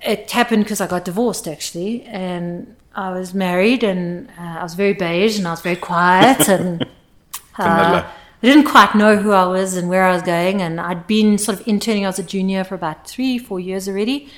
it 0.00 0.30
happened 0.30 0.64
because 0.64 0.80
I 0.80 0.86
got 0.86 1.04
divorced, 1.04 1.46
actually. 1.48 2.02
And 2.04 2.76
I 2.94 3.10
was 3.10 3.32
married 3.32 3.82
and 3.84 4.28
uh, 4.38 4.58
I 4.60 4.62
was 4.62 4.74
very 4.74 4.92
beige 4.92 5.38
and 5.38 5.46
I 5.46 5.50
was 5.52 5.62
very 5.62 5.76
quiet. 5.76 6.48
and 6.48 6.84
uh. 7.58 8.04
I 8.42 8.46
didn't 8.46 8.64
quite 8.64 8.96
know 8.96 9.16
who 9.16 9.30
I 9.30 9.46
was 9.46 9.76
and 9.76 9.88
where 9.88 10.04
I 10.04 10.12
was 10.12 10.22
going. 10.22 10.60
And 10.62 10.80
I'd 10.80 11.06
been 11.06 11.38
sort 11.38 11.60
of 11.60 11.68
interning 11.68 12.04
as 12.04 12.18
a 12.18 12.24
junior 12.24 12.64
for 12.64 12.74
about 12.74 13.06
three, 13.06 13.38
four 13.38 13.60
years 13.60 13.88
already. 13.88 14.28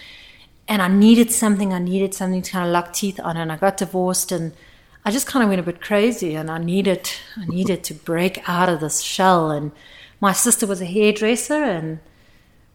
And 0.68 0.82
I 0.82 0.88
needed 0.88 1.30
something, 1.30 1.72
I 1.72 1.78
needed 1.78 2.14
something 2.14 2.42
to 2.42 2.50
kind 2.50 2.66
of 2.66 2.72
lock 2.72 2.92
teeth 2.92 3.18
on. 3.20 3.36
And 3.36 3.50
I 3.50 3.56
got 3.56 3.78
divorced 3.78 4.30
and 4.30 4.52
I 5.06 5.10
just 5.10 5.26
kind 5.26 5.42
of 5.42 5.48
went 5.48 5.60
a 5.60 5.64
bit 5.64 5.80
crazy 5.80 6.34
and 6.34 6.50
I 6.50 6.58
needed, 6.58 7.10
I 7.36 7.46
needed 7.46 7.82
to 7.84 7.94
break 7.94 8.46
out 8.46 8.68
of 8.68 8.80
this 8.80 9.00
shell. 9.00 9.50
And 9.50 9.72
my 10.20 10.32
sister 10.32 10.66
was 10.66 10.82
a 10.82 10.86
hairdresser 10.86 11.62
and 11.62 12.00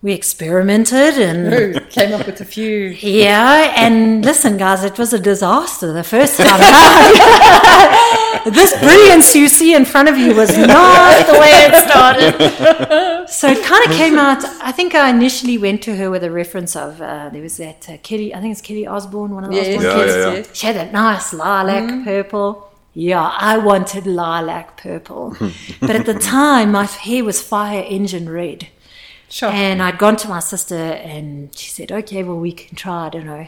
we 0.02 0.14
experimented 0.14 1.16
and 1.20 1.90
came 1.98 2.14
up 2.14 2.26
with 2.26 2.40
a 2.40 2.46
few. 2.46 2.96
yeah, 3.02 3.74
and 3.76 4.24
listen, 4.24 4.56
guys, 4.58 4.84
it 4.84 4.98
was 4.98 5.12
a 5.14 5.20
disaster 5.20 5.92
the 5.92 6.04
first 6.04 6.38
time 6.38 6.60
this 8.54 8.78
brilliance 8.80 9.36
you 9.36 9.48
see 9.50 9.76
in 9.76 9.84
front 9.86 10.08
of 10.08 10.18
you 10.18 10.34
was 10.34 10.58
not 10.58 11.26
the 11.28 11.34
way 11.34 11.52
it 11.68 11.76
started. 11.88 13.28
So 13.30 13.48
it 13.50 13.64
kind 13.64 13.86
of 13.86 13.92
came 13.92 14.18
out. 14.18 14.44
I 14.62 14.72
think 14.72 14.96
I 14.96 15.10
initially 15.10 15.58
went 15.58 15.82
to 15.84 15.96
her 15.98 16.10
with 16.10 16.24
a 16.24 16.32
reference 16.32 16.76
of 16.76 17.02
uh, 17.02 17.30
there 17.30 17.42
was 17.42 17.58
that 17.58 17.90
uh, 17.90 17.98
Kelly, 17.98 18.34
I 18.34 18.40
think 18.40 18.54
it's 18.54 18.62
Kelly 18.62 18.88
Osbourne, 18.88 19.36
one 19.36 19.44
of 19.44 19.50
the 19.52 19.58
Yes, 19.58 19.68
Osbourne 19.78 19.84
Yeah, 19.84 20.06
kids. 20.06 20.16
yeah, 20.16 20.34
yeah. 20.34 20.44
She 20.54 20.66
had 20.68 20.76
that 20.78 20.92
nice 20.94 21.34
lilac 21.34 22.06
purple. 22.06 22.72
Yeah, 22.94 23.30
I 23.38 23.58
wanted 23.58 24.08
lilac 24.08 24.78
purple. 24.78 25.36
but 25.82 25.92
at 25.92 26.06
the 26.06 26.16
time, 26.16 26.72
my 26.72 26.86
hair 26.86 27.24
was 27.24 27.42
fire 27.42 27.84
engine 27.88 28.30
red. 28.30 28.70
Sure. 29.30 29.50
And 29.50 29.82
I'd 29.82 29.98
gone 29.98 30.16
to 30.18 30.28
my 30.28 30.40
sister 30.40 30.76
and 30.76 31.56
she 31.56 31.70
said, 31.70 31.92
okay, 31.92 32.24
well, 32.24 32.38
we 32.38 32.52
can 32.52 32.76
try, 32.76 33.06
I 33.06 33.10
don't 33.10 33.26
know. 33.26 33.48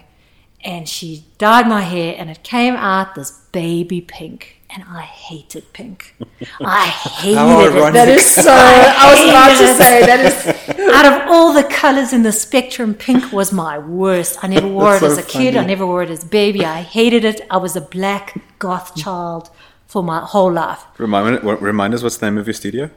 And 0.63 0.87
she 0.87 1.25
dyed 1.39 1.67
my 1.67 1.81
hair 1.81 2.15
and 2.17 2.29
it 2.29 2.43
came 2.43 2.75
out 2.75 3.15
this 3.15 3.31
baby 3.51 3.99
pink. 3.99 4.57
And 4.73 4.85
I 4.87 5.01
hated 5.01 5.73
pink. 5.73 6.15
I 6.61 6.85
hated 7.19 7.75
it. 7.75 7.93
that 7.93 8.07
is 8.07 8.25
so. 8.33 8.49
I 8.49 9.11
was 9.11 9.29
about 9.29 9.57
to 9.57 9.83
say 9.83 10.05
that 10.05 10.19
is. 10.21 10.89
Out 10.93 11.05
of 11.05 11.29
all 11.29 11.51
the 11.51 11.65
colors 11.65 12.13
in 12.13 12.23
the 12.23 12.31
spectrum, 12.31 12.93
pink 12.93 13.33
was 13.33 13.51
my 13.51 13.77
worst. 13.77 14.41
I 14.41 14.47
never 14.47 14.67
wore 14.77 14.95
it 14.95 15.01
That's 15.01 15.17
as 15.17 15.25
so 15.25 15.39
a 15.39 15.41
kid. 15.43 15.57
I 15.57 15.65
never 15.65 15.85
wore 15.85 16.03
it 16.03 16.09
as 16.09 16.23
a 16.23 16.27
baby. 16.27 16.63
I 16.63 16.83
hated 16.83 17.25
it. 17.25 17.41
I 17.49 17.57
was 17.57 17.75
a 17.75 17.81
black 17.81 18.37
goth 18.59 18.95
child 18.95 19.49
for 19.87 20.03
my 20.03 20.21
whole 20.21 20.53
life. 20.53 20.85
Remind, 20.97 21.43
remind 21.43 21.93
us 21.93 22.01
what's 22.01 22.17
the 22.17 22.27
name 22.27 22.37
of 22.37 22.47
your 22.47 22.53
studio? 22.53 22.91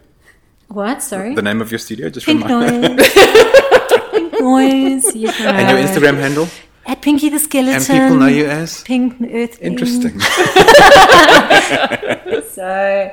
What? 0.68 1.02
Sorry? 1.02 1.34
The 1.34 1.42
name 1.42 1.60
of 1.60 1.70
your 1.70 1.78
studio? 1.78 2.10
Just 2.10 2.26
Pink 2.26 2.44
remind 2.44 2.96
noise. 2.96 3.10
Pink 4.10 4.32
noise. 4.40 5.14
You 5.14 5.28
know. 5.28 5.34
And 5.58 5.70
your 5.70 5.78
Instagram 5.78 6.18
handle? 6.18 6.48
At 6.86 7.00
Pinky 7.00 7.28
the 7.30 7.38
Skeleton. 7.38 7.74
And 7.76 7.86
people 7.86 8.16
know 8.16 8.26
you 8.26 8.46
as? 8.46 8.82
Pink 8.82 9.16
Earth. 9.32 9.58
Interesting. 9.60 10.20
So, 12.54 13.12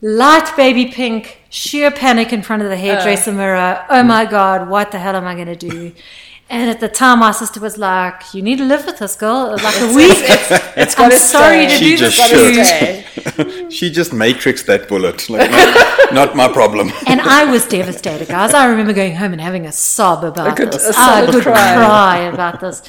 light 0.00 0.56
baby 0.56 0.86
pink, 0.86 1.40
sheer 1.48 1.90
panic 1.90 2.32
in 2.32 2.42
front 2.42 2.62
of 2.62 2.68
the 2.68 2.76
hairdresser 2.76 3.32
uh. 3.32 3.34
mirror. 3.34 3.86
Oh 3.90 4.04
my 4.04 4.26
God, 4.26 4.68
what 4.68 4.92
the 4.92 4.98
hell 5.00 5.16
am 5.16 5.24
I 5.24 5.34
going 5.34 5.48
to 5.48 5.56
do? 5.56 5.92
And 6.50 6.70
at 6.70 6.80
the 6.80 6.88
time, 6.88 7.18
my 7.18 7.30
sister 7.32 7.60
was 7.60 7.76
like, 7.76 8.32
"You 8.34 8.40
need 8.42 8.56
to 8.58 8.64
live 8.64 8.86
with 8.86 8.98
this 8.98 9.16
girl 9.16 9.56
like 9.62 9.80
a 9.80 9.94
week." 9.94 10.16
It's 10.82 10.94
I'm 10.98 11.10
got 11.10 11.10
to 11.10 11.18
sorry 11.18 11.66
to 11.66 11.70
stay. 11.70 11.78
She 11.78 11.90
do 11.90 11.96
just 11.96 12.16
this 12.16 12.30
Gotta 12.30 12.54
you. 12.54 12.64
stay. 12.64 13.70
she 13.70 13.90
just 13.90 14.12
matrixed 14.12 14.64
that 14.66 14.88
bullet. 14.88 15.28
Like, 15.28 15.50
not, 15.50 16.14
not 16.14 16.36
my 16.36 16.48
problem. 16.48 16.90
And 17.06 17.20
I 17.20 17.44
was 17.44 17.66
devastated, 17.66 18.28
guys. 18.28 18.54
I 18.54 18.66
remember 18.70 18.92
going 18.94 19.14
home 19.16 19.32
and 19.32 19.40
having 19.42 19.66
a 19.66 19.72
sob 19.72 20.24
about 20.24 20.56
good- 20.56 20.72
this. 20.72 20.86
a 20.86 20.94
I 20.98 21.26
sob 21.26 21.34
could 21.34 21.42
cry. 21.42 21.74
cry 21.74 22.16
about 22.32 22.60
this. 22.60 22.82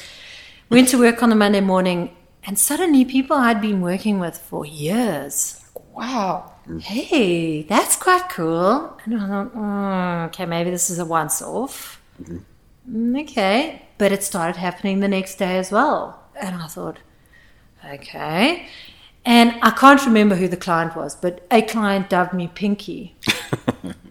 Went 0.70 0.88
to 0.90 0.98
work 0.98 1.22
on 1.22 1.28
the 1.28 1.36
Monday 1.36 1.60
morning, 1.60 2.16
and 2.46 2.58
suddenly 2.58 3.04
people 3.04 3.36
I'd 3.36 3.60
been 3.60 3.80
working 3.82 4.20
with 4.20 4.38
for 4.38 4.64
years. 4.64 5.60
Wow. 5.92 6.52
Hey, 6.80 7.64
that's 7.64 7.96
quite 7.96 8.28
cool. 8.30 8.96
And 9.04 9.14
I 9.20 9.26
thought, 9.28 9.54
mm, 9.54 10.26
okay, 10.28 10.46
maybe 10.46 10.70
this 10.70 10.88
is 10.88 10.98
a 10.98 11.04
once 11.04 11.42
off. 11.42 12.00
Mm, 12.90 13.22
Okay. 13.22 13.82
But 13.98 14.12
it 14.12 14.22
started 14.22 14.56
happening 14.56 15.00
the 15.00 15.08
next 15.08 15.36
day 15.36 15.58
as 15.58 15.70
well. 15.70 16.18
And 16.40 16.56
I 16.56 16.66
thought, 16.68 16.98
okay. 17.92 18.66
And 19.26 19.54
I 19.62 19.70
can't 19.72 20.04
remember 20.06 20.34
who 20.36 20.48
the 20.48 20.56
client 20.56 20.96
was, 20.96 21.14
but 21.14 21.46
a 21.50 21.60
client 21.60 22.08
dubbed 22.08 22.32
me 22.32 22.48
Pinky. 22.48 23.16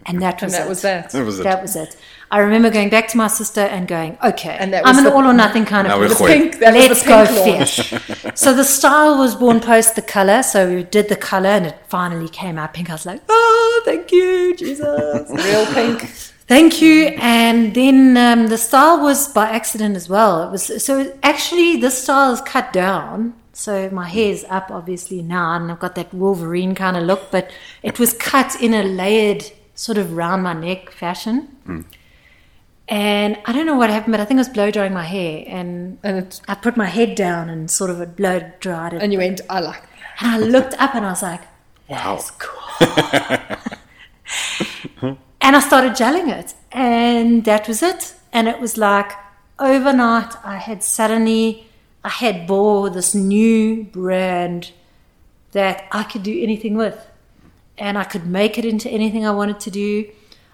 And 0.06 0.22
that 0.22 0.42
was 0.42 0.54
And 0.54 0.62
that 0.62 0.66
it. 0.66 0.68
was 0.68 0.82
that. 0.82 1.10
That 1.10 1.24
was 1.26 1.38
it. 1.40 1.42
That 1.44 1.62
was 1.62 1.76
it. 1.76 1.96
I 2.32 2.38
remember 2.38 2.68
going 2.70 2.88
back 2.88 3.06
to 3.08 3.16
my 3.18 3.28
sister 3.28 3.60
and 3.60 3.86
going, 3.86 4.16
okay, 4.24 4.56
And 4.58 4.72
that 4.72 4.84
I'm 4.84 4.96
was 4.96 4.98
an 4.98 5.04
the- 5.04 5.12
all 5.12 5.24
or 5.24 5.32
nothing 5.32 5.64
kind 5.64 5.86
of 5.86 6.00
person. 6.00 6.26
Pink. 6.26 6.58
That 6.58 6.74
Let's 6.74 6.88
was 6.88 7.02
the 7.02 7.08
go 7.08 7.26
pink 7.26 7.58
launch. 7.58 7.80
fish. 7.80 8.32
so 8.34 8.52
the 8.54 8.64
style 8.64 9.18
was 9.18 9.36
born 9.36 9.60
post 9.60 9.94
the 9.96 10.02
color. 10.02 10.42
So 10.42 10.74
we 10.74 10.82
did 10.84 11.08
the 11.08 11.16
color 11.16 11.50
and 11.50 11.66
it 11.66 11.76
finally 11.88 12.28
came 12.28 12.58
out 12.58 12.72
pink. 12.74 12.88
I 12.90 12.94
was 12.94 13.06
like, 13.06 13.22
oh, 13.28 13.82
thank 13.84 14.10
you, 14.10 14.56
Jesus. 14.56 15.30
Real 15.30 15.66
pink. 15.66 16.10
Thank 16.50 16.82
you. 16.82 16.96
And 17.18 17.74
then 17.74 18.16
um, 18.16 18.48
the 18.48 18.58
style 18.58 19.00
was 19.00 19.28
by 19.28 19.48
accident 19.48 19.96
as 19.96 20.08
well. 20.08 20.42
It 20.46 20.50
was 20.50 20.84
so 20.84 21.16
actually 21.22 21.76
this 21.76 22.02
style 22.02 22.32
is 22.32 22.40
cut 22.42 22.72
down 22.72 23.34
So 23.52 23.90
my 23.90 24.08
hair's 24.08 24.42
up 24.48 24.70
obviously 24.70 25.20
now, 25.22 25.54
and 25.56 25.70
I've 25.70 25.80
got 25.86 25.94
that 25.94 26.14
Wolverine 26.14 26.74
kind 26.74 26.96
of 26.96 27.02
look, 27.04 27.30
but 27.30 27.50
it 27.82 27.98
was 27.98 28.12
cut 28.14 28.50
in 28.60 28.72
a 28.74 28.82
layered 28.82 29.42
sort 29.74 29.98
of 29.98 30.16
round 30.16 30.42
my 30.42 30.54
neck 30.54 30.90
fashion. 30.90 31.34
And 32.88 33.38
I 33.48 33.52
don't 33.52 33.66
know 33.66 33.76
what 33.76 33.90
happened, 33.90 34.12
but 34.14 34.20
I 34.20 34.24
think 34.24 34.38
I 34.38 34.44
was 34.46 34.48
blow 34.48 34.70
drying 34.70 34.94
my 34.94 35.04
hair, 35.04 35.44
and 35.46 35.98
And 36.02 36.40
I 36.48 36.54
put 36.54 36.76
my 36.76 36.86
head 36.86 37.14
down 37.14 37.50
and 37.52 37.70
sort 37.70 37.90
of 37.90 38.00
it 38.00 38.16
blow 38.16 38.40
dried 38.60 38.92
it. 38.94 39.02
and 39.02 39.12
you 39.12 39.18
went, 39.18 39.40
I 39.48 39.60
like 39.60 39.82
that. 39.82 40.10
And 40.20 40.28
I 40.36 40.38
looked 40.54 40.74
up 40.84 40.94
and 40.94 41.04
I 41.04 41.10
was 41.10 41.22
like, 41.22 41.42
Wow. 41.88 42.18
and 45.40 45.56
I 45.56 45.60
started 45.60 45.92
gelling 45.92 46.28
it. 46.28 46.54
And 46.72 47.44
that 47.44 47.66
was 47.66 47.82
it. 47.82 48.14
And 48.32 48.48
it 48.48 48.60
was 48.60 48.76
like 48.76 49.12
overnight, 49.58 50.34
I 50.44 50.56
had 50.56 50.82
suddenly, 50.82 51.66
I 52.04 52.08
had 52.08 52.46
bought 52.46 52.92
this 52.92 53.14
new 53.14 53.84
brand 53.84 54.72
that 55.52 55.86
I 55.92 56.04
could 56.04 56.22
do 56.22 56.42
anything 56.42 56.76
with. 56.76 57.06
And 57.78 57.96
I 57.96 58.04
could 58.04 58.26
make 58.26 58.58
it 58.58 58.64
into 58.64 58.90
anything 58.90 59.26
I 59.26 59.30
wanted 59.30 59.58
to 59.60 59.70
do. 59.70 60.06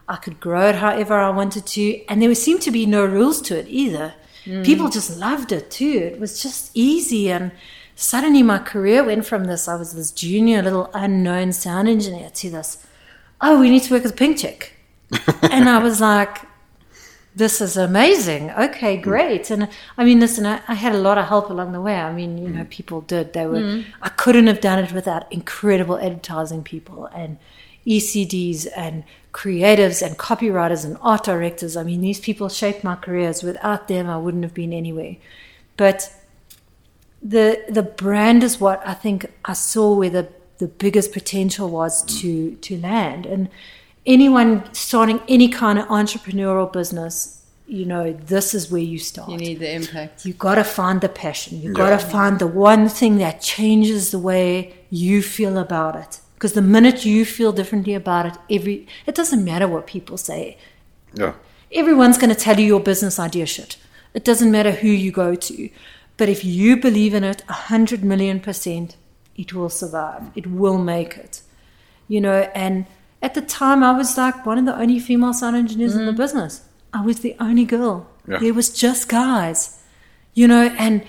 I 0.09 0.17
could 0.17 0.39
grow 0.39 0.69
it 0.69 0.77
however 0.77 1.15
I 1.15 1.31
wanted 1.31 1.67
to. 1.67 2.05
And 2.07 2.23
there 2.23 2.35
seemed 2.35 2.63
to 2.63 2.71
be 2.71 2.87
no 2.87 3.05
rules 3.05 3.43
to 3.43 3.59
it 3.59 3.67
either. 3.69 4.15
Hmm. 4.45 4.63
People 4.63 4.89
just 4.89 5.19
loved 5.19 5.51
it 5.51 5.71
too. 5.71 6.11
It 6.15 6.21
was 6.21 6.41
just 6.41 6.71
easy. 6.73 7.31
And 7.31 7.51
suddenly 7.97 8.45
my 8.45 8.59
career 8.59 9.03
went 9.03 9.27
from 9.27 9.45
this 9.45 9.67
I 9.67 9.75
was 9.75 9.95
this 9.95 10.13
junior 10.13 10.63
little 10.63 10.89
unknown 10.95 11.53
sound 11.53 11.89
engineer 11.89 12.31
to 12.31 12.51
this, 12.51 12.87
oh, 13.41 13.61
we 13.61 13.71
need 13.71 13.83
to 13.83 13.93
work 13.93 14.05
with 14.05 14.17
Pink 14.17 14.39
Chick. 14.39 14.76
and 15.43 15.69
I 15.69 15.79
was 15.79 16.01
like, 16.01 16.39
this 17.37 17.61
is 17.61 17.77
amazing. 17.77 18.51
Okay, 18.51 18.97
mm. 18.97 19.03
great. 19.03 19.51
And 19.51 19.69
I 19.99 20.05
mean, 20.05 20.21
listen, 20.21 20.47
I, 20.47 20.63
I 20.67 20.75
had 20.75 20.95
a 20.95 20.99
lot 20.99 21.19
of 21.19 21.27
help 21.27 21.51
along 21.51 21.73
the 21.73 21.81
way. 21.81 21.95
I 21.95 22.13
mean, 22.13 22.39
you 22.39 22.49
know, 22.49 22.65
mm. 22.65 22.71
people 22.71 23.03
did. 23.03 23.35
They 23.35 23.47
were. 23.47 23.61
Mm. 23.61 23.85
I 24.01 24.09
couldn't 24.09 24.47
have 24.47 24.61
done 24.61 24.83
it 24.83 24.93
without 24.93 25.31
incredible 25.31 25.99
advertising 25.99 26.65
people 26.65 27.07
and 27.07 27.37
ECDs 27.87 28.67
and 28.75 29.05
creatives 29.33 30.05
and 30.05 30.17
copywriters 30.17 30.87
and 30.87 30.97
art 31.03 31.25
directors. 31.25 31.77
I 31.77 31.83
mean, 31.83 32.01
these 32.01 32.19
people 32.19 32.49
shaped 32.49 32.83
my 32.83 32.97
careers. 32.97 33.43
Without 33.43 33.87
them, 33.87 34.09
I 34.09 34.17
wouldn't 34.17 34.43
have 34.43 34.55
been 34.55 34.73
anywhere. 34.73 35.17
But 35.77 36.11
the 37.23 37.63
the 37.69 37.83
brand 37.83 38.43
is 38.43 38.59
what 38.59 38.81
I 38.87 38.95
think 38.95 39.31
I 39.45 39.53
saw 39.53 39.95
where 39.95 40.11
the, 40.11 40.29
the 40.57 40.69
biggest 40.69 41.13
potential 41.13 41.69
was 41.69 42.03
to 42.21 42.57
to 42.57 42.79
land. 42.79 43.27
And 43.27 43.51
anyone 44.07 44.73
starting 44.73 45.21
any 45.29 45.49
kind 45.49 45.79
of 45.79 45.87
entrepreneurial 45.87 46.73
business, 46.73 47.45
you 47.67 47.85
know, 47.85 48.13
this 48.13 48.55
is 48.55 48.71
where 48.71 48.81
you 48.81 48.99
start. 48.99 49.31
You 49.31 49.39
need 49.39 49.59
the 49.59 49.73
impact. 49.73 50.25
You 50.25 50.33
got 50.33 50.55
to 50.55 50.65
find 50.65 51.01
the 51.01 51.09
passion. 51.09 51.61
You 51.61 51.73
got 51.73 51.91
to 51.91 51.99
find 51.99 52.39
the 52.39 52.47
one 52.47 52.89
thing 52.89 53.19
that 53.19 53.41
changes 53.41 54.11
the 54.11 54.19
way 54.19 54.75
you 54.91 55.23
feel 55.23 55.59
about 55.59 55.97
it. 55.97 56.21
Because 56.35 56.53
the 56.53 56.63
minute 56.63 57.05
you 57.05 57.25
feel 57.25 57.53
differently 57.53 57.95
about 57.95 58.27
it, 58.27 58.35
every 58.51 58.87
it 59.07 59.15
doesn't 59.15 59.45
matter 59.45 59.67
what 59.67 59.87
people 59.87 60.17
say. 60.17 60.59
Yeah. 61.15 61.33
Everyone's 61.73 62.19
going 62.19 62.31
to 62.31 62.37
tell 62.37 62.61
you 62.61 62.67
your 62.67 62.81
business 62.81 63.19
idea 63.19 63.47
shit. 63.47 63.79
It 64.15 64.25
doesn't 64.25 64.51
matter 64.51 64.71
who 64.71 64.89
you 64.89 65.11
go 65.11 65.35
to. 65.35 65.71
But 66.17 66.29
if 66.29 66.45
you 66.45 66.77
believe 66.77 67.15
in 67.15 67.25
it 67.25 67.43
a 67.49 67.53
hundred 67.53 68.05
million 68.05 68.41
percent, 68.41 68.97
it 69.35 69.53
will 69.53 69.69
survive. 69.69 70.31
It 70.35 70.47
will 70.47 70.79
make 70.79 71.17
it. 71.17 71.43
You 72.07 72.21
know, 72.21 72.51
and 72.55 72.87
at 73.23 73.35
the 73.35 73.41
time 73.43 73.83
I 73.83 73.97
was 73.97 74.17
like 74.17 74.45
one 74.47 74.59
of 74.59 74.67
the 74.67 74.77
only 74.77 74.99
female 74.99 75.33
sound 75.33 75.57
engineers 75.57 75.95
in 75.95 76.07
the 76.07 76.13
mm. 76.13 76.17
business. 76.17 76.63
I 76.93 77.01
was 77.03 77.21
the 77.21 77.37
only 77.41 77.65
girl. 77.65 78.09
Yeah. 78.29 78.39
There 78.39 78.55
was 78.55 78.71
just 78.71 79.09
guys. 79.09 79.83
You 80.35 80.47
know, 80.49 80.75
and 80.79 81.03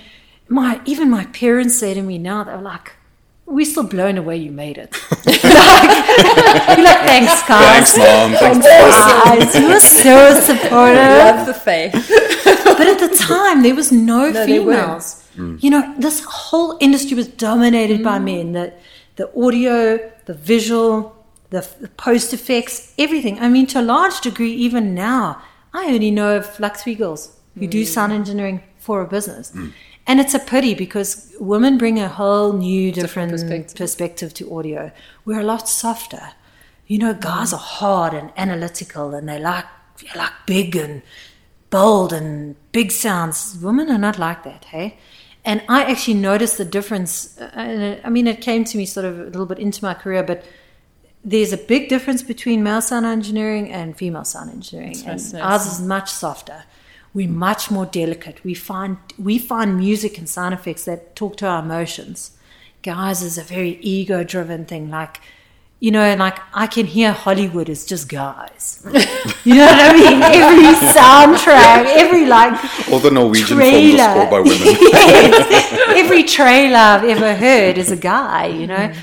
my 0.47 0.81
even 0.85 1.09
my 1.09 1.25
parents 1.25 1.77
say 1.77 1.93
to 1.93 2.01
me 2.01 2.17
now, 2.17 2.43
they're 2.43 2.61
like, 2.61 2.93
we're 3.45 3.65
still 3.65 3.83
blown 3.83 4.17
away 4.17 4.37
you 4.37 4.51
made 4.51 4.77
it. 4.77 4.91
like, 5.25 5.43
you're 5.43 6.85
like, 6.89 7.03
thanks, 7.07 7.47
guys. 7.47 7.93
Thanks, 7.93 7.97
mom. 7.97 8.61
Thanks. 8.61 8.65
Guys, 8.65 9.55
you 9.55 9.67
were 9.67 9.79
so 9.79 10.39
supportive. 10.39 10.97
Love 10.97 11.45
the 11.45 11.53
faith. 11.53 11.93
But 12.77 12.85
at 12.85 12.99
the 12.99 13.15
time, 13.17 13.63
there 13.63 13.73
was 13.73 13.91
no, 13.91 14.29
No, 14.29 14.45
there 14.45 14.61
weren't. 14.61 14.79
females. 14.79 15.27
Mm. 15.35 15.63
You 15.63 15.71
know, 15.71 15.95
this 15.97 16.23
whole 16.23 16.77
industry 16.79 17.15
was 17.15 17.27
dominated 17.27 18.03
by 18.03 18.19
mm. 18.19 18.25
men. 18.25 18.51
The 18.51 18.73
the 19.15 19.31
audio, 19.35 19.97
the 20.25 20.35
visual, 20.35 21.16
the, 21.49 21.67
the 21.79 21.87
post 21.89 22.33
effects, 22.33 22.93
everything. 22.97 23.39
I 23.39 23.49
mean, 23.49 23.67
to 23.67 23.79
a 23.79 23.81
large 23.81 24.21
degree, 24.21 24.53
even 24.53 24.93
now, 24.93 25.41
I 25.73 25.87
only 25.87 26.11
know 26.11 26.37
of 26.37 26.59
like 26.59 26.77
three 26.77 26.95
girls 26.95 27.35
who 27.57 27.67
do 27.67 27.85
sound 27.85 28.11
engineering 28.13 28.63
for 28.77 29.01
a 29.01 29.07
business. 29.07 29.53
And 30.09 30.21
it's 30.21 30.33
a 30.33 30.39
pity 30.39 30.73
because 30.73 31.33
women 31.39 31.77
bring 31.77 31.99
a 31.99 32.07
whole 32.07 32.53
new 32.53 32.91
different, 32.91 33.31
perspective. 33.31 33.75
perspective 33.75 34.33
to 34.35 34.55
audio. 34.55 34.91
We're 35.25 35.41
a 35.41 35.43
lot 35.43 35.67
softer. 35.67 36.31
You 36.87 36.99
know, 36.99 37.13
guys 37.13 37.51
are 37.51 37.59
hard 37.59 38.13
and 38.13 38.31
analytical 38.37 39.13
and 39.13 39.27
they 39.27 39.39
like 39.39 39.65
they 40.01 40.07
like 40.17 40.31
big 40.45 40.75
and 40.75 41.01
bold 41.69 42.13
and 42.13 42.55
big 42.71 42.91
sounds. 42.91 43.57
Women 43.61 43.89
are 43.89 43.97
not 43.97 44.17
like 44.17 44.43
that, 44.43 44.65
hey? 44.65 44.97
And 45.43 45.61
I 45.67 45.83
actually 45.83 46.13
noticed 46.15 46.57
the 46.57 46.65
difference. 46.65 47.37
uh, 47.39 47.99
I 48.03 48.09
mean, 48.09 48.27
it 48.27 48.41
came 48.41 48.63
to 48.65 48.77
me 48.77 48.85
sort 48.85 49.05
of 49.05 49.19
a 49.19 49.23
little 49.23 49.45
bit 49.45 49.59
into 49.59 49.83
my 49.83 49.93
career, 49.93 50.23
but 50.23 50.43
there's 51.28 51.51
a 51.51 51.57
big 51.57 51.89
difference 51.89 52.23
between 52.23 52.63
male 52.63 52.82
sound 52.82 53.05
engineering 53.05 53.69
and 53.69 53.97
female 53.97 54.23
sound 54.23 54.49
engineering. 54.49 54.95
And 55.05 55.19
ours 55.41 55.65
is 55.65 55.82
much 55.82 56.09
softer. 56.09 56.63
We're 57.13 57.28
much 57.28 57.69
more 57.69 57.86
delicate. 57.86 58.41
We 58.45 58.53
find 58.53 58.97
we 59.19 59.38
find 59.38 59.78
music 59.78 60.17
and 60.17 60.30
sound 60.30 60.53
effects 60.53 60.86
that 60.86 61.17
talk 61.17 61.36
to 61.38 61.47
our 61.47 61.61
emotions. 61.61 62.32
Guys 62.82 63.21
is 63.21 63.38
a 63.38 63.43
very 63.43 63.78
ego 63.82 64.23
driven 64.23 64.63
thing. 64.63 64.89
Like, 64.89 65.19
you 65.82 65.91
know, 65.91 66.15
like 66.15 66.38
I 66.53 66.65
can 66.65 66.86
hear 66.86 67.11
Hollywood 67.11 67.67
is 67.67 67.86
just 67.86 68.07
guys. 68.07 68.82
you 69.43 69.55
know 69.55 69.65
what 69.65 69.82
I 69.82 69.93
mean? 69.97 70.21
Every 70.43 70.73
soundtrack, 70.95 71.86
every 72.03 72.25
like 72.25 72.53
All 72.89 72.99
the 72.99 73.11
Norwegian 73.11 73.57
trailer. 73.57 73.97
films 73.97 73.99
are 73.99 74.13
scored 74.13 74.30
by 74.30 74.39
women. 74.39 74.57
yes. 74.82 75.97
Every 75.97 76.23
trailer 76.23 76.78
I've 76.78 77.03
ever 77.03 77.36
heard 77.36 77.78
is 77.78 77.91
a 77.91 77.97
guy, 77.97 78.45
you 78.45 78.67
know. 78.67 78.75
Mm. 78.75 78.97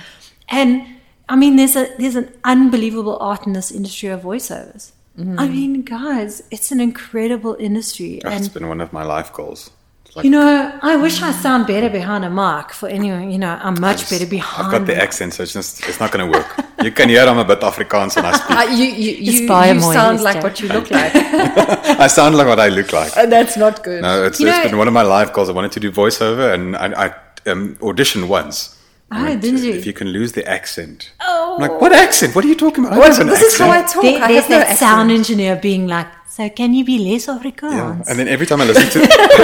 And 0.49 0.94
I 1.29 1.37
mean, 1.37 1.57
there's 1.57 1.77
a 1.77 1.87
there's 1.99 2.17
an 2.17 2.29
unbelievable 2.45 3.17
art 3.21 3.47
in 3.47 3.53
this 3.55 3.71
industry 3.71 4.09
of 4.11 4.23
voiceovers. 4.23 4.93
I 5.17 5.47
mean, 5.49 5.83
guys, 5.83 6.43
it's 6.51 6.73
an 6.73 6.81
incredible 6.81 7.55
industry, 7.61 8.21
Oh, 8.25 8.31
it's 8.31 8.47
and 8.47 8.55
been 8.55 8.69
one 8.69 8.81
of 8.81 8.93
my 8.93 9.05
life 9.05 9.33
goals. 9.33 9.71
Like, 10.17 10.25
you 10.25 10.31
know, 10.31 10.77
I 10.83 10.97
wish 10.97 11.23
I 11.23 11.31
sound 11.33 11.67
better 11.69 11.89
behind 11.89 12.25
a 12.25 12.31
mic. 12.31 12.73
For 12.73 12.89
anyone, 12.89 13.31
you 13.31 13.39
know, 13.39 13.59
I'm 13.63 13.81
much 13.81 14.11
better 14.11 14.27
behind. 14.27 14.67
I've 14.67 14.73
got 14.73 14.87
the 14.87 14.97
accent, 15.01 15.35
so 15.35 15.43
it's 15.45 15.53
just 15.53 15.87
it's 15.89 15.99
not 16.01 16.11
going 16.13 16.25
to 16.31 16.39
work. 16.39 16.47
You 16.83 16.91
can 16.91 17.09
hear 17.09 17.25
I'm 17.27 17.39
a 17.39 17.45
bit 17.45 17.61
Afrikaans 17.61 18.15
when 18.17 18.25
I 18.27 18.33
speak. 18.33 18.51
Uh, 18.59 18.63
you 18.81 18.85
you, 18.87 19.13
you, 19.27 19.33
you 19.33 19.49
sound 19.49 20.17
Easter. 20.19 20.25
like 20.25 20.43
what 20.43 20.61
you 20.61 20.69
look 20.69 20.91
like. 20.91 21.13
I 22.05 22.09
sound 22.09 22.37
like 22.37 22.47
what 22.49 22.59
I 22.61 22.69
look 22.69 22.93
like. 22.93 23.17
and 23.17 23.31
that's 23.31 23.57
not 23.57 23.83
good. 23.85 24.03
No, 24.03 24.25
it's, 24.25 24.41
You 24.41 24.49
it's 24.49 24.57
know- 24.59 24.65
been 24.65 24.79
one 24.79 24.89
of 24.89 24.95
my 24.95 25.03
life 25.03 25.33
goals. 25.33 25.49
I 25.49 25.53
wanted 25.53 25.73
to 25.73 25.81
do 25.81 25.91
voiceover, 25.93 26.53
and 26.55 26.77
I, 26.77 26.87
I 27.07 27.51
um, 27.51 27.77
auditioned 27.77 28.27
once. 28.29 28.77
I 29.11 29.33
Oh, 29.33 29.37
did 29.37 29.57
to- 29.59 29.67
you? 29.67 29.75
If 29.75 29.87
you 29.87 29.93
can 29.93 30.09
lose 30.09 30.33
the 30.33 30.47
accent. 30.49 31.13
Oh. 31.21 31.55
I'm 31.57 31.61
like, 31.61 31.71
oh. 31.73 31.79
what 31.79 31.93
accent? 31.93 32.35
What 32.35 32.45
are 32.45 32.49
you 32.49 32.57
talking 32.57 32.85
about? 32.85 32.95
I 32.95 32.99
What- 32.99 33.13
have 33.13 33.21
an 33.21 33.27
this 33.29 33.43
is 33.43 33.59
how 33.59 33.71
I 33.71 33.79
accent. 33.79 33.93
talk. 33.95 34.03
There- 34.03 34.23
I 34.25 34.29
there's 34.29 34.41
have 34.43 34.51
no 34.51 34.59
that 34.59 34.63
accent. 34.71 34.79
sound 34.79 35.11
engineer 35.11 35.57
being 35.57 35.87
like, 35.87 36.09
"So 36.35 36.49
can 36.51 36.75
you 36.75 36.85
be 36.85 36.99
less 36.99 37.27
Yeah. 37.27 37.37
Afrikaans?" 37.37 38.09
And 38.09 38.19
then 38.19 38.29
every 38.29 38.47
time 38.47 38.61
I 38.61 38.67
listen 38.71 38.89
to 38.95 39.01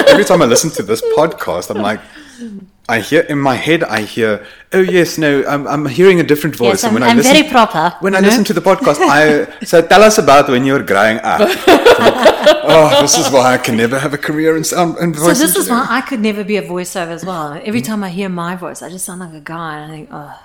every 0.13 0.25
time 0.25 0.41
I 0.41 0.47
listen 0.53 0.69
to 0.79 0.83
this 0.83 1.01
podcast, 1.17 1.69
I'm 1.73 1.81
like, 1.81 2.01
I 2.89 2.99
hear 2.99 3.21
in 3.21 3.39
my 3.39 3.55
head, 3.55 3.83
I 3.83 4.01
hear, 4.01 4.45
oh 4.73 4.81
yes, 4.81 5.17
no, 5.17 5.45
I'm, 5.47 5.67
I'm 5.67 5.85
hearing 5.85 6.19
a 6.19 6.23
different 6.23 6.55
voice. 6.55 6.83
Yes, 6.83 6.83
I'm, 6.83 6.89
and 6.89 6.93
when 6.95 7.03
I'm 7.03 7.09
I 7.11 7.13
listen, 7.19 7.33
very 7.33 7.49
proper. 7.49 7.95
when 8.01 8.15
I 8.15 8.19
know? 8.19 8.27
listen 8.27 8.43
to 8.45 8.53
the 8.53 8.61
podcast, 8.69 8.97
I 8.99 9.63
so 9.63 9.81
tell 9.81 10.03
us 10.03 10.17
about 10.17 10.49
when 10.49 10.65
you 10.65 10.73
were 10.73 10.83
growing 10.83 11.19
up. 11.23 11.39
oh, 12.73 12.97
this 13.01 13.17
is 13.17 13.31
why 13.31 13.53
I 13.53 13.57
can 13.57 13.77
never 13.77 13.97
have 13.97 14.13
a 14.13 14.17
career 14.17 14.51
in 14.57 14.57
um, 14.57 14.63
sound 14.63 14.97
and 14.97 15.15
So 15.15 15.27
voice. 15.27 15.39
this 15.39 15.55
is 15.55 15.69
why 15.69 15.85
I 15.89 16.01
could 16.01 16.19
never 16.19 16.43
be 16.43 16.57
a 16.57 16.63
voiceover 16.63 17.13
as 17.19 17.23
well. 17.23 17.61
Every 17.63 17.81
mm. 17.81 17.85
time 17.85 18.03
I 18.03 18.09
hear 18.09 18.29
my 18.29 18.55
voice, 18.55 18.81
I 18.81 18.89
just 18.89 19.05
sound 19.05 19.21
like 19.21 19.33
a 19.33 19.39
guy, 19.39 19.79
and 19.79 19.91
I 19.91 19.95
think, 19.95 20.09
oh, 20.11 20.43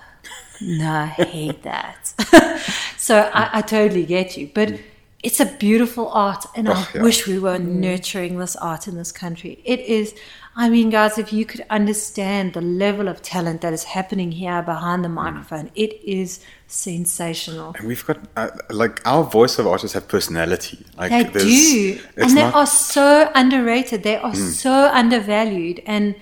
no, 0.60 0.92
I 0.92 1.06
hate 1.06 1.62
that. 1.64 2.00
so 2.96 3.28
I, 3.34 3.58
I 3.58 3.62
totally 3.62 4.04
get 4.04 4.36
you, 4.36 4.50
but 4.54 4.68
mm. 4.68 4.80
It's 5.22 5.40
a 5.40 5.46
beautiful 5.46 6.08
art, 6.10 6.44
and 6.54 6.68
oh, 6.68 6.72
I 6.72 6.74
Oh, 6.76 6.88
yeah. 6.94 7.02
wish 7.02 7.26
we 7.26 7.38
were 7.38 7.58
mm. 7.58 7.66
nurturing 7.66 8.38
this 8.38 8.54
art 8.56 8.86
in 8.86 8.96
this 8.96 9.12
country. 9.12 9.60
It 9.64 9.80
is. 9.80 10.14
I 10.58 10.70
mean, 10.70 10.88
guys, 10.90 11.18
if 11.18 11.32
you 11.32 11.44
could 11.44 11.64
understand 11.68 12.54
the 12.54 12.60
level 12.60 13.08
of 13.08 13.20
talent 13.22 13.60
that 13.60 13.72
is 13.72 13.84
happening 13.84 14.32
here 14.32 14.62
behind 14.62 15.04
the 15.04 15.08
mm. 15.08 15.14
microphone, 15.14 15.70
it 15.74 16.00
is 16.04 16.40
sensational. 16.66 17.74
And 17.78 17.88
we've 17.88 18.04
got 18.06 18.18
uh, 18.36 18.50
like 18.70 19.00
our 19.06 19.24
voiceover 19.24 19.70
artists 19.70 19.94
have 19.94 20.08
personality. 20.08 20.84
Like 20.96 21.32
They 21.32 21.40
do. 21.40 22.00
And 22.16 22.30
they 22.30 22.42
not- 22.42 22.54
are 22.54 22.66
so 22.66 23.30
underrated. 23.34 24.02
They 24.02 24.16
are 24.16 24.32
mm. 24.32 24.52
so 24.64 24.90
undervalued. 24.92 25.82
And 25.86 26.14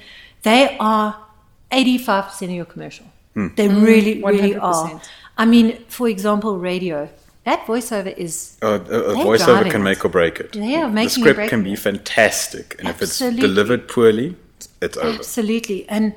they 0.43 0.77
are 0.79 1.17
85% 1.71 2.43
of 2.43 2.51
your 2.51 2.65
commercial. 2.65 3.07
They 3.57 3.67
really, 3.69 4.23
really 4.23 4.57
are. 4.57 5.01
I 5.37 5.45
mean, 5.45 5.85
for 5.89 6.09
example, 6.09 6.57
radio. 6.59 7.09
That 7.45 7.67
voiceover 7.67 8.17
is. 8.17 8.57
Uh, 8.63 8.81
a, 8.89 9.01
a 9.01 9.15
voiceover 9.17 9.71
can 9.71 9.83
it. 9.83 9.85
make 9.85 10.05
or 10.05 10.09
break 10.09 10.41
it. 10.41 10.57
Are 10.57 10.91
the 10.91 11.09
script 11.09 11.51
can 11.51 11.63
be 11.63 11.77
fantastic, 11.77 12.77
and 12.79 12.89
if 12.89 13.03
it's 13.03 13.19
delivered 13.19 13.87
poorly, 13.87 14.37
it's 14.81 14.97
over. 14.97 15.19
Absolutely. 15.19 15.87
And 15.89 16.15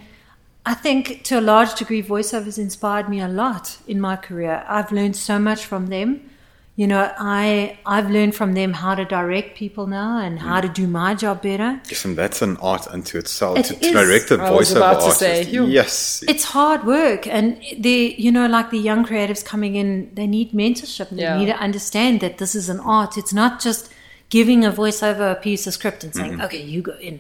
I 0.66 0.74
think 0.74 1.24
to 1.26 1.40
a 1.40 1.42
large 1.42 1.76
degree, 1.76 2.02
voiceovers 2.02 2.58
inspired 2.58 3.10
me 3.10 3.20
a 3.20 3.28
lot 3.28 3.78
in 3.88 4.00
my 4.00 4.16
career. 4.16 4.64
I've 4.68 4.92
learned 4.92 5.16
so 5.16 5.38
much 5.40 5.66
from 5.66 5.88
them. 5.88 6.30
You 6.78 6.86
know, 6.86 7.12
I 7.18 7.80
I've 7.88 8.12
learned 8.12 8.36
from 8.36 8.54
them 8.54 8.72
how 8.72 8.94
to 8.94 9.04
direct 9.04 9.58
people 9.58 9.88
now 9.88 10.20
and 10.20 10.38
mm. 10.38 10.42
how 10.42 10.62
to 10.62 10.70
do 10.70 10.86
my 10.88 11.16
job 11.16 11.42
better. 11.42 11.82
Yes, 11.90 12.06
and 12.06 12.16
that's 12.16 12.44
an 12.44 12.56
art 12.58 12.88
unto 12.88 13.18
itself. 13.18 13.58
It 13.58 13.66
to, 13.66 13.74
to 13.80 13.92
direct 13.94 14.30
a 14.30 14.36
I 14.36 14.52
was 14.52 14.70
voiceover 14.70 14.78
about 14.78 15.00
to 15.00 15.06
artist. 15.06 15.20
say, 15.20 15.42
yes. 15.80 16.24
It's 16.28 16.44
hard 16.44 16.86
work, 16.86 17.26
and 17.26 17.60
the 17.80 18.14
you 18.20 18.32
know, 18.32 18.46
like 18.46 18.70
the 18.70 18.78
young 18.78 19.04
creatives 19.04 19.44
coming 19.44 19.76
in, 19.76 20.12
they 20.14 20.28
need 20.28 20.52
mentorship. 20.52 21.10
They 21.10 21.24
Yeah. 21.24 21.40
need 21.40 21.48
to 21.48 21.58
understand 21.58 22.20
that 22.22 22.38
this 22.38 22.54
is 22.54 22.70
an 22.70 22.80
art. 22.82 23.18
It's 23.18 23.34
not 23.34 23.60
just 23.60 23.92
giving 24.30 24.64
a 24.64 24.72
voiceover 24.72 25.32
a 25.32 25.36
piece 25.36 25.66
of 25.66 25.74
script 25.74 26.04
and 26.04 26.14
saying, 26.14 26.34
mm-hmm. 26.34 26.42
"Okay, 26.42 26.62
you 26.62 26.84
go 26.84 26.96
in." 27.02 27.20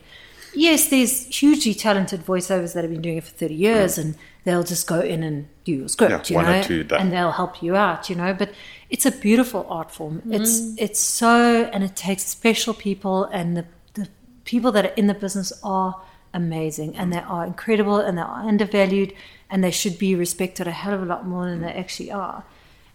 Yes, 0.53 0.89
there's 0.89 1.25
hugely 1.35 1.73
talented 1.73 2.25
voiceovers 2.25 2.73
that 2.73 2.83
have 2.83 2.91
been 2.91 3.01
doing 3.01 3.17
it 3.17 3.23
for 3.23 3.31
thirty 3.31 3.55
years, 3.55 3.95
mm. 3.95 4.01
and 4.01 4.15
they'll 4.43 4.63
just 4.63 4.85
go 4.85 4.99
in 5.01 5.23
and 5.23 5.47
do 5.65 5.71
your 5.71 5.87
script, 5.87 6.11
Yeah, 6.11 6.23
you 6.29 6.35
one 6.35 6.45
or 6.45 6.57
know, 6.57 6.63
two 6.63 6.83
done. 6.83 7.01
and 7.01 7.11
they'll 7.11 7.31
help 7.31 7.63
you 7.63 7.75
out, 7.75 8.09
you 8.09 8.15
know. 8.15 8.33
But 8.33 8.51
it's 8.89 9.05
a 9.05 9.11
beautiful 9.11 9.65
art 9.69 9.91
form. 9.91 10.21
It's 10.29 10.61
mm. 10.61 10.75
it's 10.77 10.99
so, 10.99 11.65
and 11.73 11.83
it 11.83 11.95
takes 11.95 12.25
special 12.25 12.73
people, 12.73 13.25
and 13.25 13.57
the 13.57 13.65
the 13.93 14.07
people 14.45 14.71
that 14.73 14.85
are 14.85 14.93
in 14.93 15.07
the 15.07 15.13
business 15.13 15.51
are 15.63 16.01
amazing, 16.33 16.95
and 16.95 17.11
they 17.11 17.19
are 17.19 17.45
incredible, 17.45 17.97
and 17.97 18.17
they 18.17 18.21
are 18.21 18.47
undervalued, 18.47 19.13
and 19.49 19.63
they 19.63 19.71
should 19.71 19.97
be 19.97 20.15
respected 20.15 20.67
a 20.67 20.71
hell 20.71 20.93
of 20.93 21.01
a 21.01 21.05
lot 21.05 21.27
more 21.27 21.45
than 21.45 21.61
they 21.61 21.71
mm. 21.71 21.79
actually 21.79 22.11
are. 22.11 22.43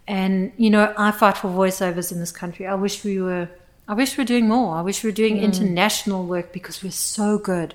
And 0.09 0.53
you 0.57 0.71
know, 0.71 0.95
I 0.97 1.11
fight 1.11 1.37
for 1.37 1.49
voiceovers 1.49 2.11
in 2.11 2.19
this 2.19 2.33
country. 2.33 2.67
I 2.67 2.75
wish 2.75 3.05
we 3.05 3.21
were. 3.21 3.49
I 3.87 3.95
wish 3.95 4.17
we 4.17 4.23
were 4.23 4.29
doing 4.29 4.49
more. 4.49 4.77
I 4.77 4.81
wish 4.81 5.03
we 5.03 5.11
were 5.11 5.15
doing 5.15 5.39
mm. 5.39 5.43
international 5.43 6.25
work 6.25 6.53
because 6.53 6.83
we're 6.83 6.93
so 6.93 7.37
good, 7.37 7.75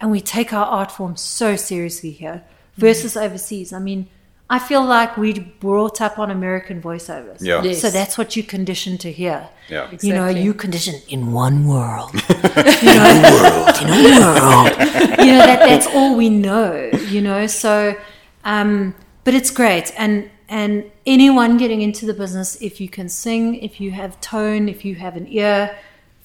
and 0.00 0.10
we 0.10 0.20
take 0.20 0.52
our 0.52 0.66
art 0.66 0.92
form 0.92 1.16
so 1.16 1.56
seriously 1.56 2.10
here 2.10 2.44
versus 2.76 3.16
overseas. 3.16 3.72
I 3.72 3.78
mean, 3.78 4.08
I 4.50 4.58
feel 4.58 4.84
like 4.84 5.16
we 5.16 5.38
brought 5.38 6.00
up 6.00 6.18
on 6.18 6.30
American 6.30 6.80
voiceovers. 6.82 7.38
Yeah. 7.40 7.62
Yes. 7.62 7.80
So 7.80 7.90
that's 7.90 8.18
what 8.18 8.36
you 8.36 8.42
conditioned 8.42 9.00
to 9.00 9.10
hear. 9.10 9.48
Yeah. 9.68 9.90
You 10.02 10.12
know, 10.12 10.24
Exactly. 10.26 10.42
you 10.42 10.54
conditioned 10.54 11.02
in 11.08 11.32
one 11.32 11.66
world. 11.66 12.12
you 12.28 12.94
know, 12.94 13.20
world, 13.40 13.76
in 13.80 13.88
a 13.88 14.02
world. 14.04 14.70
you 15.18 15.32
know, 15.32 15.38
that, 15.38 15.60
that's 15.60 15.86
all 15.86 16.14
we 16.16 16.28
know, 16.28 16.90
you 17.08 17.22
know. 17.22 17.46
So, 17.46 17.96
um, 18.44 18.94
but 19.24 19.32
it's 19.32 19.50
great. 19.50 19.92
And, 19.98 20.30
and 20.48 20.90
anyone 21.06 21.56
getting 21.56 21.80
into 21.80 22.04
the 22.04 22.14
business, 22.14 22.60
if 22.60 22.82
you 22.82 22.88
can 22.90 23.08
sing, 23.08 23.54
if 23.56 23.80
you 23.80 23.92
have 23.92 24.20
tone, 24.20 24.68
if 24.68 24.84
you 24.84 24.94
have 24.96 25.16
an 25.16 25.26
ear, 25.28 25.74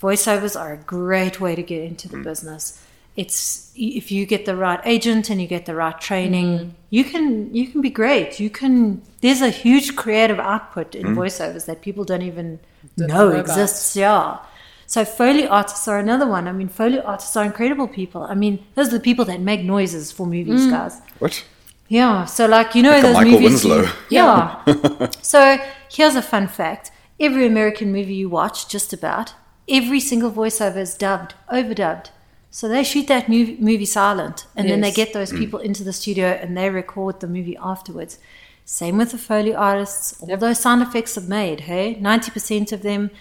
voiceovers 0.01 0.59
are 0.59 0.73
a 0.73 0.77
great 0.77 1.39
way 1.39 1.55
to 1.55 1.63
get 1.63 1.83
into 1.83 2.09
the 2.09 2.17
business. 2.17 2.83
It's 3.21 3.71
if 3.75 4.11
you 4.11 4.25
get 4.25 4.45
the 4.45 4.55
right 4.55 4.79
agent 4.85 5.29
and 5.29 5.41
you 5.41 5.47
get 5.55 5.65
the 5.65 5.75
right 5.75 5.99
training, 5.99 6.49
mm. 6.59 6.71
you 6.89 7.03
can 7.03 7.53
you 7.53 7.67
can 7.67 7.81
be 7.81 7.89
great. 8.01 8.39
You 8.39 8.49
can. 8.49 9.01
There's 9.21 9.41
a 9.41 9.49
huge 9.49 9.95
creative 10.01 10.39
output 10.39 10.95
in 10.95 11.07
mm. 11.07 11.15
voiceovers 11.19 11.65
that 11.65 11.81
people 11.81 12.03
don't 12.05 12.21
even 12.21 12.59
know, 12.95 13.07
know 13.07 13.39
exists. 13.39 13.95
Yeah. 13.95 14.37
So 14.85 15.03
Foley 15.03 15.45
artists 15.45 15.87
are 15.87 15.99
another 15.99 16.27
one. 16.27 16.47
I 16.47 16.53
mean, 16.53 16.69
Foley 16.69 16.99
artists 16.99 17.35
are 17.35 17.45
incredible 17.45 17.87
people. 17.87 18.23
I 18.23 18.35
mean, 18.35 18.65
those 18.75 18.87
are 18.87 18.97
the 18.97 19.07
people 19.09 19.25
that 19.25 19.41
make 19.41 19.61
noises 19.61 20.11
for 20.11 20.25
movies, 20.25 20.61
mm. 20.61 20.71
guys. 20.71 21.01
What? 21.19 21.45
Yeah. 21.89 22.25
So 22.25 22.45
like 22.47 22.73
you 22.75 22.83
know 22.83 22.91
Like 22.91 23.03
those 23.03 23.13
Michael 23.15 23.39
movies. 23.41 23.65
you- 23.65 23.71
Winslow. 23.71 23.91
yeah. 24.09 25.09
so 25.33 25.57
here's 25.91 26.15
a 26.15 26.21
fun 26.21 26.47
fact: 26.47 26.91
every 27.19 27.45
American 27.45 27.91
movie 27.91 28.15
you 28.15 28.29
watch, 28.29 28.69
just 28.69 28.93
about 28.93 29.33
every 29.69 29.99
single 29.99 30.31
voiceover 30.31 30.77
is 30.77 30.95
dubbed, 30.95 31.35
overdubbed. 31.51 32.07
So 32.51 32.67
they 32.67 32.83
shoot 32.83 33.07
that 33.07 33.29
movie, 33.29 33.57
movie 33.59 33.85
silent, 33.85 34.47
and 34.55 34.69
then 34.69 34.81
they 34.81 34.91
get 34.91 35.13
those 35.13 35.31
mm. 35.31 35.37
people 35.37 35.59
into 35.59 35.83
the 35.83 35.93
studio 35.93 36.27
and 36.27 36.57
they 36.57 36.69
record 36.69 37.19
the 37.19 37.27
movie 37.27 37.57
afterwards. 37.57 38.17
Same 38.65 38.97
with 38.97 39.11
the 39.11 39.17
Foley 39.17 39.53
artists. 39.53 40.21
All 40.21 40.37
those 40.37 40.59
sound 40.59 40.81
effects 40.81 41.17
are 41.17 41.21
made, 41.21 41.61
hey? 41.61 41.95
90% 41.95 42.71
of 42.71 42.81
them. 42.81 43.11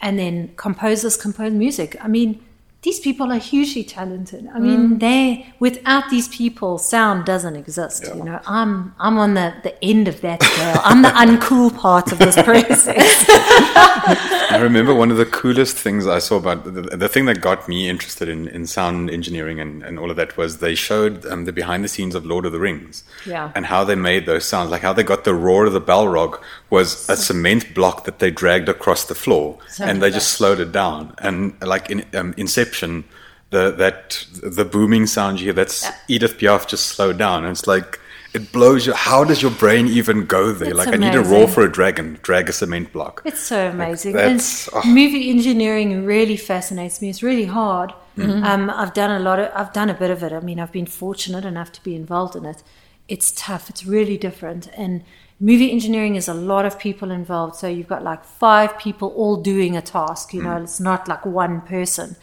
And 0.00 0.18
then 0.18 0.52
composers 0.56 1.16
compose 1.16 1.52
music. 1.52 1.96
I 2.00 2.08
mean, 2.08 2.42
these 2.82 2.98
people 2.98 3.30
are 3.30 3.38
hugely 3.38 3.84
talented. 3.84 4.48
I 4.54 4.58
mean, 4.58 4.98
they 5.00 5.52
without 5.58 6.08
these 6.08 6.28
people, 6.28 6.78
sound 6.78 7.26
doesn't 7.26 7.54
exist. 7.56 8.04
You 8.06 8.24
know, 8.24 8.40
I'm 8.46 8.94
I'm 8.98 9.18
on 9.18 9.34
the, 9.34 9.52
the 9.62 9.84
end 9.84 10.08
of 10.08 10.22
that 10.22 10.42
scale. 10.42 10.80
I'm 10.82 11.02
the 11.02 11.10
uncool 11.10 11.76
part 11.76 12.10
of 12.10 12.18
this 12.18 12.36
process. 12.36 13.26
I 14.50 14.58
remember 14.60 14.94
one 14.94 15.10
of 15.10 15.18
the 15.18 15.26
coolest 15.26 15.76
things 15.76 16.06
I 16.06 16.18
saw 16.20 16.36
about 16.36 16.64
the, 16.64 16.70
the 16.96 17.08
thing 17.08 17.26
that 17.26 17.40
got 17.40 17.68
me 17.68 17.88
interested 17.88 18.28
in, 18.28 18.48
in 18.48 18.66
sound 18.66 19.10
engineering 19.10 19.60
and, 19.60 19.82
and 19.82 19.98
all 19.98 20.10
of 20.10 20.16
that 20.16 20.36
was 20.36 20.58
they 20.58 20.74
showed 20.74 21.24
um, 21.26 21.44
the 21.44 21.52
behind 21.52 21.84
the 21.84 21.88
scenes 21.88 22.14
of 22.14 22.24
Lord 22.26 22.46
of 22.46 22.52
the 22.52 22.58
Rings 22.58 23.04
Yeah. 23.26 23.52
and 23.54 23.66
how 23.66 23.84
they 23.84 23.94
made 23.94 24.26
those 24.26 24.44
sounds, 24.46 24.70
like 24.70 24.82
how 24.82 24.92
they 24.92 25.02
got 25.02 25.24
the 25.24 25.34
roar 25.34 25.66
of 25.66 25.72
the 25.72 25.80
Balrog 25.80 26.40
was 26.70 27.08
a 27.08 27.16
cement 27.16 27.74
block 27.74 28.04
that 28.04 28.20
they 28.20 28.30
dragged 28.30 28.68
across 28.68 29.04
the 29.06 29.14
floor 29.14 29.58
and 29.80 30.00
they 30.00 30.10
just 30.10 30.32
slowed 30.32 30.60
it 30.60 30.72
down. 30.72 31.14
And 31.18 31.60
like 31.60 31.90
in 31.90 32.04
um, 32.14 32.32
Inception, 32.36 33.04
the 33.50 33.72
that 33.72 34.24
the 34.42 34.64
booming 34.64 35.06
sound 35.06 35.40
you 35.40 35.46
hear, 35.46 35.52
that's 35.52 35.88
Edith 36.08 36.38
Piaf 36.38 36.68
just 36.68 36.86
slowed 36.86 37.18
down. 37.18 37.44
And 37.44 37.50
it's 37.50 37.66
like, 37.66 37.98
it 38.32 38.52
blows 38.52 38.86
you. 38.86 38.92
How 38.92 39.24
does 39.24 39.42
your 39.42 39.50
brain 39.50 39.88
even 39.88 40.24
go 40.26 40.52
there? 40.52 40.68
It's 40.68 40.78
like, 40.78 40.88
I 40.88 40.96
need 40.96 41.16
a 41.16 41.22
roar 41.22 41.48
for 41.48 41.64
a 41.64 41.72
dragon, 41.72 42.18
drag 42.22 42.48
a 42.48 42.52
cement 42.52 42.92
block. 42.92 43.22
It's 43.24 43.40
so 43.40 43.68
amazing. 43.68 44.12
that's- 44.12 44.68
and 44.68 44.84
oh. 44.84 44.88
movie 44.88 45.30
engineering 45.30 46.04
really 46.06 46.36
fascinates 46.36 47.02
me. 47.02 47.10
It's 47.10 47.24
really 47.24 47.46
hard. 47.46 47.92
Mm-hmm. 48.16 48.44
Um, 48.44 48.70
I've 48.70 48.94
done 48.94 49.10
a 49.10 49.18
lot 49.18 49.40
of, 49.40 49.50
I've 49.54 49.72
done 49.72 49.90
a 49.90 49.94
bit 49.94 50.10
of 50.10 50.22
it. 50.22 50.32
I 50.32 50.40
mean, 50.40 50.60
I've 50.60 50.72
been 50.72 50.86
fortunate 50.86 51.44
enough 51.44 51.72
to 51.72 51.82
be 51.82 51.96
involved 51.96 52.36
in 52.36 52.44
it. 52.44 52.62
It's 53.08 53.32
tough. 53.32 53.68
It's 53.68 53.84
really 53.84 54.16
different. 54.16 54.68
And 54.76 55.02
movie 55.40 55.72
engineering 55.72 56.16
is 56.16 56.28
a 56.28 56.34
lot 56.34 56.66
of 56.66 56.78
people 56.78 57.10
involved. 57.10 57.56
So 57.56 57.66
you've 57.66 57.88
got 57.88 58.04
like 58.04 58.24
five 58.24 58.78
people 58.78 59.08
all 59.16 59.36
doing 59.36 59.76
a 59.76 59.82
task. 59.82 60.34
You 60.34 60.42
know, 60.42 60.50
Mm. 60.50 60.62
it's 60.64 60.80
not 60.80 61.08
like 61.08 61.24
one 61.24 61.62
person. 61.62 62.16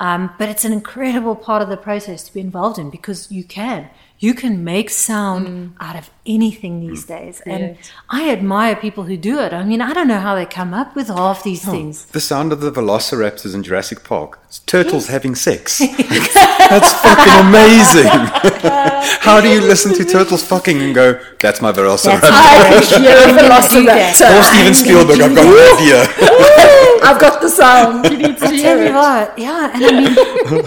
Um, 0.00 0.30
but 0.38 0.48
it's 0.48 0.64
an 0.64 0.72
incredible 0.72 1.36
part 1.36 1.62
of 1.62 1.68
the 1.68 1.76
process 1.76 2.24
to 2.24 2.34
be 2.34 2.40
involved 2.40 2.78
in 2.78 2.90
because 2.90 3.30
you 3.30 3.44
can. 3.44 3.88
You 4.24 4.32
can 4.32 4.64
make 4.64 4.88
sound 4.88 5.76
out 5.80 5.96
of 5.96 6.08
anything 6.24 6.80
these 6.80 7.04
mm. 7.04 7.08
days. 7.08 7.42
And 7.42 7.76
I 8.08 8.30
admire 8.30 8.74
people 8.74 9.04
who 9.04 9.18
do 9.18 9.38
it. 9.38 9.52
I 9.52 9.64
mean, 9.64 9.82
I 9.82 9.92
don't 9.92 10.08
know 10.08 10.18
how 10.18 10.34
they 10.34 10.46
come 10.46 10.72
up 10.72 10.96
with 10.96 11.10
all 11.10 11.32
of 11.36 11.42
these 11.42 11.68
oh, 11.68 11.70
things. 11.70 12.06
The 12.06 12.22
sound 12.22 12.50
of 12.50 12.60
the 12.60 12.72
velociraptors 12.72 13.54
in 13.54 13.62
Jurassic 13.62 14.02
Park. 14.02 14.40
It's 14.46 14.60
turtles 14.60 15.08
having 15.08 15.34
sex. 15.34 15.78
That's 15.78 16.92
fucking 17.04 17.36
amazing. 17.48 18.08
How 19.28 19.42
do 19.42 19.48
you 19.48 19.60
listen 19.60 19.92
to 19.92 20.04
turtles 20.06 20.42
fucking 20.42 20.80
and 20.80 20.94
go, 20.94 21.20
that's 21.38 21.60
my 21.60 21.72
velociraptor? 21.72 22.20
I 22.24 22.80
hear 22.80 23.16
a 23.28 23.36
velociraptor. 23.38 24.38
or 24.38 24.42
Steven 24.42 24.74
Spielberg, 24.74 25.20
I've 25.20 25.34
got 25.34 25.44
an 25.44 25.58
idea. 25.76 26.73
I've 27.04 27.20
got 27.20 27.40
the 27.40 27.48
sound. 27.48 28.04
You 28.10 28.16
need 28.16 28.38
to 28.38 28.48
hear 28.50 28.78
it. 28.78 28.92
what, 28.94 29.38
yeah, 29.38 29.70
and 29.74 29.84
I 29.84 29.90
mean, 29.90 30.14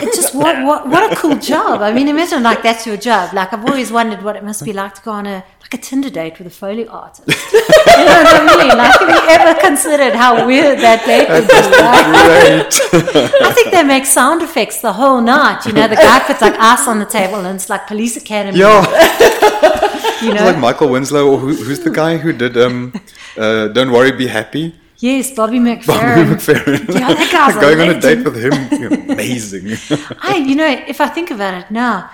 it's 0.03 0.15
just 0.15 0.33
what, 0.35 0.63
what 0.63 0.87
what 0.87 1.11
a 1.11 1.15
cool 1.15 1.37
job. 1.37 1.81
I 1.81 1.91
mean, 1.93 2.07
imagine 2.07 2.43
like 2.43 2.61
that's 2.63 2.85
your 2.85 2.97
job. 2.97 3.33
Like 3.33 3.53
I've 3.53 3.65
always 3.65 3.91
wondered 3.91 4.21
what 4.23 4.35
it 4.35 4.43
must 4.43 4.63
be 4.63 4.73
like 4.73 4.93
to 4.95 5.01
go 5.01 5.11
on 5.11 5.25
a 5.25 5.43
like 5.71 5.73
a 5.73 5.83
Tinder 5.83 6.09
date 6.09 6.37
with 6.37 6.47
a 6.47 6.49
Foley 6.49 6.87
artist. 6.87 7.27
you 7.53 8.05
know 8.07 8.23
what 8.23 8.35
I 8.41 8.57
mean? 8.57 8.77
Like, 8.77 8.99
have 8.99 9.09
you 9.09 9.29
ever 9.35 9.59
considered 9.59 10.13
how 10.15 10.45
weird 10.47 10.79
that 10.79 11.05
date 11.05 11.27
would 11.27 11.47
be? 11.47 11.53
Like, 11.53 13.41
I 13.41 13.51
think 13.53 13.71
they 13.71 13.83
make 13.83 14.05
sound 14.05 14.41
effects 14.41 14.81
the 14.81 14.93
whole 14.93 15.19
night. 15.21 15.65
You 15.65 15.73
know, 15.73 15.87
the 15.89 15.95
guy 15.95 16.19
puts 16.19 16.41
like 16.41 16.55
ice 16.57 16.87
on 16.87 16.99
the 16.99 17.05
table 17.05 17.45
and 17.45 17.55
it's 17.55 17.69
like 17.69 17.85
Police 17.85 18.15
Academy. 18.15 18.59
Yeah. 18.59 18.81
you 20.21 20.31
It's 20.31 20.39
know, 20.39 20.45
like 20.45 20.57
Michael 20.57 20.89
Winslow, 20.89 21.31
or 21.31 21.37
who, 21.37 21.53
who's 21.53 21.81
the 21.81 21.91
guy 21.91 22.15
who 22.17 22.31
did 22.31 22.55
um, 22.57 22.93
uh, 23.37 23.67
Don't 23.67 23.91
Worry, 23.91 24.13
Be 24.13 24.27
Happy? 24.27 24.73
Yes, 24.97 25.31
Bobby 25.31 25.59
Bobby 25.59 25.75
McFerrin. 25.75 26.35
McFerrin. 26.35 26.93
Yeah, 26.93 27.13
that 27.13 27.29
guy's 27.31 27.55
Going 27.61 27.79
on 27.81 27.95
a 27.95 27.99
date 27.99 28.23
with 28.23 28.35
him. 28.35 29.09
Amazing. 29.11 29.77
I, 30.21 30.37
you 30.37 30.55
know, 30.55 30.67
if 30.87 31.01
I 31.01 31.07
think 31.07 31.31
about 31.31 31.53
it 31.53 31.71
now, 31.71 32.09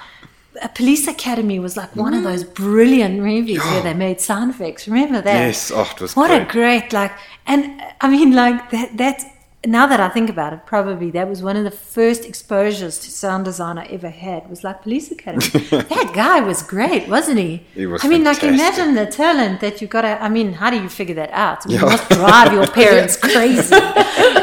a 0.61 0.69
Police 0.69 1.07
Academy 1.07 1.59
was 1.59 1.75
like 1.75 1.95
one 1.95 2.13
of 2.13 2.21
mm. 2.21 2.25
those 2.25 2.43
brilliant 2.43 3.19
movies 3.19 3.59
where 3.59 3.81
they 3.81 3.93
made 3.93 4.21
sound 4.21 4.51
effects. 4.51 4.87
Remember 4.87 5.21
that? 5.21 5.33
yes, 5.33 5.71
oh, 5.71 5.89
it 5.95 6.01
was 6.01 6.15
What 6.15 6.27
great. 6.27 6.41
a 6.41 6.45
great 6.45 6.93
like, 6.93 7.11
and 7.47 7.81
I 8.01 8.09
mean 8.09 8.33
like 8.33 8.69
that. 8.71 8.97
That 8.97 9.32
now 9.65 9.87
that 9.87 9.99
I 9.99 10.09
think 10.09 10.29
about 10.29 10.51
it, 10.51 10.65
probably 10.65 11.09
that 11.11 11.29
was 11.29 11.41
one 11.41 11.55
of 11.55 11.63
the 11.63 11.71
first 11.71 12.25
exposures 12.25 12.99
to 12.99 13.09
sound 13.09 13.45
design 13.45 13.77
I 13.77 13.85
ever 13.85 14.09
had. 14.09 14.49
Was 14.49 14.63
like 14.63 14.81
Police 14.81 15.09
Academy. 15.11 15.47
that 15.69 16.11
guy 16.13 16.41
was 16.41 16.61
great, 16.61 17.07
wasn't 17.07 17.39
he? 17.39 17.63
He 17.73 17.85
was 17.85 18.03
I 18.03 18.09
mean, 18.09 18.23
like 18.25 18.39
fantastic. 18.39 18.79
imagine 18.83 18.95
the 18.95 19.09
talent 19.09 19.61
that 19.61 19.81
you 19.81 19.87
got 19.87 20.01
to. 20.01 20.21
I 20.21 20.27
mean, 20.27 20.53
how 20.53 20.69
do 20.69 20.81
you 20.81 20.89
figure 20.89 21.15
that 21.15 21.31
out? 21.31 21.65
I 21.65 21.69
mean, 21.69 21.79
You 21.79 21.85
must 21.85 22.09
drive 22.09 22.51
your 22.51 22.67
parents 22.81 23.15
crazy. 23.15 23.75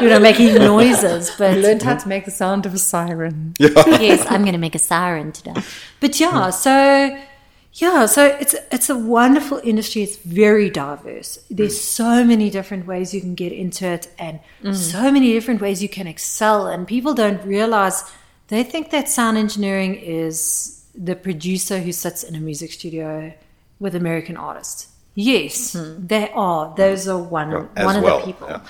You 0.00 0.08
know, 0.08 0.18
making 0.20 0.54
noises, 0.54 1.30
but 1.38 1.50
I 1.50 1.54
learned 1.56 1.82
how 1.82 1.96
to 1.96 2.08
make 2.08 2.24
the 2.24 2.30
sound 2.30 2.64
of 2.64 2.72
a 2.72 2.78
siren. 2.78 3.54
yes, 3.58 4.24
I'm 4.30 4.42
going 4.42 4.52
to 4.52 4.58
make 4.58 4.74
a 4.74 4.78
siren 4.78 5.32
today. 5.32 5.54
But 6.00 6.18
yeah, 6.18 6.46
hmm. 6.46 6.50
so 6.50 7.22
yeah, 7.74 8.06
so 8.06 8.24
it's 8.24 8.54
it's 8.72 8.90
a 8.90 8.96
wonderful 8.96 9.60
industry. 9.62 10.02
It's 10.02 10.16
very 10.16 10.70
diverse. 10.70 11.38
There's 11.50 11.78
mm. 11.78 11.82
so 11.82 12.24
many 12.24 12.50
different 12.50 12.86
ways 12.86 13.14
you 13.14 13.20
can 13.20 13.34
get 13.34 13.52
into 13.52 13.86
it, 13.86 14.08
and 14.18 14.40
mm. 14.62 14.74
so 14.74 15.12
many 15.12 15.32
different 15.32 15.60
ways 15.60 15.80
you 15.82 15.88
can 15.88 16.08
excel. 16.08 16.66
And 16.66 16.86
people 16.86 17.14
don't 17.14 17.44
realize 17.44 18.02
they 18.48 18.64
think 18.64 18.90
that 18.90 19.08
sound 19.08 19.38
engineering 19.38 19.94
is 19.94 20.84
the 20.96 21.14
producer 21.14 21.78
who 21.78 21.92
sits 21.92 22.24
in 22.24 22.34
a 22.34 22.40
music 22.40 22.72
studio 22.72 23.32
with 23.78 23.94
American 23.94 24.36
artists. 24.36 24.88
Yes, 25.14 25.74
mm-hmm. 25.74 26.06
they 26.06 26.28
are. 26.30 26.74
Those 26.76 27.06
are 27.06 27.18
one 27.18 27.68
as 27.76 27.84
one 27.86 27.96
of 27.96 28.02
well, 28.02 28.18
the 28.18 28.26
people. 28.26 28.48
yeah. 28.48 28.60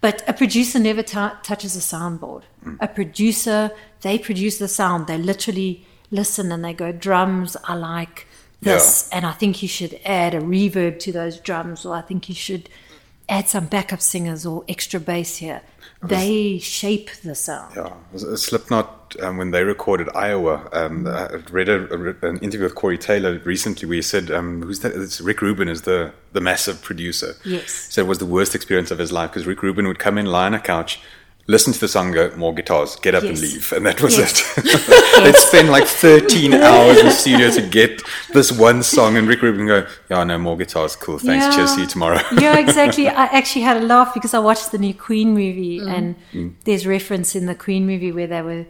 But 0.00 0.28
a 0.28 0.32
producer 0.32 0.78
never 0.78 1.02
tou 1.02 1.30
touches 1.42 1.76
a 1.76 1.80
soundboard. 1.80 2.42
Mm. 2.64 2.78
A 2.80 2.88
producer, 2.88 3.70
they 4.00 4.18
produce 4.18 4.58
the 4.58 4.66
sound. 4.66 5.06
They 5.06 5.18
literally 5.18 5.86
listen 6.10 6.50
and 6.50 6.64
they 6.64 6.72
go, 6.72 6.90
drums, 6.90 7.56
I 7.64 7.74
like 7.74 8.26
this. 8.60 9.08
And 9.10 9.26
I 9.26 9.32
think 9.32 9.62
you 9.62 9.68
should 9.68 9.98
add 10.04 10.34
a 10.34 10.40
reverb 10.40 10.98
to 11.00 11.12
those 11.12 11.38
drums, 11.38 11.84
or 11.84 11.94
I 11.94 12.02
think 12.02 12.28
you 12.28 12.34
should 12.34 12.68
add 13.28 13.48
some 13.48 13.66
backup 13.66 14.00
singers 14.00 14.44
or 14.44 14.64
extra 14.68 15.00
bass 15.00 15.36
here. 15.36 15.62
They 16.02 16.58
shape 16.58 17.10
the 17.22 17.34
sound. 17.34 17.76
Yeah, 17.76 17.92
Slipknot 18.34 19.16
um, 19.20 19.36
when 19.36 19.50
they 19.50 19.64
recorded 19.64 20.08
Iowa. 20.14 20.66
Um, 20.72 21.06
I 21.06 21.34
read 21.50 21.68
a, 21.68 21.92
a, 21.92 22.28
an 22.28 22.38
interview 22.38 22.64
with 22.64 22.74
Corey 22.74 22.96
Taylor 22.96 23.38
recently 23.44 23.86
where 23.86 23.96
he 23.96 24.02
said, 24.02 24.30
um, 24.30 24.62
"Who's 24.62 24.80
that? 24.80 24.92
It's 24.92 25.20
Rick 25.20 25.42
Rubin 25.42 25.68
is 25.68 25.82
the 25.82 26.12
the 26.32 26.40
massive 26.40 26.80
producer." 26.80 27.34
Yes. 27.44 27.70
Said 27.70 28.06
it 28.06 28.08
was 28.08 28.18
the 28.18 28.26
worst 28.26 28.54
experience 28.54 28.90
of 28.90 28.98
his 28.98 29.12
life 29.12 29.30
because 29.30 29.46
Rick 29.46 29.62
Rubin 29.62 29.86
would 29.86 29.98
come 29.98 30.16
in, 30.16 30.24
lie 30.24 30.46
on 30.46 30.54
a 30.54 30.60
couch. 30.60 31.00
Listen 31.50 31.72
to 31.72 31.80
the 31.80 31.88
song, 31.88 32.12
go 32.12 32.30
more 32.36 32.54
guitars, 32.54 32.94
get 32.96 33.16
up 33.16 33.24
and 33.24 33.36
leave, 33.40 33.72
and 33.72 33.84
that 33.84 34.00
was 34.00 34.16
Yes. 34.16 34.56
it. 34.56 34.64
They'd 35.24 35.34
spend 35.34 35.68
like 35.70 35.86
thirteen 36.04 36.54
hours 36.54 36.98
in 36.98 37.06
the 37.06 37.12
studio 37.12 37.50
to 37.50 37.62
get 37.62 38.00
this 38.32 38.52
one 38.52 38.84
song, 38.84 39.16
and 39.16 39.26
Rick 39.26 39.42
Rubin 39.42 39.66
go, 39.66 39.84
"Yeah, 40.08 40.22
no 40.22 40.38
more 40.38 40.56
guitars, 40.56 40.94
cool, 40.94 41.18
thanks, 41.18 41.46
Yeah. 41.46 41.56
cheers, 41.56 41.74
see 41.74 41.80
you 41.80 41.86
tomorrow." 41.88 42.20
yeah, 42.38 42.56
exactly. 42.56 43.08
I 43.08 43.24
actually 43.38 43.62
had 43.62 43.76
a 43.82 43.86
laugh 43.94 44.14
because 44.14 44.32
I 44.32 44.38
watched 44.38 44.70
the 44.70 44.78
new 44.78 44.94
Queen 44.94 45.30
movie, 45.30 45.80
mm. 45.80 45.96
and 45.96 46.14
mm. 46.32 46.52
there's 46.66 46.86
reference 46.86 47.34
in 47.34 47.46
the 47.46 47.56
Queen 47.56 47.84
movie 47.84 48.12
where 48.12 48.28
they 48.28 48.42
were 48.42 48.66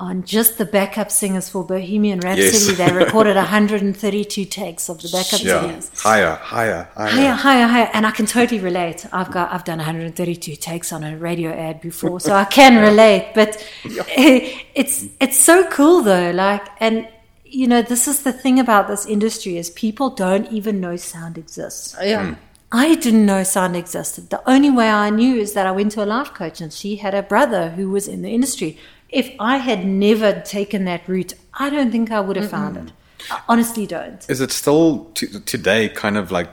on 0.00 0.24
just 0.24 0.56
the 0.56 0.64
backup 0.64 1.10
singers 1.10 1.50
for 1.50 1.62
Bohemian 1.62 2.20
Rhapsody. 2.20 2.74
Yes. 2.74 2.76
They 2.78 2.92
recorded 2.92 3.36
132 3.36 4.44
takes 4.46 4.88
of 4.88 5.00
the 5.02 5.08
backup 5.08 5.42
yeah, 5.42 5.60
singers. 5.60 5.90
higher, 6.00 6.34
higher, 6.36 6.88
higher. 6.94 7.10
Higher, 7.10 7.32
higher, 7.32 7.66
higher, 7.66 7.90
and 7.92 8.06
I 8.06 8.10
can 8.10 8.24
totally 8.24 8.60
relate. 8.60 9.06
I've 9.12 9.30
got, 9.30 9.52
I've 9.52 9.64
done 9.64 9.78
132 9.78 10.56
takes 10.56 10.92
on 10.92 11.04
a 11.04 11.16
radio 11.18 11.50
ad 11.50 11.82
before, 11.82 12.18
so 12.18 12.34
I 12.34 12.46
can 12.46 12.82
relate. 12.88 13.32
But 13.34 13.64
it's, 13.84 15.04
it's 15.20 15.38
so 15.38 15.68
cool 15.68 16.02
though. 16.02 16.30
Like, 16.30 16.66
and 16.80 17.06
you 17.44 17.66
know, 17.66 17.82
this 17.82 18.08
is 18.08 18.22
the 18.22 18.32
thing 18.32 18.58
about 18.58 18.88
this 18.88 19.04
industry 19.04 19.58
is 19.58 19.68
people 19.70 20.08
don't 20.08 20.50
even 20.50 20.80
know 20.80 20.96
sound 20.96 21.36
exists. 21.36 21.94
Oh, 22.00 22.04
yeah. 22.04 22.28
Hmm. 22.28 22.34
I 22.72 22.94
didn't 22.94 23.26
know 23.26 23.42
sound 23.42 23.76
existed. 23.76 24.30
The 24.30 24.48
only 24.48 24.70
way 24.70 24.88
I 24.88 25.10
knew 25.10 25.34
is 25.34 25.54
that 25.54 25.66
I 25.66 25.72
went 25.72 25.92
to 25.92 26.04
a 26.04 26.06
life 26.06 26.32
coach 26.32 26.60
and 26.60 26.72
she 26.72 26.96
had 26.96 27.14
a 27.14 27.22
brother 27.22 27.70
who 27.70 27.90
was 27.90 28.06
in 28.06 28.22
the 28.22 28.30
industry. 28.30 28.78
If 29.12 29.32
I 29.38 29.56
had 29.58 29.84
never 29.86 30.40
taken 30.40 30.84
that 30.84 31.08
route, 31.08 31.34
I 31.54 31.70
don't 31.70 31.90
think 31.90 32.10
I 32.10 32.20
would 32.20 32.36
have 32.36 32.50
found 32.50 32.76
it. 32.76 32.92
I 33.30 33.42
honestly 33.48 33.86
don't. 33.86 34.28
Is 34.30 34.40
it 34.40 34.50
still 34.50 35.06
to, 35.14 35.40
today 35.40 35.88
kind 35.88 36.16
of 36.16 36.30
like 36.30 36.48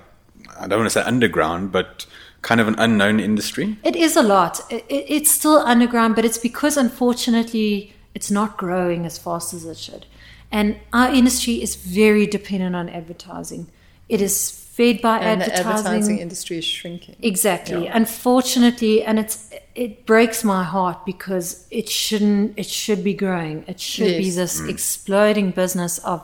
I 0.60 0.68
don't 0.68 0.80
want 0.80 0.92
to 0.92 1.00
say 1.00 1.02
underground, 1.02 1.72
but 1.72 2.06
kind 2.42 2.60
of 2.60 2.68
an 2.68 2.76
unknown 2.78 3.20
industry? 3.20 3.78
It 3.84 3.96
is 3.96 4.16
a 4.16 4.24
lot. 4.24 4.62
It, 4.72 4.86
it, 4.90 5.06
it's 5.08 5.32
still 5.32 5.58
underground, 5.58 6.16
but 6.16 6.26
it's 6.26 6.38
because 6.38 6.78
unfortunately 6.78 7.94
it's 8.16 8.32
not 8.32 8.58
growing 8.58 9.06
as 9.06 9.18
fast 9.18 9.54
as 9.54 9.66
it 9.66 9.78
should. 9.78 10.06
And 10.52 10.78
our 10.94 11.14
industry 11.14 11.62
is 11.62 11.76
very 11.76 12.26
dependent 12.26 12.76
on 12.76 12.90
advertising. 12.90 13.68
It 14.10 14.22
is 14.22 14.67
fed 14.78 15.02
by 15.02 15.18
And 15.18 15.42
the 15.42 15.46
advertising. 15.46 15.88
advertising 15.88 16.20
industry 16.20 16.58
is 16.60 16.66
shrinking. 16.66 17.16
Exactly. 17.22 17.88
Unfortunately, 17.88 19.04
and 19.04 19.18
it's 19.18 19.50
it 19.74 20.06
breaks 20.06 20.44
my 20.44 20.64
heart 20.64 21.00
because 21.06 21.68
it 21.72 21.90
shouldn't. 21.90 22.54
It 22.58 22.68
should 22.68 23.04
be 23.04 23.16
growing. 23.16 23.66
It 23.68 23.80
should 23.80 24.18
be 24.18 24.30
Yes. 24.32 24.36
this 24.36 24.62
mm. 24.62 24.70
exploding 24.70 25.50
business 25.52 25.98
of 26.00 26.24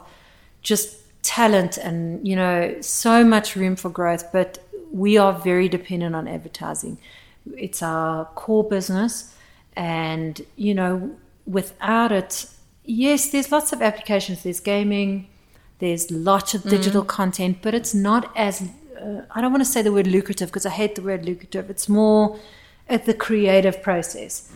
just 0.61 0.87
talent 1.23 1.77
and 1.77 2.27
you 2.27 2.35
know 2.35 2.75
so 2.81 3.23
much 3.23 3.55
room 3.55 3.75
for 3.75 3.89
growth. 3.89 4.31
But 4.31 4.59
we 4.91 5.17
are 5.17 5.33
very 5.33 5.67
dependent 5.67 6.13
on 6.15 6.27
advertising. 6.27 6.99
It's 7.57 7.81
our 7.81 8.25
core 8.41 8.67
business, 8.75 9.33
and 9.75 10.39
you 10.55 10.75
know 10.75 10.93
without 11.47 12.11
it, 12.11 12.45
yes, 12.85 13.29
there's 13.31 13.51
lots 13.51 13.73
of 13.73 13.81
applications. 13.81 14.43
There's 14.43 14.59
gaming. 14.59 15.27
There's 15.83 16.09
lots 16.09 16.53
of 16.53 16.63
digital 16.63 17.03
content, 17.03 17.57
but 17.61 17.73
it's 17.73 17.93
not 17.93 18.31
as 18.37 18.61
uh, 18.61 19.23
I 19.35 19.41
don't 19.41 19.51
want 19.51 19.65
to 19.65 19.69
say 19.69 19.81
the 19.81 19.91
word 19.91 20.07
lucrative 20.07 20.47
because 20.47 20.65
I 20.65 20.69
hate 20.69 20.95
the 20.95 21.01
word 21.01 21.25
lucrative. 21.25 21.69
It's 21.69 21.89
more 21.89 22.39
at 22.87 23.05
the 23.05 23.13
creative 23.13 23.83
process. 23.83 24.49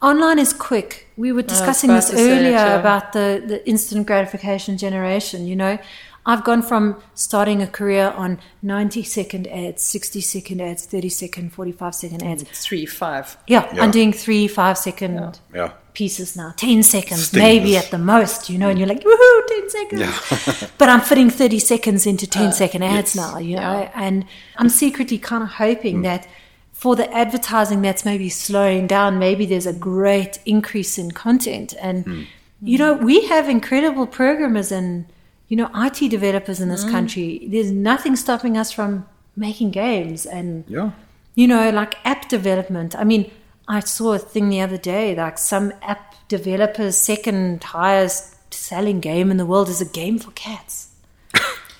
Online 0.00 0.38
is 0.38 0.52
quick. 0.52 1.08
We 1.16 1.32
were 1.32 1.42
discussing 1.42 1.90
this 1.90 2.08
say 2.08 2.14
it, 2.14 2.38
earlier 2.38 2.50
yeah. 2.52 2.78
about 2.78 3.12
the, 3.12 3.42
the 3.44 3.68
instant 3.68 4.06
gratification 4.06 4.78
generation. 4.78 5.48
You 5.48 5.56
know, 5.56 5.78
I've 6.24 6.44
gone 6.44 6.62
from 6.62 7.02
starting 7.14 7.60
a 7.62 7.66
career 7.66 8.12
on 8.16 8.38
90 8.62 9.02
second 9.02 9.48
ads, 9.48 9.82
60 9.82 10.20
second 10.20 10.60
ads, 10.60 10.86
30 10.86 11.08
second, 11.08 11.52
45 11.52 11.94
second 11.94 12.22
ads. 12.22 12.44
Three, 12.44 12.86
five. 12.86 13.36
Yeah, 13.48 13.68
Yeah. 13.74 13.82
I'm 13.82 13.90
doing 13.90 14.12
three, 14.12 14.46
five 14.46 14.78
second 14.78 15.40
Yeah. 15.52 15.72
pieces 15.94 16.36
now. 16.36 16.54
10 16.56 16.84
seconds, 16.84 17.26
Stings. 17.26 17.42
maybe 17.42 17.76
at 17.76 17.90
the 17.90 17.98
most, 17.98 18.48
you 18.48 18.56
know, 18.56 18.68
and 18.68 18.78
you're 18.78 18.88
like, 18.88 19.02
woohoo, 19.02 19.46
10 19.48 19.70
seconds. 19.70 20.00
Yeah. 20.00 20.68
but 20.78 20.88
I'm 20.88 21.00
fitting 21.00 21.28
30 21.28 21.58
seconds 21.58 22.06
into 22.06 22.26
10 22.28 22.46
uh, 22.46 22.50
second 22.52 22.84
ads 22.84 23.16
yes. 23.16 23.16
now, 23.16 23.38
you 23.38 23.56
know, 23.56 23.90
and 23.94 24.24
I'm 24.58 24.68
secretly 24.68 25.18
kind 25.18 25.42
of 25.42 25.48
hoping 25.50 25.96
hmm. 25.96 26.02
that 26.02 26.28
for 26.72 26.94
the 26.94 27.12
advertising 27.12 27.82
that's 27.82 28.04
maybe 28.04 28.28
slowing 28.28 28.86
down, 28.86 29.18
maybe 29.18 29.44
there's 29.44 29.66
a 29.66 29.72
great 29.72 30.38
increase 30.46 30.98
in 30.98 31.10
content. 31.10 31.74
And, 31.80 32.04
hmm. 32.04 32.22
you 32.62 32.78
know, 32.78 32.92
we 32.92 33.26
have 33.26 33.48
incredible 33.48 34.06
programmers 34.06 34.70
and, 34.70 35.06
you 35.52 35.56
know, 35.58 35.68
IT 35.74 36.08
developers 36.08 36.62
in 36.62 36.70
this 36.70 36.82
mm. 36.82 36.90
country. 36.90 37.46
There's 37.46 37.70
nothing 37.70 38.16
stopping 38.16 38.56
us 38.56 38.72
from 38.72 39.06
making 39.36 39.72
games 39.72 40.24
and 40.24 40.64
Yeah. 40.66 40.92
you 41.34 41.46
know, 41.46 41.68
like 41.68 41.96
app 42.06 42.30
development. 42.30 42.96
I 42.96 43.04
mean, 43.04 43.30
I 43.68 43.80
saw 43.80 44.14
a 44.14 44.18
thing 44.18 44.48
the 44.48 44.62
other 44.62 44.78
day, 44.78 45.14
like 45.14 45.36
some 45.36 45.74
app 45.82 46.14
developer's 46.28 46.96
second 46.96 47.62
highest 47.64 48.54
selling 48.54 49.00
game 49.00 49.30
in 49.30 49.36
the 49.36 49.44
world 49.44 49.68
is 49.68 49.82
a 49.82 49.90
game 50.00 50.18
for 50.18 50.30
cats. 50.30 50.88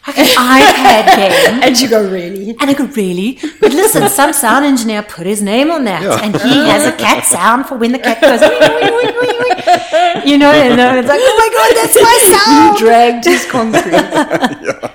Like 0.06 0.18
an 0.18 0.26
iPad 0.26 1.16
game. 1.16 1.62
And 1.62 1.80
you 1.80 1.88
go, 1.88 2.02
really? 2.10 2.50
And 2.58 2.68
I 2.70 2.74
go, 2.74 2.86
really? 2.86 3.38
But 3.60 3.72
listen, 3.72 4.08
some 4.08 4.32
sound 4.32 4.64
engineer 4.64 5.02
put 5.02 5.26
his 5.26 5.40
name 5.42 5.70
on 5.70 5.84
that, 5.84 6.02
Yeah. 6.02 6.18
and 6.22 6.34
he 6.40 6.54
has 6.68 6.84
a 6.86 6.92
cat 6.92 7.24
sound 7.24 7.66
for 7.66 7.76
when 7.76 7.92
the 7.92 7.98
cat 8.00 8.20
goes, 8.20 8.40
"Wee, 8.40 8.48
wee, 8.48 8.90
wee, 8.90 9.12
wee, 9.20 9.38
wee." 9.38 10.30
you 10.32 10.38
know, 10.38 10.50
and 10.50 10.76
then 10.78 10.98
it's 10.98 11.08
like, 11.08 11.20
oh 11.22 11.36
my 11.38 11.48
god, 11.56 11.72
that's 11.80 11.96
my 12.02 12.18
sound. 12.36 12.78
You 12.78 12.84
dragged 12.84 13.24
his 13.24 13.46
concrete. 13.46 14.92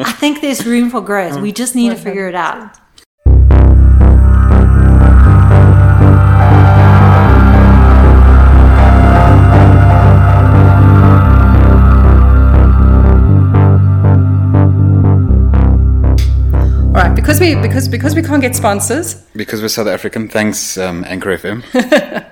I 0.04 0.12
think 0.12 0.40
there's 0.40 0.66
room 0.66 0.90
for 0.90 1.00
growth. 1.00 1.40
We 1.40 1.52
just 1.52 1.74
need 1.76 1.90
to 1.90 1.96
figure 1.96 2.28
it 2.28 2.34
out. 2.34 2.76
Because 17.28 17.40
we 17.40 17.54
because 17.56 17.88
because 17.88 18.14
we 18.14 18.22
can't 18.22 18.40
get 18.40 18.56
sponsors, 18.56 19.14
Because 19.36 19.60
we're 19.60 19.68
South 19.68 19.86
African, 19.86 20.28
thanks 20.28 20.78
um, 20.78 21.04
Anchor 21.06 21.36
FM. 21.36 21.62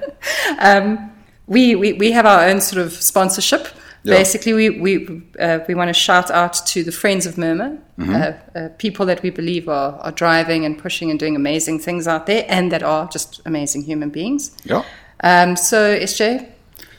we, 1.47 1.75
we, 1.77 1.93
we 1.93 2.13
have 2.13 2.25
our 2.25 2.49
own 2.49 2.63
sort 2.63 2.81
of 2.87 2.93
sponsorship. 2.93 3.69
Yeah. 4.05 4.15
Basically, 4.17 4.55
we 4.55 4.71
we 4.71 5.23
uh, 5.39 5.59
we 5.69 5.75
want 5.75 5.91
to 5.91 5.93
shout 5.93 6.31
out 6.31 6.55
to 6.69 6.83
the 6.83 6.93
friends 6.93 7.27
of 7.27 7.37
Murmur, 7.37 7.77
Mm-hmm. 7.99 8.15
uh, 8.15 8.59
uh, 8.59 8.69
people 8.79 9.05
that 9.07 9.23
we 9.23 9.31
believe 9.31 9.69
are, 9.69 9.99
are 10.01 10.13
driving 10.13 10.65
and 10.67 10.79
pushing 10.79 11.11
and 11.11 11.19
doing 11.21 11.37
amazing 11.37 11.79
things 11.79 12.07
out 12.09 12.25
there, 12.27 12.45
and 12.49 12.73
that 12.73 12.83
are 12.83 13.07
just 13.09 13.41
amazing 13.45 13.83
human 13.85 14.09
beings. 14.11 14.51
yeah. 14.65 14.83
Um, 15.21 15.57
so, 15.57 15.99
SJ, 15.99 16.47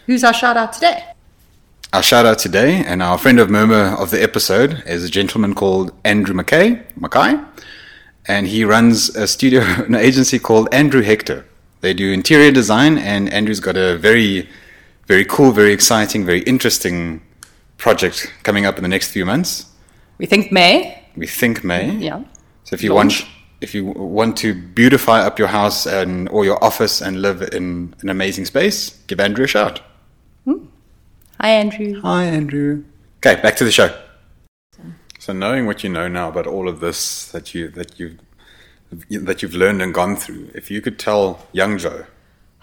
who's 0.05 0.23
our 0.23 0.33
shout 0.33 0.57
out 0.57 0.73
today? 0.73 1.03
Our 1.93 2.03
shout 2.03 2.25
out 2.25 2.39
today, 2.39 2.83
and 2.85 3.01
our 3.01 3.17
friend 3.17 3.39
of 3.39 3.49
Murmur 3.49 3.95
of 3.99 4.11
the 4.11 4.21
episode 4.21 4.83
is 4.85 5.03
a 5.03 5.09
gentleman 5.09 5.55
called 5.55 5.91
Andrew 6.03 6.35
McKay, 6.35 6.83
Mackay, 6.99 7.39
and 8.27 8.47
he 8.47 8.65
runs 8.65 9.15
a 9.15 9.27
studio, 9.27 9.61
an 9.87 9.95
agency 9.95 10.39
called 10.39 10.67
Andrew 10.71 11.01
Hector. 11.01 11.45
They 11.81 11.93
do 11.93 12.11
interior 12.11 12.51
design, 12.51 12.97
and 12.97 13.31
Andrew's 13.31 13.59
got 13.59 13.77
a 13.77 13.97
very, 13.97 14.49
very 15.05 15.23
cool, 15.25 15.51
very 15.51 15.71
exciting, 15.71 16.25
very 16.25 16.41
interesting 16.41 17.21
project 17.77 18.33
coming 18.43 18.65
up 18.65 18.77
in 18.77 18.83
the 18.83 18.89
next 18.89 19.11
few 19.11 19.25
months. 19.25 19.67
We 20.17 20.25
think 20.25 20.51
May. 20.51 21.03
We 21.15 21.27
think 21.27 21.63
May. 21.63 21.89
Mm-hmm, 21.89 22.01
yeah. 22.01 22.23
So 22.63 22.73
if 22.73 22.83
you 22.83 22.93
Launch. 22.93 23.21
want, 23.21 23.31
if 23.61 23.75
you 23.75 23.85
want 23.85 24.37
to 24.37 24.53
beautify 24.53 25.21
up 25.21 25.37
your 25.39 25.47
house 25.47 25.85
and 25.85 26.27
or 26.29 26.43
your 26.43 26.61
office 26.63 27.01
and 27.01 27.21
live 27.21 27.41
in 27.53 27.93
an 28.01 28.09
amazing 28.09 28.45
space, 28.45 28.89
give 29.07 29.19
Andrew 29.19 29.45
a 29.45 29.47
shout. 29.47 29.81
Hmm. 30.45 30.65
Hi, 31.39 31.49
Andrew. 31.49 32.01
Hi, 32.01 32.25
Andrew. 32.25 32.83
Okay, 33.19 33.39
back 33.41 33.55
to 33.57 33.63
the 33.63 33.71
show. 33.71 33.95
So, 35.27 35.33
knowing 35.33 35.65
what 35.65 35.83
you 35.83 35.89
know 35.89 36.07
now 36.07 36.29
about 36.29 36.47
all 36.47 36.69
of 36.69 36.79
this 36.79 37.29
that 37.33 37.53
you 37.53 37.67
that 37.71 37.99
you 37.99 38.17
that 39.09 39.41
you've 39.41 39.55
learned 39.55 39.81
and 39.81 39.93
gone 39.93 40.15
through, 40.15 40.51
if 40.55 40.71
you 40.71 40.79
could 40.79 40.97
tell 40.97 41.45
young 41.51 41.77
Joe, 41.77 42.05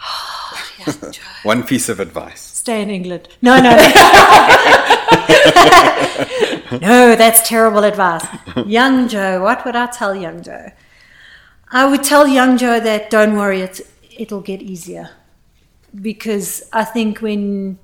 young 0.79 1.13
Joe. 1.13 1.23
One 1.43 1.65
piece 1.65 1.91
of 1.91 2.01
advice. 2.01 2.41
Stay 2.41 2.81
in 2.81 2.89
England. 2.89 3.29
No, 3.43 3.57
no, 3.57 3.69
no. 3.69 3.77
no, 6.81 7.15
that's 7.17 7.47
terrible 7.47 7.85
advice. 7.85 8.25
Young 8.65 9.09
Joe, 9.09 9.43
what 9.43 9.63
would 9.67 9.77
I 9.77 9.85
tell 9.89 10.17
young 10.17 10.43
Joe? 10.43 10.71
I 11.71 11.85
would 11.85 12.03
tell 12.03 12.27
young 12.27 12.57
Joe 12.57 12.81
that 12.81 13.11
don't 13.11 13.37
worry, 13.37 13.61
it's, 13.61 13.83
it'll 14.17 14.41
get 14.41 14.63
easier. 14.63 15.11
Because 15.95 16.63
I 16.73 16.85
think 16.85 17.21
when 17.21 17.79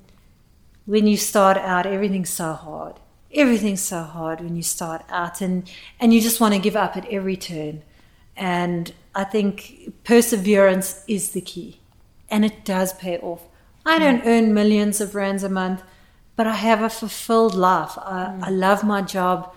when 0.87 1.05
you 1.05 1.17
start 1.17 1.57
out, 1.57 1.85
everything's 1.85 2.31
so 2.31 2.53
hard. 2.53 2.95
Everything's 3.33 3.81
so 3.81 4.03
hard 4.03 4.41
when 4.41 4.55
you 4.55 4.63
start 4.63 5.03
out, 5.09 5.41
and 5.41 5.69
and 5.99 6.13
you 6.13 6.21
just 6.21 6.39
want 6.39 6.53
to 6.53 6.59
give 6.59 6.75
up 6.75 6.97
at 6.97 7.07
every 7.09 7.37
turn. 7.37 7.83
And 8.35 8.93
I 9.13 9.23
think 9.23 9.93
perseverance 10.03 11.03
is 11.07 11.31
the 11.31 11.41
key, 11.41 11.79
and 12.29 12.43
it 12.43 12.65
does 12.65 12.93
pay 12.93 13.17
off. 13.19 13.43
I 13.85 13.99
don't 13.99 14.19
mm-hmm. 14.19 14.27
earn 14.27 14.53
millions 14.53 15.01
of 15.01 15.15
rands 15.15 15.43
a 15.43 15.49
month, 15.49 15.83
but 16.35 16.47
I 16.47 16.55
have 16.55 16.81
a 16.81 16.89
fulfilled 16.89 17.55
life. 17.55 17.97
I, 17.97 18.27
mm. 18.27 18.43
I 18.43 18.49
love 18.49 18.83
my 18.83 19.01
job. 19.01 19.53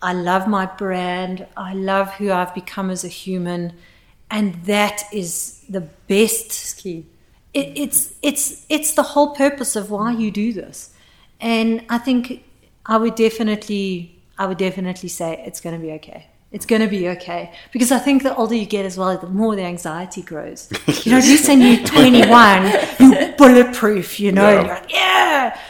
I 0.00 0.12
love 0.12 0.46
my 0.46 0.66
brand. 0.66 1.46
I 1.56 1.74
love 1.74 2.14
who 2.14 2.30
I've 2.30 2.54
become 2.54 2.90
as 2.90 3.04
a 3.04 3.08
human, 3.08 3.72
and 4.30 4.54
that 4.64 5.04
is 5.12 5.62
the 5.68 5.80
best 5.80 6.78
Key. 6.78 7.06
it, 7.54 7.72
it's 7.74 8.12
it's 8.22 8.66
it's 8.68 8.94
the 8.94 9.02
whole 9.02 9.34
purpose 9.34 9.76
of 9.76 9.90
why 9.90 10.12
you 10.12 10.30
do 10.30 10.52
this 10.52 10.90
and 11.40 11.84
i 11.88 11.98
think 11.98 12.44
i 12.86 12.96
would 12.96 13.14
definitely 13.14 13.88
i 14.38 14.46
would 14.46 14.58
definitely 14.58 15.08
say 15.08 15.42
it's 15.46 15.60
going 15.60 15.74
to 15.78 15.82
be 15.86 15.92
okay. 15.92 16.26
It's 16.52 16.64
going 16.64 16.80
to 16.80 16.88
be 16.98 17.08
okay. 17.16 17.52
Because 17.72 17.90
i 17.92 17.98
think 17.98 18.22
the 18.22 18.34
older 18.36 18.54
you 18.54 18.66
get 18.66 18.84
as 18.90 18.96
well 18.96 19.18
the 19.18 19.26
more 19.28 19.54
the 19.56 19.62
anxiety 19.74 20.22
grows. 20.22 20.60
You 21.04 21.12
know 21.12 21.18
at 21.18 21.24
least 21.24 21.48
when 21.48 21.60
you're 21.60 21.84
21 21.96 22.62
you're 23.00 23.32
bulletproof 23.40 24.08
you 24.20 24.32
know 24.32 24.48
Yeah. 24.50 24.60
you're 24.60 24.74
like 24.74 24.92
yeah. 24.92 25.60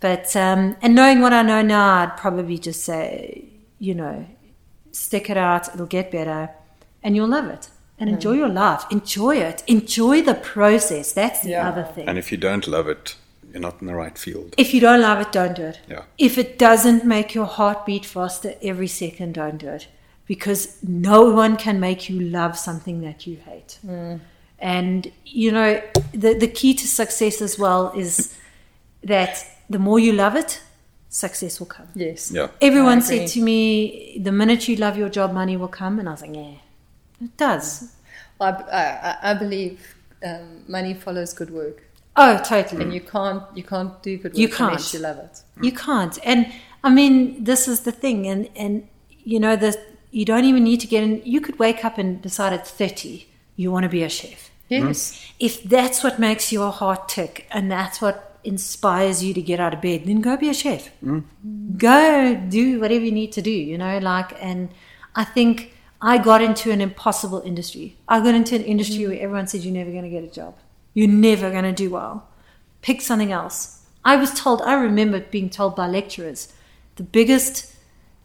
But 0.00 0.26
um 0.36 0.60
and 0.82 0.94
knowing 0.94 1.18
what 1.24 1.32
i 1.32 1.42
know 1.50 1.62
now 1.62 1.86
i'd 2.02 2.16
probably 2.24 2.58
just 2.58 2.80
say 2.84 3.44
you 3.86 3.94
know 4.00 4.26
stick 4.92 5.28
it 5.32 5.36
out 5.48 5.62
it'll 5.74 5.86
get 5.98 6.10
better 6.18 6.50
and 7.02 7.10
you'll 7.16 7.28
love 7.38 7.48
it 7.56 7.64
and 7.98 8.10
enjoy 8.10 8.32
your 8.42 8.48
life. 8.64 8.82
Enjoy 8.90 9.36
it. 9.50 9.62
Enjoy 9.66 10.20
the 10.30 10.34
process. 10.34 11.06
That's 11.20 11.40
the 11.40 11.50
Yeah. 11.50 11.68
other 11.70 11.84
thing. 11.94 12.06
And 12.08 12.18
if 12.18 12.30
you 12.30 12.36
don't 12.48 12.66
love 12.76 12.88
it, 12.88 13.16
you're 13.56 13.62
not 13.70 13.80
in 13.80 13.86
the 13.86 13.94
right 13.94 14.18
field. 14.18 14.54
if 14.58 14.74
you 14.74 14.80
don't 14.80 15.00
love 15.00 15.18
it 15.24 15.32
don't 15.32 15.56
do 15.56 15.62
it 15.72 15.80
Yeah. 15.88 16.02
if 16.18 16.36
it 16.38 16.58
doesn't 16.58 17.04
make 17.04 17.34
your 17.34 17.46
heart 17.46 17.86
beat 17.86 18.04
faster 18.04 18.50
every 18.62 18.88
second 18.88 19.32
don't 19.34 19.58
do 19.58 19.68
it 19.68 19.88
because 20.26 20.76
no 20.82 21.30
one 21.42 21.56
can 21.56 21.80
make 21.80 22.00
you 22.10 22.20
love 22.20 22.58
something 22.58 23.00
that 23.00 23.26
you 23.26 23.36
hate 23.50 23.78
and 24.58 25.10
you 25.24 25.50
know 25.52 25.70
the, 26.12 26.34
the 26.34 26.48
key 26.48 26.74
to 26.74 26.86
success 26.86 27.40
as 27.40 27.58
well 27.58 27.92
is 27.96 28.34
that 29.02 29.32
the 29.70 29.78
more 29.78 29.98
you 29.98 30.12
love 30.12 30.36
it 30.36 30.60
success 31.08 31.58
will 31.60 31.66
come 31.78 31.88
Yes. 31.94 32.30
Yeah. 32.30 32.48
Everyone 32.60 33.00
said 33.00 33.28
to 33.28 33.40
me, 33.40 34.18
the 34.28 34.32
minute 34.32 34.68
you 34.68 34.76
love 34.76 34.98
your 34.98 35.08
job, 35.08 35.32
money 35.32 35.56
will 35.56 35.68
come. 35.82 35.98
And 35.98 36.08
I 36.08 36.12
was 36.12 36.20
like, 36.20 36.34
yeah, 36.34 36.54
it 37.24 37.34
does. 37.38 37.90
I, 38.38 38.48
I, 38.50 39.16
I 39.30 39.34
believe 39.34 39.94
um, 40.22 40.64
money 40.68 40.92
follows 40.92 41.32
good 41.32 41.48
work, 41.50 41.82
Oh, 42.16 42.40
totally. 42.42 42.82
and 42.82 42.94
you 42.94 43.00
can't 43.00 43.42
you 43.54 43.62
can't 43.62 44.02
do 44.02 44.16
good 44.16 44.32
work 44.32 44.38
You 44.38 44.48
can't. 44.48 44.70
unless 44.70 44.94
you 44.94 45.00
love 45.00 45.18
it. 45.18 45.42
You 45.60 45.72
can't. 45.72 46.18
And 46.24 46.52
I 46.82 46.90
mean, 46.90 47.42
this 47.42 47.66
is 47.66 47.80
the 47.80 47.92
thing. 47.92 48.26
And, 48.26 48.48
and 48.54 48.88
you 49.08 49.40
know, 49.40 49.56
the, 49.56 49.76
you 50.12 50.24
don't 50.24 50.44
even 50.44 50.62
need 50.64 50.80
to 50.80 50.86
get 50.86 51.02
in. 51.02 51.20
You 51.24 51.40
could 51.40 51.58
wake 51.58 51.84
up 51.84 51.98
and 51.98 52.22
decide 52.22 52.52
at 52.52 52.66
30 52.66 53.26
you 53.56 53.72
want 53.72 53.84
to 53.84 53.88
be 53.88 54.02
a 54.02 54.08
chef. 54.08 54.50
Yes. 54.68 55.12
Mm-hmm. 55.12 55.36
If 55.40 55.62
that's 55.64 56.04
what 56.04 56.18
makes 56.18 56.52
your 56.52 56.70
heart 56.70 57.08
tick 57.08 57.46
and 57.50 57.70
that's 57.70 58.00
what 58.00 58.38
inspires 58.44 59.24
you 59.24 59.34
to 59.34 59.42
get 59.42 59.58
out 59.58 59.74
of 59.74 59.80
bed, 59.80 60.02
then 60.06 60.20
go 60.20 60.36
be 60.36 60.48
a 60.48 60.54
chef. 60.54 60.90
Mm-hmm. 61.04 61.76
Go 61.76 62.36
do 62.48 62.80
whatever 62.80 63.04
you 63.04 63.12
need 63.12 63.32
to 63.32 63.42
do, 63.42 63.50
you 63.50 63.76
know, 63.76 63.98
like, 63.98 64.32
and 64.40 64.70
I 65.14 65.24
think 65.24 65.74
I 66.00 66.18
got 66.18 66.42
into 66.42 66.70
an 66.70 66.80
impossible 66.80 67.40
industry. 67.40 67.96
I 68.06 68.20
got 68.20 68.34
into 68.34 68.54
an 68.54 68.62
industry 68.62 68.98
mm-hmm. 68.98 69.10
where 69.10 69.20
everyone 69.20 69.46
said, 69.48 69.62
you're 69.62 69.74
never 69.74 69.90
going 69.90 70.04
to 70.04 70.10
get 70.10 70.22
a 70.22 70.30
job. 70.30 70.56
You're 70.96 71.08
never 71.08 71.50
going 71.50 71.64
to 71.64 71.74
do 71.74 71.90
well. 71.90 72.26
Pick 72.80 73.02
something 73.02 73.30
else. 73.30 73.84
I 74.02 74.16
was 74.16 74.32
told, 74.32 74.62
I 74.62 74.72
remember 74.72 75.20
being 75.20 75.50
told 75.50 75.76
by 75.76 75.88
lecturers, 75.88 76.54
the 76.94 77.02
biggest, 77.02 77.74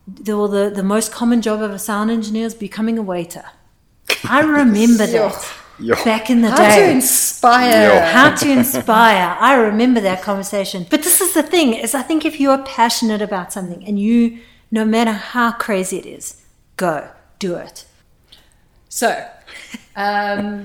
the, 0.08 0.32
or 0.32 0.48
the, 0.48 0.72
the 0.74 0.82
most 0.82 1.12
common 1.12 1.42
job 1.42 1.62
of 1.62 1.72
a 1.72 1.80
sound 1.80 2.10
engineer 2.12 2.46
is 2.46 2.56
becoming 2.56 2.98
a 2.98 3.02
waiter. 3.02 3.44
I 4.24 4.40
remember 4.60 5.06
that 5.06 5.54
Yo. 5.80 5.96
back 6.06 6.30
in 6.30 6.44
the 6.44 6.50
How 6.50 6.56
day. 6.56 6.64
How 6.64 6.76
to 6.78 6.92
inspire. 6.92 7.70
Yeah. 7.70 8.12
How 8.14 8.36
to 8.36 8.50
inspire. 8.50 9.36
I 9.38 9.56
remember 9.56 10.00
that 10.00 10.22
conversation. 10.22 10.88
But 10.90 11.04
this 11.04 11.20
is 11.20 11.34
the 11.34 11.44
thing 11.44 11.74
is 11.74 11.94
I 11.94 12.04
think 12.04 12.24
if 12.24 12.40
you 12.40 12.52
are 12.52 12.64
passionate 12.64 13.22
about 13.22 13.52
something 13.52 13.86
and 13.86 14.00
you 14.00 14.40
no 14.72 14.86
matter 14.86 15.12
how 15.12 15.52
crazy 15.52 15.98
it 15.98 16.06
is, 16.06 16.42
go, 16.78 17.10
do 17.38 17.56
it. 17.56 17.84
So, 18.88 19.28
um, 19.98 20.64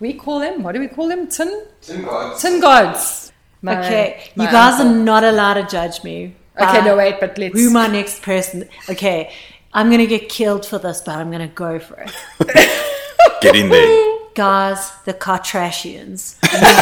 we 0.00 0.14
call 0.14 0.40
them. 0.40 0.62
What 0.62 0.72
do 0.72 0.80
we 0.80 0.88
call 0.88 1.08
them? 1.08 1.28
Tin. 1.28 1.66
Tin 1.80 2.02
gods. 2.02 2.42
Tin 2.42 2.60
gods. 2.60 3.32
My- 3.62 3.78
okay. 3.84 4.30
my 4.36 4.44
you 4.44 4.50
guys 4.50 4.80
uncle. 4.80 4.94
are 4.94 5.04
not 5.04 5.24
allowed 5.24 5.54
to 5.54 5.66
judge 5.66 6.04
me. 6.04 6.36
Okay, 6.58 6.84
no 6.84 6.96
wait, 6.96 7.20
but 7.20 7.36
let's. 7.36 7.54
Who 7.54 7.70
my 7.70 7.86
next 7.86 8.22
person 8.22 8.68
okay. 8.88 9.30
I'm 9.74 9.90
gonna 9.90 10.06
get 10.06 10.30
killed 10.30 10.64
for 10.64 10.78
this, 10.78 11.02
but 11.02 11.16
I'm 11.16 11.30
gonna 11.30 11.48
go 11.48 11.78
for 11.78 12.00
it. 12.00 12.10
Get 13.42 13.56
in 13.56 13.68
there. 13.68 14.05
Guys, 14.36 14.92
the 15.06 15.14
Kardashians. 15.14 16.36
You 16.52 16.58
have 16.60 16.76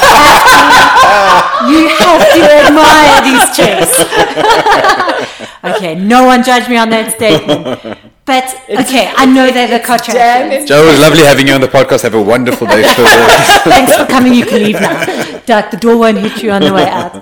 to, 1.62 1.68
you 1.70 1.88
have 1.88 2.26
to 2.34 2.42
admire 2.66 3.22
these 3.22 3.46
chicks. 3.54 3.94
okay, 5.76 5.94
no 5.94 6.24
one 6.24 6.42
judge 6.42 6.68
me 6.68 6.76
on 6.76 6.90
that 6.90 7.12
statement. 7.14 7.80
But 8.24 8.44
okay, 8.68 9.12
I 9.16 9.24
know 9.26 9.52
they're 9.52 9.68
the 9.68 9.78
damn 9.78 9.98
Kardashians. 9.98 10.66
Joe, 10.66 10.82
it 10.82 10.90
was 10.90 11.00
lovely 11.00 11.20
having 11.22 11.46
you 11.46 11.54
on 11.54 11.60
the 11.60 11.68
podcast. 11.68 12.02
Have 12.02 12.14
a 12.14 12.22
wonderful 12.22 12.66
day. 12.66 12.82
Thanks 13.62 13.96
for 13.96 14.06
coming. 14.06 14.34
You 14.34 14.46
can 14.46 14.60
leave 14.64 14.80
now. 14.80 15.38
Duck, 15.46 15.70
the 15.70 15.76
door 15.76 15.96
won't 15.96 16.18
hit 16.18 16.42
you 16.42 16.50
on 16.50 16.60
the 16.60 16.72
way 16.72 16.88
out. 16.88 17.14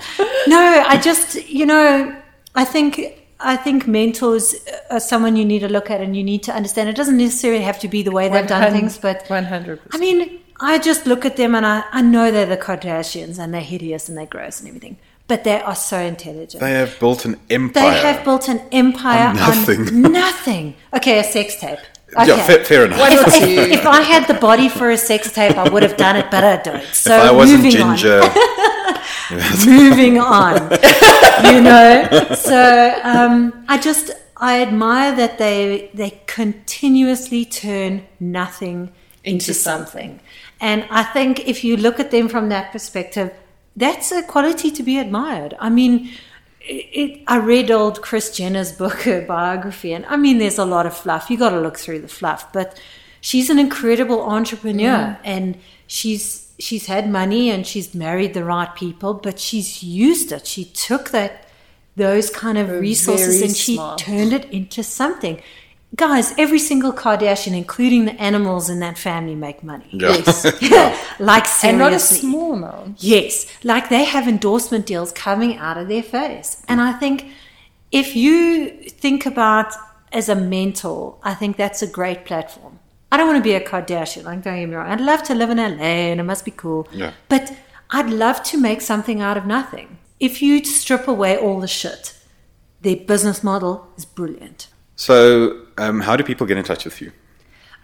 No, 0.46 0.84
I 0.88 0.98
just, 0.98 1.46
you 1.46 1.66
know, 1.66 2.16
I 2.54 2.64
think. 2.64 3.21
I 3.42 3.56
think 3.56 3.86
mentors 3.86 4.54
are 4.90 5.00
someone 5.00 5.36
you 5.36 5.44
need 5.44 5.60
to 5.60 5.68
look 5.68 5.90
at 5.90 6.00
and 6.00 6.16
you 6.16 6.22
need 6.24 6.42
to 6.44 6.52
understand. 6.52 6.88
It 6.88 6.96
doesn't 6.96 7.16
necessarily 7.16 7.62
have 7.62 7.78
to 7.80 7.88
be 7.88 8.02
the 8.02 8.10
way 8.12 8.28
they've 8.28 8.46
done 8.46 8.72
things, 8.72 8.98
but 8.98 9.24
one 9.28 9.44
hundred. 9.44 9.80
I 9.92 9.98
mean, 9.98 10.40
I 10.60 10.78
just 10.78 11.06
look 11.06 11.24
at 11.24 11.36
them 11.36 11.54
and 11.54 11.66
I, 11.66 11.84
I 11.92 12.02
know 12.02 12.30
they're 12.30 12.46
the 12.46 12.56
Kardashians 12.56 13.38
and 13.38 13.52
they're 13.52 13.60
hideous 13.60 14.08
and 14.08 14.16
they're 14.16 14.26
gross 14.26 14.60
and 14.60 14.68
everything, 14.68 14.96
but 15.26 15.42
they 15.44 15.60
are 15.60 15.74
so 15.74 15.98
intelligent. 15.98 16.60
They 16.60 16.72
have 16.72 16.98
built 17.00 17.24
an 17.24 17.40
empire. 17.50 17.82
They 17.90 17.98
have 18.00 18.24
built 18.24 18.48
an 18.48 18.60
empire 18.70 19.28
On 19.30 19.38
on 19.38 19.56
nothing. 19.56 20.02
nothing. 20.12 20.74
Okay, 20.94 21.18
a 21.18 21.24
sex 21.24 21.56
tape. 21.58 21.78
Okay. 22.16 22.28
Yeah, 22.28 22.46
fair, 22.46 22.64
fair 22.64 22.84
enough. 22.84 23.00
If, 23.12 23.42
if, 23.42 23.80
if 23.80 23.86
I 23.86 24.02
had 24.02 24.28
the 24.28 24.34
body 24.34 24.68
for 24.68 24.90
a 24.90 24.96
sex 24.98 25.32
tape, 25.32 25.56
I 25.56 25.68
would 25.68 25.82
have 25.82 25.96
done 25.96 26.16
it, 26.16 26.30
but 26.30 26.44
I 26.44 26.56
don't. 26.56 26.84
So 26.94 27.16
if 27.16 27.22
I 27.22 27.32
wasn't 27.32 27.62
moving 27.62 27.80
on. 27.80 27.96
ginger, 27.96 28.20
moving 29.66 30.18
on 30.18 30.54
you 31.52 31.60
know 31.60 32.08
so 32.34 33.00
um, 33.02 33.64
i 33.68 33.78
just 33.78 34.10
i 34.36 34.60
admire 34.60 35.14
that 35.14 35.38
they 35.38 35.90
they 35.94 36.20
continuously 36.26 37.44
turn 37.44 38.04
nothing 38.20 38.92
into, 39.24 39.46
Into 39.46 39.54
something 39.54 40.20
and 40.60 40.86
i 40.90 41.02
think 41.02 41.48
if 41.48 41.64
you 41.64 41.76
look 41.76 41.98
at 42.00 42.10
them 42.10 42.28
from 42.28 42.48
that 42.50 42.72
perspective 42.72 43.32
that's 43.76 44.12
a 44.12 44.22
quality 44.22 44.70
to 44.70 44.82
be 44.82 44.98
admired 44.98 45.56
i 45.58 45.68
mean 45.70 46.10
it, 46.64 47.22
I 47.26 47.38
read 47.38 47.70
old 47.70 48.02
Kris 48.02 48.36
Jenner's 48.36 48.72
book, 48.72 49.02
her 49.02 49.22
biography, 49.22 49.92
and 49.92 50.06
I 50.06 50.16
mean, 50.16 50.38
there's 50.38 50.58
a 50.58 50.64
lot 50.64 50.86
of 50.86 50.96
fluff. 50.96 51.30
You 51.30 51.38
got 51.38 51.50
to 51.50 51.60
look 51.60 51.78
through 51.78 52.00
the 52.00 52.08
fluff, 52.08 52.52
but 52.52 52.80
she's 53.20 53.50
an 53.50 53.58
incredible 53.58 54.22
entrepreneur, 54.22 55.18
and 55.24 55.58
she's 55.86 56.52
she's 56.58 56.86
had 56.86 57.10
money 57.10 57.50
and 57.50 57.66
she's 57.66 57.94
married 57.94 58.34
the 58.34 58.44
right 58.44 58.72
people, 58.76 59.14
but 59.14 59.38
she's 59.38 59.82
used 59.82 60.30
it. 60.30 60.46
She 60.46 60.64
took 60.64 61.10
that 61.10 61.44
those 61.96 62.30
kind 62.30 62.56
of 62.56 62.70
resources 62.70 63.42
and 63.42 63.54
she 63.54 63.74
smart. 63.74 63.98
turned 63.98 64.32
it 64.32 64.44
into 64.46 64.82
something. 64.82 65.42
Guys, 65.94 66.32
every 66.38 66.58
single 66.58 66.92
Kardashian, 66.92 67.54
including 67.54 68.06
the 68.06 68.18
animals 68.20 68.70
in 68.70 68.80
that 68.80 68.96
family, 68.96 69.34
make 69.34 69.62
money. 69.62 69.88
yeah. 69.90 70.22
Yes, 70.26 70.44
like 71.20 71.46
seriously. 71.46 71.68
and 71.68 71.78
not 71.78 71.92
a 71.92 71.98
small 71.98 72.54
amount. 72.54 73.02
Yes, 73.02 73.46
like 73.62 73.90
they 73.90 74.04
have 74.04 74.26
endorsement 74.26 74.86
deals 74.86 75.12
coming 75.12 75.56
out 75.58 75.76
of 75.76 75.88
their 75.88 76.02
face. 76.02 76.62
And 76.66 76.80
I 76.80 76.92
think 76.94 77.26
if 77.90 78.16
you 78.16 78.70
think 78.88 79.26
about 79.26 79.74
as 80.12 80.30
a 80.30 80.34
mentor, 80.34 81.18
I 81.22 81.34
think 81.34 81.56
that's 81.58 81.82
a 81.82 81.86
great 81.86 82.24
platform. 82.24 82.78
I 83.10 83.18
don't 83.18 83.26
want 83.26 83.36
to 83.38 83.42
be 83.42 83.52
a 83.54 83.60
Kardashian, 83.60 84.24
like 84.24 84.42
don't 84.42 84.56
get 84.58 84.68
me 84.70 84.74
wrong. 84.74 84.88
I'd 84.90 85.00
love 85.00 85.22
to 85.24 85.34
live 85.34 85.50
in 85.50 85.58
LA 85.58 86.10
and 86.12 86.20
it 86.20 86.22
must 86.24 86.46
be 86.46 86.50
cool. 86.52 86.88
Yeah. 86.90 87.12
But 87.28 87.52
I'd 87.90 88.08
love 88.08 88.42
to 88.44 88.58
make 88.58 88.80
something 88.80 89.20
out 89.20 89.36
of 89.36 89.44
nothing. 89.44 89.98
If 90.18 90.40
you 90.40 90.64
strip 90.64 91.06
away 91.06 91.36
all 91.36 91.60
the 91.60 91.68
shit, 91.68 92.14
their 92.80 92.96
business 92.96 93.44
model 93.44 93.88
is 93.98 94.06
brilliant. 94.06 94.68
So, 95.02 95.62
um, 95.78 96.00
how 96.00 96.14
do 96.14 96.22
people 96.22 96.46
get 96.46 96.58
in 96.58 96.62
touch 96.62 96.84
with 96.84 97.00
you? 97.00 97.10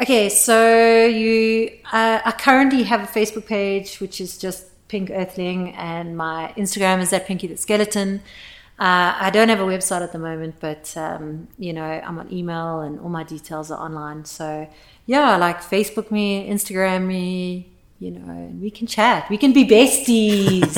Okay, 0.01 0.29
so 0.29 1.05
you, 1.05 1.69
uh, 1.93 2.21
I 2.25 2.31
currently 2.31 2.85
have 2.85 3.03
a 3.03 3.09
Facebook 3.09 3.45
page 3.45 3.99
which 3.99 4.21
is 4.21 4.39
just 4.39 4.67
Pink 4.87 5.11
Earthling, 5.11 5.75
and 5.75 6.17
my 6.17 6.55
Instagram 6.57 7.01
is 7.01 7.13
at 7.13 7.27
Pinky 7.27 7.49
the 7.49 7.57
Skeleton. 7.57 8.23
Uh, 8.79 9.19
I 9.19 9.31
don't 9.31 9.49
have 9.49 9.59
a 9.59 9.65
website 9.65 10.03
at 10.03 10.13
the 10.13 10.21
moment, 10.21 10.61
but 10.61 10.97
um, 10.97 11.49
you 11.59 11.73
know 11.73 11.83
I'm 11.83 12.21
on 12.21 12.33
email 12.33 12.83
and 12.83 13.01
all 13.01 13.09
my 13.09 13.25
details 13.25 13.73
are 13.73 13.81
online. 13.85 14.25
So 14.25 14.71
yeah, 15.07 15.37
like 15.39 15.61
Facebook 15.61 16.13
me, 16.13 16.49
Instagram 16.49 17.09
me, 17.09 17.67
you 17.99 18.13
know, 18.13 18.31
and 18.31 18.61
we 18.61 18.71
can 18.71 18.87
chat. 18.87 19.29
We 19.29 19.39
can 19.39 19.53
be 19.53 19.65
besties. 19.67 20.75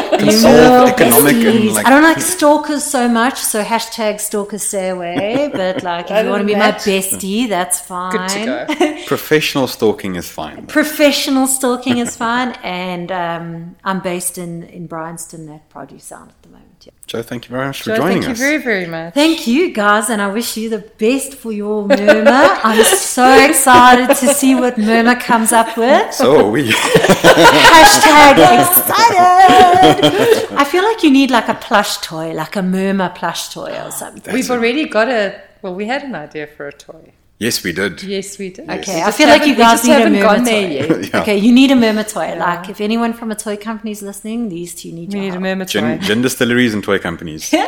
Can 0.20 0.32
solve 0.32 0.88
economic 0.90 1.34
and 1.34 1.44
Besties. 1.44 1.74
like 1.74 1.86
I 1.86 1.90
don't 1.90 2.02
like 2.02 2.20
stalkers 2.36 2.84
so 2.84 3.08
much, 3.08 3.38
so 3.38 3.62
hashtag 3.62 4.20
stalkers 4.20 4.62
stay 4.62 4.90
away. 4.90 5.48
But 5.50 5.82
like, 5.82 6.10
if 6.10 6.24
you 6.24 6.30
want 6.30 6.42
to 6.42 6.46
than 6.46 6.46
be 6.46 6.56
my 6.56 6.72
bestie, 6.72 7.48
that's 7.48 7.80
fine. 7.80 8.12
Good 8.12 8.68
to 8.68 8.74
go. 8.74 9.02
professional 9.06 9.66
stalking 9.66 10.16
is 10.16 10.28
fine. 10.28 10.66
Professional 10.66 11.46
stalking 11.46 11.98
is 11.98 12.16
fine, 12.16 12.50
and 12.62 13.10
um, 13.10 13.76
I'm 13.82 14.00
based 14.00 14.36
in 14.36 14.64
in 14.64 14.88
Bryanston 14.88 15.48
at 15.48 15.70
Produce 15.70 16.04
Sound 16.04 16.30
at 16.30 16.42
the 16.42 16.50
moment. 16.50 16.69
Yeah. 16.84 16.92
Joe, 17.06 17.22
thank 17.22 17.46
you 17.46 17.50
very 17.50 17.66
much 17.66 17.82
for 17.82 17.96
joining 17.96 18.22
thank 18.22 18.32
us. 18.32 18.38
Thank 18.38 18.38
you 18.38 18.44
very, 18.44 18.62
very 18.62 18.86
much. 18.86 19.14
Thank 19.14 19.46
you, 19.46 19.72
guys, 19.72 20.08
and 20.08 20.22
I 20.22 20.28
wish 20.28 20.56
you 20.56 20.70
the 20.70 20.78
best 20.78 21.34
for 21.34 21.52
your 21.52 21.86
murmur. 21.86 22.30
I'm 22.64 22.84
so 22.84 23.26
excited 23.48 24.08
to 24.16 24.34
see 24.34 24.54
what 24.54 24.78
murmur 24.78 25.16
comes 25.16 25.52
up 25.52 25.76
with. 25.76 26.14
so 26.14 26.46
are 26.46 26.50
we. 26.50 26.70
Hashtag 26.70 28.38
excited. 28.62 30.56
I 30.56 30.64
feel 30.64 30.84
like 30.84 31.02
you 31.02 31.10
need 31.10 31.30
like 31.30 31.48
a 31.48 31.54
plush 31.54 31.98
toy, 31.98 32.32
like 32.32 32.56
a 32.56 32.62
murmur 32.62 33.10
plush 33.10 33.52
toy 33.52 33.72
or 33.72 33.86
ah, 33.86 33.90
something. 33.90 34.32
We've 34.32 34.50
already 34.50 34.86
got 34.86 35.08
a, 35.08 35.40
well, 35.62 35.74
we 35.74 35.86
had 35.86 36.02
an 36.04 36.14
idea 36.14 36.46
for 36.46 36.68
a 36.68 36.72
toy. 36.72 37.12
Yes, 37.40 37.64
we 37.64 37.72
did. 37.72 38.02
Yes, 38.04 38.38
we 38.38 38.50
did. 38.50 38.70
Okay, 38.70 38.96
We 38.96 39.02
I 39.02 39.10
feel 39.10 39.28
like 39.28 39.44
you 39.46 39.56
guys 39.56 39.78
just 39.78 39.84
need 39.86 39.92
a 39.92 39.98
haven't 39.98 40.12
murmur 40.12 40.26
gone 40.28 40.38
toy. 40.38 40.44
there 40.44 40.70
yet. 40.70 40.90
Yeah. 41.12 41.20
Okay, 41.22 41.36
you 41.38 41.52
need 41.52 41.70
a 41.72 41.76
murmur 41.76 42.04
toy. 42.04 42.36
Like 42.38 42.68
if 42.68 42.80
anyone 42.80 43.12
from 43.14 43.30
a 43.32 43.34
toy 43.34 43.56
company 43.56 43.90
is 43.90 44.02
listening, 44.02 44.48
these 44.48 44.74
two 44.74 44.92
need 44.92 45.08
We 45.12 45.14
your 45.14 45.22
need 45.24 45.28
a 45.28 45.30
help. 45.32 45.42
murmur 45.42 45.64
toy. 45.64 45.80
Gin, 45.80 46.00
gin 46.00 46.22
distilleries 46.22 46.72
and 46.74 46.84
toy 46.84 46.98
companies. 47.00 47.50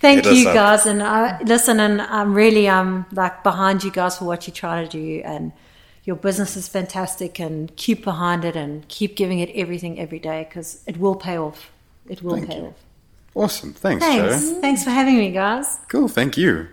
Thank 0.00 0.24
Hit 0.24 0.34
you 0.34 0.44
guys, 0.44 0.86
and 0.86 1.02
I 1.02 1.40
listen, 1.42 1.78
and 1.78 2.00
I'm 2.00 2.32
really 2.32 2.66
um 2.68 3.04
like 3.12 3.42
behind 3.42 3.84
you 3.84 3.90
guys 3.90 4.16
for 4.18 4.24
what 4.24 4.46
you're 4.46 4.54
trying 4.54 4.88
to 4.88 4.90
do, 4.90 5.20
and 5.24 5.52
your 6.04 6.16
business 6.16 6.56
is 6.56 6.68
fantastic, 6.68 7.38
and 7.38 7.74
keep 7.76 8.02
behind 8.02 8.44
it, 8.46 8.56
and 8.56 8.88
keep 8.88 9.14
giving 9.14 9.40
it 9.40 9.50
everything 9.54 10.00
every 10.00 10.18
day 10.18 10.46
because 10.48 10.82
it 10.86 10.96
will 10.96 11.16
pay 11.16 11.36
off. 11.38 11.70
It 12.08 12.22
will 12.22 12.36
Thank 12.36 12.48
pay 12.48 12.56
you. 12.56 12.66
off. 12.68 12.78
Awesome. 13.34 13.74
Thanks, 13.74 14.02
Thanks, 14.04 14.48
Joe. 14.48 14.60
thanks 14.62 14.82
for 14.84 14.90
having 14.90 15.18
me, 15.18 15.30
guys. 15.32 15.78
Cool. 15.88 16.08
Thank 16.08 16.38
you. 16.38 16.66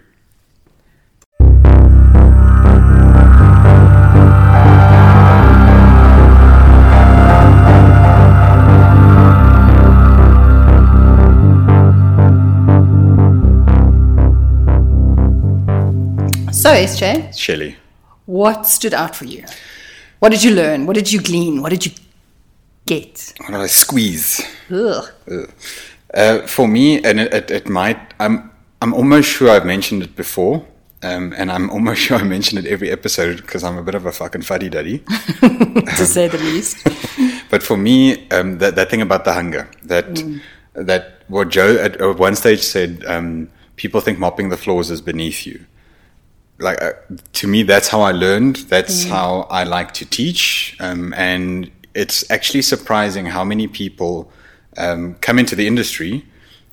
So, 16.68 16.74
SJ, 16.74 17.38
Shelley. 17.38 17.78
what 18.26 18.68
stood 18.68 18.94
out 18.94 19.16
for 19.16 19.24
you? 19.24 19.46
What 20.20 20.34
did 20.34 20.44
you 20.44 20.52
learn? 20.54 20.86
What 20.86 20.96
did 20.96 21.10
you 21.14 21.22
glean? 21.22 21.62
What 21.62 21.70
did 21.70 21.86
you 21.86 21.94
get? 22.86 23.34
What 23.40 23.52
did 23.52 23.62
I 23.62 23.68
squeeze? 23.68 24.46
Ugh. 24.70 25.06
Uh, 26.14 26.42
for 26.46 26.68
me, 26.68 27.02
and 27.06 27.22
it, 27.22 27.34
it, 27.34 27.52
it 27.52 27.70
might, 27.70 28.14
I'm, 28.20 28.52
I'm 28.82 28.94
almost 28.94 29.30
sure 29.30 29.50
I've 29.50 29.66
mentioned 29.66 30.04
it 30.04 30.18
before, 30.18 30.66
um, 31.04 31.34
and 31.38 31.50
I'm 31.54 31.70
almost 31.70 32.02
sure 32.06 32.18
I 32.18 32.24
mention 32.24 32.58
it 32.58 32.66
every 32.66 32.92
episode 32.92 33.38
because 33.38 33.64
I'm 33.64 33.78
a 33.78 33.84
bit 33.84 33.96
of 33.96 34.06
a 34.06 34.12
fucking 34.12 34.42
fuddy 34.42 34.68
duddy. 34.68 35.00
to 35.40 36.06
say 36.06 36.28
the 36.28 36.38
least. 36.38 36.86
But 37.50 37.64
for 37.64 37.78
me, 37.78 38.28
um, 38.32 38.58
that, 38.58 38.76
that 38.76 38.90
thing 38.90 39.02
about 39.02 39.24
the 39.24 39.32
hunger, 39.32 39.70
that 39.84 40.06
Mm. 40.16 40.42
that 40.74 41.22
what 41.30 41.48
Joe 41.48 41.78
at, 41.78 41.96
at 42.02 42.18
one 42.20 42.36
stage 42.36 42.60
said, 42.60 43.06
um, 43.08 43.50
people 43.78 44.02
think 44.02 44.20
mopping 44.20 44.50
the 44.50 44.58
floors 44.58 44.92
is 44.92 45.00
beneath 45.00 45.46
you. 45.48 45.66
Like 46.60 46.82
uh, 46.82 46.94
to 47.34 47.48
me, 47.48 47.64
that's 47.64 47.88
how 47.90 48.02
I 48.02 48.12
learned. 48.12 48.56
That's 48.70 49.06
Mm. 49.06 49.10
how 49.10 49.48
I 49.50 49.64
like 49.64 49.94
to 49.96 50.06
teach, 50.06 50.76
um, 50.80 51.14
and 51.16 51.70
it's 51.94 52.30
actually 52.32 52.62
surprising 52.64 53.26
how 53.28 53.44
many 53.44 53.68
people 53.68 54.32
um, 54.78 55.16
come 55.22 55.40
into 55.40 55.56
the 55.56 55.66
industry 55.68 56.26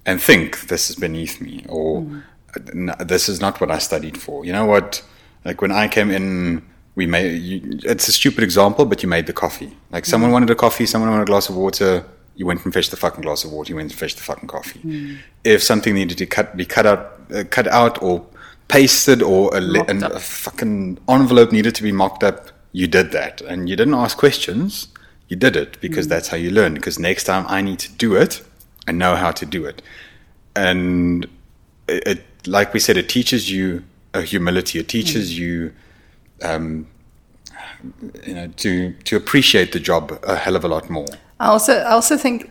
and 0.07 0.21
think 0.23 0.69
this 0.69 0.91
is 0.91 0.97
beneath 0.97 1.41
me 1.41 1.65
or 1.69 2.03
Mm. 2.03 2.23
This 3.09 3.29
is 3.29 3.41
not 3.41 3.61
what 3.61 3.71
I 3.73 3.79
studied 3.79 4.17
for. 4.17 4.45
You 4.45 4.53
know 4.53 4.65
what? 4.65 5.03
Like 5.45 5.61
when 5.61 5.73
I 5.73 5.89
came 5.89 6.11
in, 6.13 6.63
we 6.95 7.05
made. 7.07 7.43
You, 7.43 7.81
it's 7.83 8.07
a 8.07 8.13
stupid 8.13 8.45
example, 8.45 8.85
but 8.85 9.03
you 9.03 9.09
made 9.09 9.27
the 9.27 9.33
coffee. 9.33 9.77
Like 9.91 10.07
someone 10.07 10.31
wanted 10.31 10.51
a 10.51 10.55
coffee, 10.55 10.87
someone 10.87 11.11
wanted 11.11 11.25
a 11.25 11.27
glass 11.27 11.49
of 11.49 11.57
water. 11.57 12.05
You 12.37 12.47
went 12.47 12.65
and 12.65 12.73
fetched 12.73 12.91
the 12.93 12.97
fucking 12.97 13.23
glass 13.23 13.43
of 13.45 13.51
water. 13.53 13.71
You 13.73 13.77
went 13.77 13.91
and 13.91 13.99
fetched 13.99 14.19
the 14.19 14.23
fucking 14.23 14.49
coffee. 14.49 15.19
If 15.43 15.63
something 15.65 15.95
needed 15.95 16.17
to 16.19 16.27
cut, 16.27 16.57
be 16.57 16.65
cut 16.65 16.87
out, 16.87 17.21
uh, 17.35 17.43
cut 17.51 17.67
out 17.67 18.01
or 18.03 18.25
pasted, 18.69 19.23
or 19.23 19.55
a, 19.57 19.61
le- 19.61 19.85
an, 19.85 20.03
a 20.05 20.21
fucking 20.21 20.99
envelope 21.09 21.53
needed 21.53 21.75
to 21.77 21.83
be 21.83 21.93
mocked 21.93 22.25
up, 22.25 22.51
you 22.73 22.87
did 22.87 23.13
that, 23.13 23.41
and 23.43 23.69
you 23.69 23.77
didn't 23.77 23.95
ask 23.95 24.17
questions. 24.17 24.89
You 25.29 25.37
did 25.37 25.57
it 25.57 25.81
because 25.81 26.07
that's 26.07 26.29
how 26.29 26.37
you 26.37 26.51
learn. 26.51 26.75
Because 26.75 26.99
next 26.99 27.25
time 27.25 27.47
I 27.49 27.63
need 27.63 27.79
to 27.79 27.93
do 27.93 28.15
it, 28.15 28.43
I 28.87 28.93
know 28.93 29.17
how 29.17 29.31
to 29.33 29.47
do 29.47 29.65
it 29.65 29.81
and 30.57 31.27
it, 31.89 32.07
it, 32.07 32.25
like 32.47 32.73
we 32.73 32.81
said, 32.81 32.97
it 32.97 33.09
teaches 33.09 33.51
you 33.51 33.85
a 34.13 34.23
humility. 34.23 34.79
It 34.79 34.89
teaches 34.89 35.39
you, 35.39 35.73
um, 36.43 36.87
you 38.27 38.35
know, 38.35 38.49
to 38.49 38.93
to 38.93 39.17
appreciate 39.17 39.73
the 39.73 39.81
job 39.81 40.19
a 40.23 40.37
hell 40.37 40.57
of 40.57 40.65
a 40.65 40.69
lot 40.69 40.89
more. 40.91 41.07
I 41.41 41.49
also, 41.49 41.75
I 41.79 41.91
also 41.91 42.17
think 42.17 42.51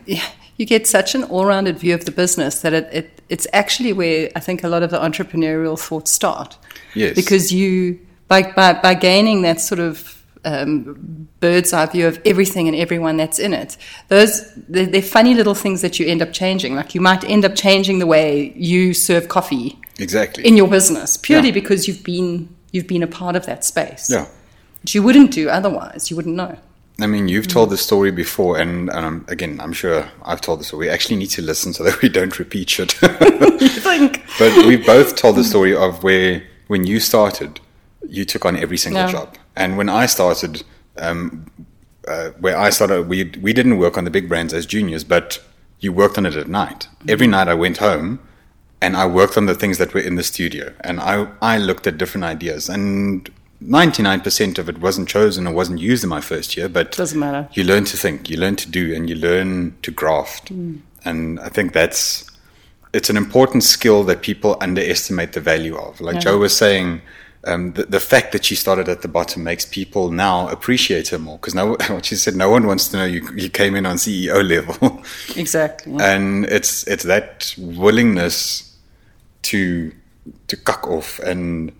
you 0.56 0.66
get 0.66 0.86
such 0.86 1.14
an 1.14 1.24
all-rounded 1.24 1.78
view 1.78 1.94
of 1.94 2.04
the 2.04 2.10
business 2.10 2.60
that 2.60 2.72
it, 2.72 2.88
it, 2.92 3.13
it's 3.28 3.46
actually 3.52 3.92
where 3.92 4.30
I 4.36 4.40
think 4.40 4.64
a 4.64 4.68
lot 4.68 4.82
of 4.82 4.90
the 4.90 4.98
entrepreneurial 4.98 5.78
thoughts 5.78 6.10
start. 6.12 6.56
Yes. 6.94 7.14
Because 7.16 7.52
you, 7.52 7.98
by, 8.28 8.52
by, 8.52 8.74
by 8.74 8.94
gaining 8.94 9.42
that 9.42 9.60
sort 9.60 9.80
of 9.80 10.22
um, 10.44 11.26
bird's 11.40 11.72
eye 11.72 11.86
view 11.86 12.06
of 12.06 12.20
everything 12.24 12.68
and 12.68 12.76
everyone 12.76 13.16
that's 13.16 13.38
in 13.38 13.52
it, 13.54 13.76
those, 14.08 14.52
they're, 14.68 14.86
they're 14.86 15.02
funny 15.02 15.34
little 15.34 15.54
things 15.54 15.80
that 15.82 15.98
you 15.98 16.06
end 16.06 16.22
up 16.22 16.32
changing. 16.32 16.74
Like 16.76 16.94
you 16.94 17.00
might 17.00 17.24
end 17.24 17.44
up 17.44 17.54
changing 17.54 17.98
the 17.98 18.06
way 18.06 18.52
you 18.56 18.92
serve 18.94 19.28
coffee 19.28 19.78
Exactly. 19.98 20.46
in 20.46 20.56
your 20.56 20.68
business 20.68 21.16
purely 21.16 21.48
Yeah. 21.48 21.54
because 21.54 21.88
you've 21.88 22.04
been, 22.04 22.54
you've 22.72 22.86
been 22.86 23.02
a 23.02 23.06
part 23.08 23.36
of 23.36 23.46
that 23.46 23.64
space. 23.64 24.08
yeah. 24.10 24.26
Which 24.82 24.94
you 24.94 25.02
wouldn't 25.02 25.30
do 25.30 25.48
otherwise. 25.48 26.10
You 26.10 26.16
wouldn't 26.16 26.36
know. 26.36 26.58
I 27.00 27.06
mean, 27.08 27.26
you've 27.26 27.48
told 27.48 27.70
the 27.70 27.76
story 27.76 28.12
before, 28.12 28.58
and 28.58 28.88
um, 28.90 29.24
again, 29.28 29.60
I'm 29.60 29.72
sure 29.72 30.08
I've 30.24 30.40
told 30.40 30.60
the 30.60 30.64
story. 30.64 30.86
We 30.86 30.90
actually 30.90 31.16
need 31.16 31.30
to 31.30 31.42
listen 31.42 31.72
so 31.72 31.82
that 31.88 32.00
we 32.02 32.08
don't 32.08 32.38
repeat 32.38 32.78
think? 33.68 34.22
but 34.38 34.66
we 34.66 34.76
both 34.76 35.16
told 35.16 35.36
the 35.36 35.44
story 35.44 35.74
of 35.74 36.02
where 36.04 36.44
when 36.68 36.84
you 36.86 37.00
started, 37.00 37.60
you 38.08 38.24
took 38.24 38.44
on 38.44 38.56
every 38.56 38.76
single 38.76 39.08
job, 39.08 39.36
and 39.56 39.76
when 39.76 39.88
I 39.88 40.06
started, 40.06 40.62
um, 40.96 41.46
uh, 42.06 42.30
where 42.38 42.56
I 42.56 42.70
started, 42.70 43.08
we 43.08 43.24
we 43.40 43.52
didn't 43.52 43.78
work 43.78 43.98
on 43.98 44.04
the 44.04 44.10
big 44.10 44.28
brands 44.28 44.54
as 44.54 44.64
juniors, 44.64 45.02
but 45.02 45.42
you 45.80 45.92
worked 45.92 46.16
on 46.16 46.26
it 46.26 46.36
at 46.36 46.48
night. 46.48 46.86
Every 47.08 47.26
night 47.26 47.48
I 47.48 47.54
went 47.54 47.78
home, 47.78 48.20
and 48.80 48.96
I 48.96 49.06
worked 49.06 49.36
on 49.36 49.46
the 49.46 49.54
things 49.54 49.78
that 49.78 49.94
were 49.94 50.00
in 50.00 50.14
the 50.14 50.22
studio, 50.22 50.72
and 50.82 51.00
I 51.00 51.26
I 51.42 51.58
looked 51.58 51.88
at 51.88 51.98
different 51.98 52.24
ideas, 52.24 52.68
and. 52.68 53.28
99% 53.62 54.58
of 54.58 54.68
it 54.68 54.78
wasn't 54.78 55.08
chosen 55.08 55.46
or 55.46 55.52
wasn't 55.54 55.80
used 55.80 56.02
in 56.04 56.10
my 56.10 56.20
first 56.20 56.56
year, 56.56 56.68
but 56.68 56.92
Doesn't 56.92 57.18
matter. 57.18 57.48
you 57.52 57.64
learn 57.64 57.84
to 57.86 57.96
think, 57.96 58.28
you 58.28 58.36
learn 58.36 58.56
to 58.56 58.70
do, 58.70 58.94
and 58.94 59.08
you 59.08 59.16
learn 59.16 59.76
to 59.82 59.90
graft. 59.90 60.50
And 60.50 61.40
I 61.40 61.48
think 61.48 61.72
that's 61.72 62.30
it's 62.92 63.10
an 63.10 63.16
important 63.16 63.64
skill 63.64 64.04
that 64.04 64.22
people 64.22 64.56
underestimate 64.60 65.32
the 65.32 65.40
value 65.40 65.76
of. 65.76 66.00
Like 66.00 66.20
Joe 66.20 66.38
was 66.38 66.56
saying, 66.56 67.02
um, 67.46 67.72
the, 67.72 67.84
the 67.84 67.98
fact 68.00 68.30
that 68.32 68.44
she 68.44 68.54
started 68.54 68.88
at 68.88 69.02
the 69.02 69.08
bottom 69.08 69.42
makes 69.42 69.64
people 69.66 70.10
now 70.12 70.48
appreciate 70.48 71.08
her 71.08 71.18
more 71.18 71.36
because 71.38 71.54
now 71.54 71.70
what 71.88 72.04
she 72.06 72.14
said, 72.14 72.36
no 72.36 72.50
one 72.50 72.66
wants 72.66 72.88
to 72.88 72.96
know 72.98 73.04
you, 73.04 73.28
you 73.34 73.48
came 73.50 73.74
in 73.74 73.84
on 73.86 73.96
CEO 73.96 74.46
level, 74.48 75.02
Exactly. 75.36 75.96
and 76.00 76.44
it's 76.46 76.86
it's 76.86 77.04
that 77.04 77.54
willingness 77.58 78.76
to 79.42 79.92
to 80.48 80.56
cuck 80.56 80.86
off 80.88 81.18
and 81.18 81.72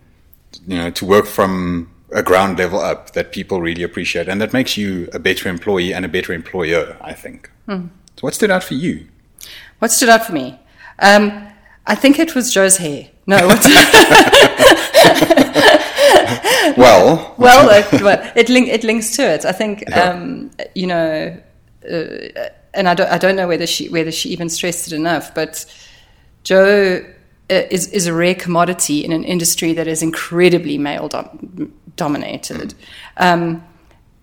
you 0.67 0.77
know 0.77 0.91
to 0.91 1.05
work 1.05 1.27
from 1.27 1.91
a 2.13 2.23
ground 2.23 2.59
level 2.59 2.79
up 2.79 3.13
that 3.13 3.33
people 3.33 3.61
really 3.61 3.83
appreciate, 3.83 4.29
and 4.29 4.41
that 4.41 4.53
makes 4.53 4.77
you 4.77 5.09
a 5.13 5.19
better 5.19 5.49
employee 5.49 5.93
and 5.93 6.05
a 6.05 6.09
better 6.09 6.33
employer. 6.33 6.97
I 7.01 7.13
think. 7.13 7.51
So, 8.17 8.21
what 8.21 8.35
stood 8.35 8.51
out 8.51 8.65
for 8.65 8.75
you? 8.75 9.07
What 9.79 9.91
stood 9.91 10.09
out 10.09 10.27
for 10.27 10.33
me? 10.33 10.59
Um, 11.01 11.49
I 11.87 11.95
think 11.95 12.19
it 12.19 12.35
was 12.35 12.53
Joe's 12.53 12.77
hair. 12.77 13.09
No, 13.27 13.39
Well, 16.77 17.35
well, 17.39 17.69
it, 17.93 18.03
well, 18.03 18.33
it, 18.35 18.49
link, 18.49 18.69
it 18.69 18.85
links 18.85 19.15
to 19.17 19.23
it. 19.23 19.45
I 19.45 19.53
think, 19.53 19.91
um, 19.97 20.51
you 20.75 20.87
know, 20.87 21.37
uh, 21.91 22.49
and 22.73 22.89
I 22.89 22.95
don't, 22.95 23.11
I 23.11 23.19
don't 23.19 23.37
know 23.37 23.49
whether 23.49 23.67
she, 23.67 23.89
whether 23.89 24.11
she 24.11 24.31
even 24.31 24.49
stressed 24.49 24.89
it 24.89 24.95
enough, 24.95 25.35
but 25.35 25.65
Joe 26.43 27.05
is, 27.49 27.89
is 27.89 28.07
a 28.07 28.15
rare 28.15 28.35
commodity 28.35 29.05
in 29.05 29.13
an 29.13 29.25
industry 29.25 29.73
that 29.75 29.87
is 29.87 30.03
incredibly 30.03 30.79
male 30.79 31.09
dom- 31.09 31.73
dominated. 31.97 32.75
Um, 33.17 33.65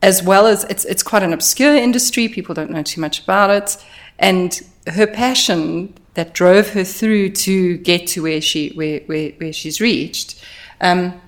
as 0.01 0.23
well 0.23 0.47
as 0.47 0.63
it's 0.65 0.83
it's 0.85 1.03
quite 1.03 1.23
an 1.23 1.33
obscure 1.33 1.75
industry. 1.75 2.27
People 2.27 2.55
don't 2.55 2.71
know 2.71 2.81
too 2.83 3.01
much 3.01 3.21
about 3.21 3.49
it, 3.49 3.77
and 4.17 4.61
her 4.87 5.05
passion 5.05 5.93
that 6.15 6.33
drove 6.33 6.69
her 6.69 6.83
through 6.83 7.29
to 7.29 7.77
get 7.77 8.07
to 8.07 8.23
where 8.23 8.41
she 8.41 8.69
where 8.69 9.01
where, 9.01 9.31
where 9.33 9.53
she's 9.53 9.79
reached. 9.79 10.43
Um, 10.81 11.21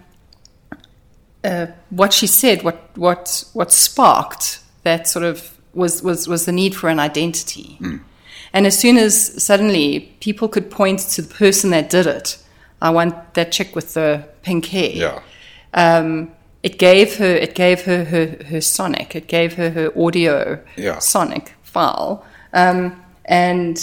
uh, 1.43 1.67
what 1.89 2.13
she 2.13 2.25
said, 2.25 2.63
what 2.63 2.89
what 2.95 3.43
what 3.53 3.71
sparked 3.71 4.59
that 4.83 5.07
sort 5.07 5.25
of 5.25 5.57
was 5.73 6.01
was 6.01 6.27
was 6.27 6.45
the 6.45 6.51
need 6.51 6.75
for 6.75 6.89
an 6.89 6.99
identity. 6.99 7.77
And 8.53 8.67
as 8.67 8.77
soon 8.77 8.97
as 8.97 9.43
suddenly 9.43 10.15
people 10.19 10.47
could 10.47 10.69
point 10.69 10.99
to 10.99 11.21
the 11.21 11.33
person 11.33 11.71
that 11.71 11.89
did 11.89 12.05
it, 12.05 12.37
I 12.81 12.91
want 12.91 13.33
that 13.33 13.51
chick 13.51 13.75
with 13.75 13.93
the 13.93 14.27
pink 14.43 14.65
hair. 14.67 14.91
Yeah. 14.91 15.19
Um, 15.73 16.31
it 16.61 16.77
gave 16.77 17.17
her 17.17 17.25
it 17.35 17.55
gave 17.55 17.81
her 17.81 18.05
her, 18.05 18.37
her 18.45 18.61
sonic. 18.61 19.15
It 19.15 19.27
gave 19.27 19.53
her 19.55 19.69
her 19.71 19.91
audio 19.99 20.59
Yeah. 20.77 20.99
sonic 20.99 21.53
file, 21.63 22.23
um, 22.53 23.01
and 23.25 23.77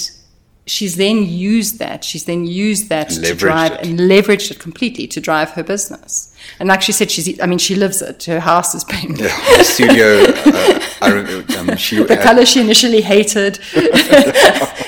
she's 0.71 0.97
then 0.97 1.27
used 1.27 1.79
that. 1.79 2.05
She's 2.05 2.25
then 2.25 2.47
used 2.47 2.89
that 2.89 3.11
to 3.11 3.35
drive 3.35 3.73
it. 3.73 3.87
and 3.87 3.99
leveraged 3.99 4.51
it 4.51 4.59
completely 4.59 5.07
to 5.09 5.21
drive 5.21 5.51
her 5.51 5.63
business. 5.63 6.33
And 6.59 6.69
like 6.69 6.81
she 6.83 6.93
said, 6.93 7.11
she's 7.11 7.41
I 7.41 7.47
mean 7.47 7.59
she 7.59 7.75
lives 7.75 8.01
it. 8.03 8.25
Her 8.25 8.41
house 8.41 8.75
is 8.75 8.85
pink. 8.85 9.19
Yeah, 9.19 9.27
the 9.59 9.65
studio. 9.65 10.07
Uh, 10.47 10.81
I 11.03 11.09
remember, 11.13 11.59
um, 11.59 11.77
she 11.77 12.03
The 12.03 12.15
had- 12.17 12.25
color 12.25 12.45
she 12.47 12.61
initially 12.61 13.01
hated 13.01 13.59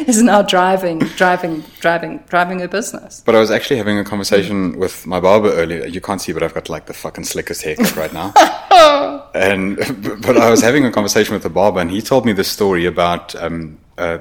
is 0.08 0.22
now 0.22 0.42
driving, 0.42 0.98
driving, 1.16 1.62
driving, 1.80 2.22
driving 2.28 2.60
her 2.60 2.68
business. 2.68 3.22
But 3.24 3.34
I 3.34 3.40
was 3.40 3.50
actually 3.50 3.76
having 3.78 3.98
a 3.98 4.04
conversation 4.04 4.78
with 4.78 5.06
my 5.06 5.20
barber 5.20 5.50
earlier. 5.52 5.86
You 5.86 6.00
can't 6.00 6.20
see, 6.20 6.32
but 6.32 6.42
I've 6.42 6.54
got 6.54 6.68
like 6.68 6.86
the 6.86 6.94
fucking 6.94 7.24
slickest 7.24 7.62
haircut 7.62 7.96
right 7.96 8.12
now. 8.12 8.32
and 9.34 9.76
but 10.22 10.36
I 10.36 10.50
was 10.50 10.60
having 10.62 10.84
a 10.84 10.90
conversation 10.90 11.32
with 11.34 11.42
the 11.42 11.50
barber, 11.50 11.80
and 11.80 11.90
he 11.90 12.00
told 12.02 12.26
me 12.26 12.32
this 12.32 12.48
story 12.50 12.86
about 12.86 13.34
um, 13.36 13.78
a, 13.98 14.20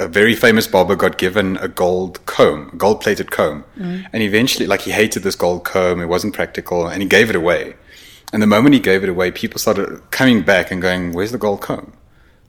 a 0.00 0.06
very 0.06 0.34
famous 0.34 0.66
barber 0.66 0.94
got 0.94 1.18
given 1.18 1.56
a 1.56 1.68
gold 1.68 2.24
comb, 2.26 2.72
gold-plated 2.76 3.30
comb, 3.30 3.64
mm. 3.76 4.06
and 4.12 4.22
eventually, 4.22 4.66
like 4.66 4.82
he 4.82 4.92
hated 4.92 5.22
this 5.22 5.34
gold 5.34 5.64
comb. 5.64 6.00
It 6.00 6.06
wasn't 6.06 6.34
practical, 6.34 6.86
and 6.86 7.02
he 7.02 7.08
gave 7.08 7.30
it 7.30 7.36
away. 7.36 7.74
And 8.32 8.42
the 8.42 8.46
moment 8.46 8.74
he 8.74 8.80
gave 8.80 9.02
it 9.02 9.08
away, 9.08 9.30
people 9.30 9.58
started 9.58 10.02
coming 10.10 10.42
back 10.42 10.70
and 10.70 10.80
going, 10.80 11.12
"Where's 11.12 11.32
the 11.32 11.38
gold 11.38 11.60
comb?" 11.60 11.92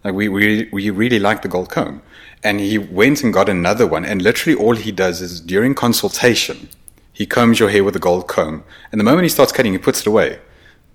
Like 0.04 0.14
we 0.14 0.30
we 0.30 0.70
we 0.72 0.89
really 0.89 1.20
like 1.20 1.41
the 1.41 1.47
gold 1.47 1.70
comb, 1.70 2.02
and 2.43 2.60
he 2.60 2.78
went 2.78 3.24
and 3.24 3.34
got 3.34 3.50
another 3.50 3.88
one. 3.88 4.06
And 4.06 4.22
literally, 4.22 4.58
all 4.58 4.76
he 4.76 4.91
does 4.91 5.22
is 5.22 5.41
during 5.41 5.74
consultation, 5.74 6.70
he 7.12 7.26
combs 7.26 7.60
your 7.60 7.70
hair 7.70 7.84
with 7.84 7.95
a 7.95 8.00
gold 8.00 8.28
comb, 8.28 8.64
and 8.91 9.00
the 9.00 9.06
moment 9.06 9.24
he 9.24 9.30
starts 9.30 9.52
cutting, 9.52 9.74
he 9.74 9.80
puts 9.80 10.02
it 10.02 10.08
away. 10.08 10.39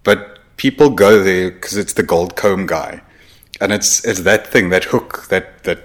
But 0.04 0.38
people 0.56 0.90
go 0.90 1.22
there 1.22 1.50
because 1.50 1.76
it's 1.76 1.94
the 1.94 2.02
gold 2.04 2.36
comb 2.36 2.66
guy, 2.66 3.02
and 3.60 3.72
it's 3.72 4.04
it's 4.04 4.20
that 4.20 4.46
thing, 4.46 4.68
that 4.68 4.84
hook, 4.84 5.26
that 5.28 5.64
that 5.64 5.80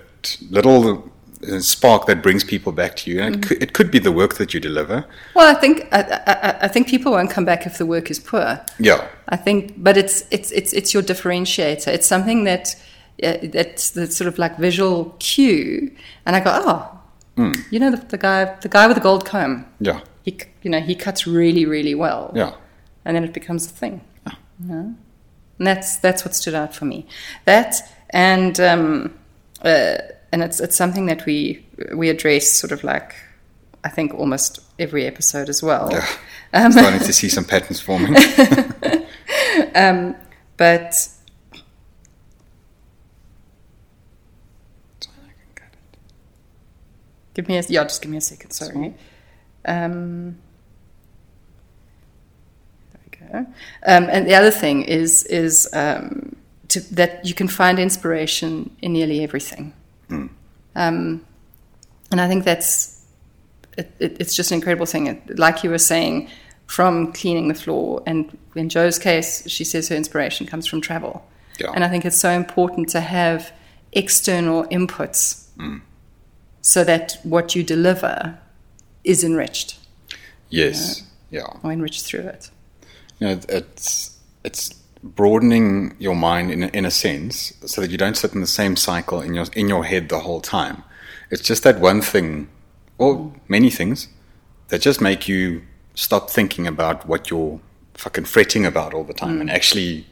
little 0.50 1.10
uh, 1.52 1.60
spark 1.60 2.06
that 2.08 2.22
brings 2.22 2.44
people 2.44 2.72
back 2.72 2.96
to 2.98 3.12
you. 3.12 3.22
And 3.22 3.36
it, 3.36 3.42
could, 3.48 3.64
it 3.64 3.74
could 3.74 3.92
be 3.92 4.00
the 4.00 4.12
work 4.12 4.36
that 4.36 4.54
you 4.54 4.60
deliver. 4.60 5.06
Well, 5.36 5.48
I 5.56 5.60
think 5.60 5.88
I, 5.92 6.02
I, 6.28 6.66
I 6.66 6.68
think 6.68 6.88
people 6.88 7.12
won't 7.14 7.32
come 7.32 7.46
back 7.46 7.66
if 7.66 7.78
the 7.78 7.86
work 7.86 8.12
is 8.12 8.20
poor. 8.20 8.60
Yeah, 8.80 9.08
I 9.30 9.38
think, 9.38 9.82
but 9.84 9.96
it's 9.98 10.24
it's 10.32 10.52
it's 10.52 10.74
it's 10.74 10.94
your 10.94 11.04
differentiator. 11.04 11.88
It's 11.88 12.08
something 12.08 12.44
that 12.46 12.76
uh, 13.24 13.38
that's 13.54 13.92
the 13.92 14.08
sort 14.08 14.28
of 14.28 14.38
like 14.38 14.58
visual 14.58 15.16
cue, 15.20 15.92
and 16.26 16.36
I 16.36 16.40
go, 16.42 16.52
oh, 16.54 16.96
you 17.72 17.80
know, 17.80 17.92
the, 17.92 18.06
the 18.06 18.18
guy 18.18 18.56
the 18.62 18.70
guy 18.70 18.88
with 18.88 18.96
the 18.98 19.04
gold 19.04 19.24
comb. 19.26 19.66
yeah, 19.80 20.02
He 20.24 20.38
you 20.64 20.70
know 20.72 20.82
he 20.82 20.96
cuts 20.96 21.26
really 21.26 21.66
really 21.66 21.96
well. 21.96 22.32
yeah. 22.36 22.54
and 23.06 23.16
then 23.16 23.24
it 23.24 23.34
becomes 23.34 23.66
a 23.66 23.70
thing. 23.70 24.02
Yeah. 24.68 24.92
And 25.58 25.68
that's 25.68 25.98
that's 25.98 26.26
what 26.26 26.36
stood 26.36 26.54
out 26.56 26.76
for 26.76 26.86
me. 26.86 27.06
That 27.46 27.76
and 28.10 28.60
um, 28.60 29.14
uh, 29.64 29.98
and 30.32 30.44
it's 30.44 30.60
it's 30.60 30.76
something 30.76 31.08
that 31.08 31.26
we 31.26 31.66
we 31.94 32.10
address 32.10 32.50
sort 32.50 32.72
of 32.72 32.84
like 32.84 33.16
I 33.84 33.90
think 33.90 34.14
almost 34.14 34.60
every 34.78 35.06
episode 35.06 35.50
as 35.50 35.64
well. 35.64 35.90
Yeah. 35.92 36.08
Um, 36.52 36.72
Starting 36.72 37.00
to 37.02 37.14
see 37.14 37.30
some 37.30 37.46
patterns 37.46 37.80
forming. 37.80 38.14
but 40.58 41.08
give 47.36 47.48
me 47.48 47.58
a 47.58 47.62
yeah, 47.70 47.84
just 47.84 48.02
give 48.02 48.10
me 48.10 48.18
a 48.18 48.22
second. 48.22 48.50
Sorry. 48.50 48.96
Um, 49.66 50.40
there 52.92 53.02
we 53.06 53.28
go. 53.28 53.40
Um, 53.86 54.08
and 54.10 54.26
the 54.28 54.34
other 54.34 54.50
thing 54.50 54.82
is 54.82 55.24
is 55.26 55.70
um, 55.74 56.36
to, 56.70 56.80
that 56.96 57.26
you 57.26 57.34
can 57.34 57.48
find 57.48 57.80
inspiration 57.80 58.70
in 58.82 58.94
nearly 58.94 59.24
everything. 59.24 59.74
Um, 60.76 61.26
and 62.12 62.22
I 62.22 62.28
think 62.28 62.44
that's 62.46 63.04
it, 63.78 63.92
it, 64.00 64.18
it's 64.20 64.36
just 64.36 64.52
an 64.52 64.56
incredible 64.56 64.86
thing. 64.86 65.08
It- 65.08 65.38
Like 65.40 65.64
you 65.64 65.70
were 65.70 65.78
saying, 65.80 66.30
from 66.68 67.12
cleaning 67.14 67.48
the 67.48 67.54
floor, 67.56 68.02
and 68.06 68.38
in 68.56 68.70
Joe's 68.70 69.00
case, 69.00 69.44
she 69.50 69.64
says 69.64 69.90
her 69.90 69.96
inspiration 69.96 70.46
comes 70.48 70.68
from 70.68 70.82
travel. 70.82 71.26
Yeah. 71.60 71.72
And 71.74 71.84
I 71.84 71.90
think 71.90 72.06
it's 72.06 72.18
so 72.20 72.30
important 72.30 72.90
to 72.90 73.02
have 73.02 73.52
external 73.92 74.64
inputs 74.66 75.46
so 76.62 76.84
that 76.84 77.18
what 77.24 77.56
you 77.56 77.64
deliver 77.64 78.38
is 79.04 79.24
enriched 79.24 79.78
yes, 80.50 81.04
yeah. 81.32 81.44
or 81.64 81.72
enriched 81.72 82.06
through 82.06 82.22
it. 82.22 82.50
you 83.20 83.28
know, 83.28 83.40
it's 83.50 84.18
it's 84.44 84.74
broadening 85.04 85.96
your 86.00 86.16
mind 86.16 86.52
in 86.52 86.64
a, 86.64 86.68
in 86.68 86.86
a 86.86 86.92
sense, 86.92 87.54
so 87.66 87.82
that 87.82 87.90
you 87.90 87.98
don't 87.98 88.18
sit 88.18 88.34
in 88.34 88.42
the 88.42 88.48
same 88.48 88.76
cycle 88.76 89.22
in 89.22 89.34
your 89.34 89.46
in 89.54 89.70
your 89.70 89.86
head 89.86 90.10
the 90.10 90.20
whole 90.20 90.42
time. 90.42 90.84
It's 91.32 91.42
just 91.42 91.64
that 91.64 91.80
one 91.80 92.02
thing, 92.02 92.50
or 92.98 93.32
many 93.48 93.70
things, 93.70 94.08
that 94.68 94.82
just 94.82 95.00
make 95.02 95.28
you 95.28 95.62
stop 95.96 96.30
thinking 96.30 96.68
about 96.68 97.08
what 97.08 97.30
you're 97.30 97.60
fucking 97.94 98.26
fretting 98.26 98.66
about 98.66 98.94
all 98.94 99.04
the 99.04 99.14
time, 99.14 99.42
and 99.42 99.50
actually 99.50 100.06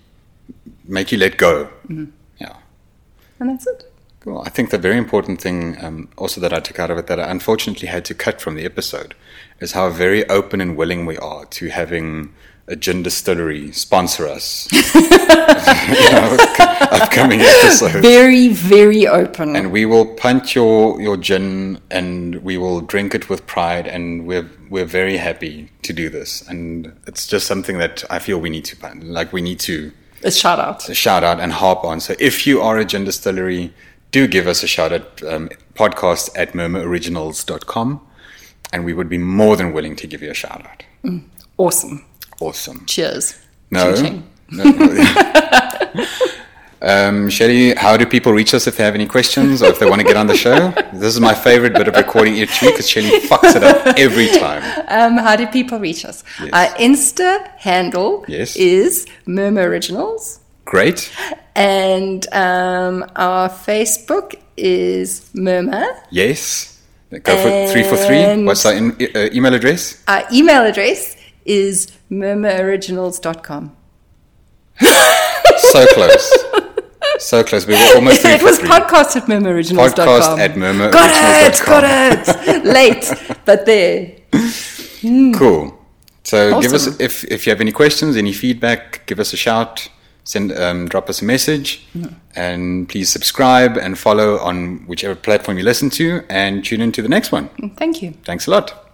make 0.86 1.12
you 1.12 1.18
let 1.18 1.38
go. 1.38 1.70
Yeah. 2.40 2.56
And 3.40 3.50
that's 3.50 3.68
it. 3.68 3.92
Well, 4.26 4.44
I 4.46 4.50
think 4.50 4.72
the 4.72 4.78
very 4.78 4.98
important 4.98 5.42
thing 5.42 5.78
um, 5.84 6.10
also 6.18 6.42
that 6.42 6.52
I 6.52 6.60
took 6.60 6.80
out 6.80 6.92
of 6.92 6.98
it 6.98 7.08
that 7.08 7.20
I 7.20 7.30
unfortunately 7.30 7.88
had 7.88 8.04
to 8.06 8.14
cut 8.14 8.42
from 8.42 8.56
the 8.56 8.66
episode 8.66 9.16
is 9.60 9.72
how 9.72 9.90
very 9.90 10.28
open 10.30 10.60
and 10.60 10.76
willing 10.76 11.06
we 11.06 11.18
are 11.18 11.46
to 11.46 11.70
having 11.70 12.34
a 12.68 12.76
gin 12.76 13.03
distillery 13.03 13.72
sponsor 13.72 14.28
us. 14.28 14.68
you 15.88 16.11
know, 16.11 16.38
upcoming 16.91 17.41
episodes. 17.41 17.95
Very, 17.95 18.49
very 18.49 19.07
open. 19.07 19.55
And 19.55 19.72
we 19.72 19.86
will 19.86 20.05
punch 20.05 20.55
your, 20.55 21.01
your 21.01 21.18
gin 21.18 21.80
and 21.89 22.36
we 22.43 22.57
will 22.57 22.82
drink 22.82 23.15
it 23.15 23.30
with 23.30 23.45
pride 23.47 23.88
and 23.88 24.26
we're 24.26 24.49
we're 24.70 24.86
very 24.86 25.18
happy 25.18 25.72
to 25.84 25.93
do 25.93 26.09
this. 26.09 26.41
And 26.47 26.93
it's 27.07 27.26
just 27.26 27.47
something 27.47 27.78
that 27.78 28.03
I 28.09 28.20
feel 28.20 28.39
we 28.39 28.49
need 28.49 28.65
to 28.65 28.95
like 29.03 29.32
we 29.32 29.41
need 29.41 29.59
to 29.61 29.91
a 30.24 30.32
shout 30.32 30.59
out. 30.59 30.89
A 30.89 30.93
shout 30.95 31.24
out 31.24 31.39
and 31.39 31.53
harp 31.53 31.84
on. 31.84 31.99
So 31.99 32.15
if 32.20 32.45
you 32.47 32.61
are 32.61 32.78
a 32.78 32.86
gin 32.86 33.05
distillery, 33.05 33.74
do 34.11 34.28
give 34.28 34.47
us 34.47 34.63
a 34.63 34.68
shout 34.68 34.91
at 34.91 35.24
um, 35.24 35.49
podcast 35.76 36.30
at 36.36 36.53
murmuroriginals.com 36.53 38.01
and 38.74 38.86
we 38.86 38.93
would 38.93 39.09
be 39.09 39.18
more 39.18 39.55
than 39.55 39.74
willing 39.74 39.95
to 39.95 40.07
give 40.07 40.22
you 40.22 40.32
a 40.32 40.34
shout 40.34 40.65
out. 40.65 40.84
Awesome. 41.57 42.05
Awesome. 42.40 42.86
Cheers. 42.86 43.36
No. 43.72 43.94
No, 44.50 44.64
no. 44.64 46.06
um, 46.82 47.30
Shelly, 47.30 47.74
how 47.76 47.98
do 47.98 48.06
people 48.06 48.32
reach 48.32 48.54
us 48.54 48.68
if 48.68 48.78
they 48.78 48.84
have 48.84 48.94
any 48.96 49.08
questions 49.08 49.62
or 49.62 49.68
if 49.68 49.80
they 49.80 49.86
want 49.90 50.00
to 50.02 50.08
get 50.08 50.16
on 50.16 50.28
the 50.28 50.38
show? 50.38 50.72
This 50.94 51.14
is 51.16 51.20
my 51.20 51.34
favorite 51.34 51.74
bit 51.74 51.88
of 51.88 51.96
recording 51.96 52.36
each 52.36 52.62
week 52.62 52.74
because 52.76 52.88
Shelly 52.90 53.20
fucks 53.28 53.56
it 53.56 53.64
up 53.64 53.98
every 53.98 54.28
time. 54.40 54.64
Um, 54.88 55.18
how 55.18 55.36
do 55.36 55.48
people 55.48 55.80
reach 55.80 56.06
us? 56.06 56.24
Yes. 56.40 56.50
Our 56.54 56.68
Insta 56.78 57.48
handle 57.58 58.24
Yes. 58.28 58.56
is 58.56 59.06
Murmur 59.26 59.64
Originals, 59.68 60.40
Great. 60.66 61.12
and 61.56 62.26
um, 62.34 63.04
our 63.16 63.50
Facebook 63.50 64.36
is 64.56 65.30
Murmur. 65.34 65.86
Yes. 66.12 66.76
Go 67.10 67.36
for 67.38 67.72
three 67.74 67.84
for 67.84 67.96
three. 67.98 68.18
And- 68.18 68.46
What's 68.46 68.66
our 68.66 68.74
in, 68.74 68.92
uh, 69.16 69.30
email 69.34 69.54
address? 69.54 70.04
Our 70.08 70.24
email 70.32 70.64
address 70.66 71.16
is 71.48 71.88
murmuroriginals.com. 72.12 73.76
So 75.58 75.86
close. 75.93 76.32
so 77.20 77.43
close. 77.43 77.66
We 77.66 77.74
were 77.74 77.95
almost 77.95 78.24
it 78.26 78.43
was 78.43 78.60
three. 78.60 78.70
podcast 78.70 79.16
at 79.16 79.24
murmuroriginals.com. 79.24 80.08
Podcast 80.08 80.39
at 80.39 80.52
murmuroriginals.com. 80.54 80.91
Got 80.91 81.84
it, 81.84 82.26
got 82.26 82.48
it. 82.48 82.66
Late, 82.66 83.38
but 83.45 83.66
there. 83.66 84.14
Cool. 85.38 85.74
So 86.24 86.62
give 86.62 86.74
us 86.74 87.00
if 87.00 87.24
if 87.26 87.45
you 87.45 87.52
have 87.52 87.62
any 87.62 87.72
questions, 87.72 88.16
any 88.18 88.34
feedback, 88.34 89.06
give 89.08 89.20
us 89.20 89.34
a 89.34 89.38
shout. 89.38 89.89
Send 90.24 90.52
um, 90.52 90.89
drop 90.89 91.10
us 91.10 91.22
a 91.22 91.26
message, 91.26 91.88
and 92.36 92.89
please 92.89 93.10
subscribe 93.10 93.78
and 93.78 93.98
follow 93.98 94.38
on 94.39 94.86
whichever 94.86 95.16
platform 95.16 95.58
you 95.58 95.64
listen 95.64 95.89
to, 95.91 96.22
and 96.30 96.66
tune 96.66 96.82
in 96.82 96.91
to 96.91 97.02
the 97.02 97.08
next 97.08 97.32
one. 97.32 97.50
Thank 97.78 98.02
you. 98.02 98.12
Thanks 98.26 98.45
a 98.45 98.52
lot. 98.52 98.87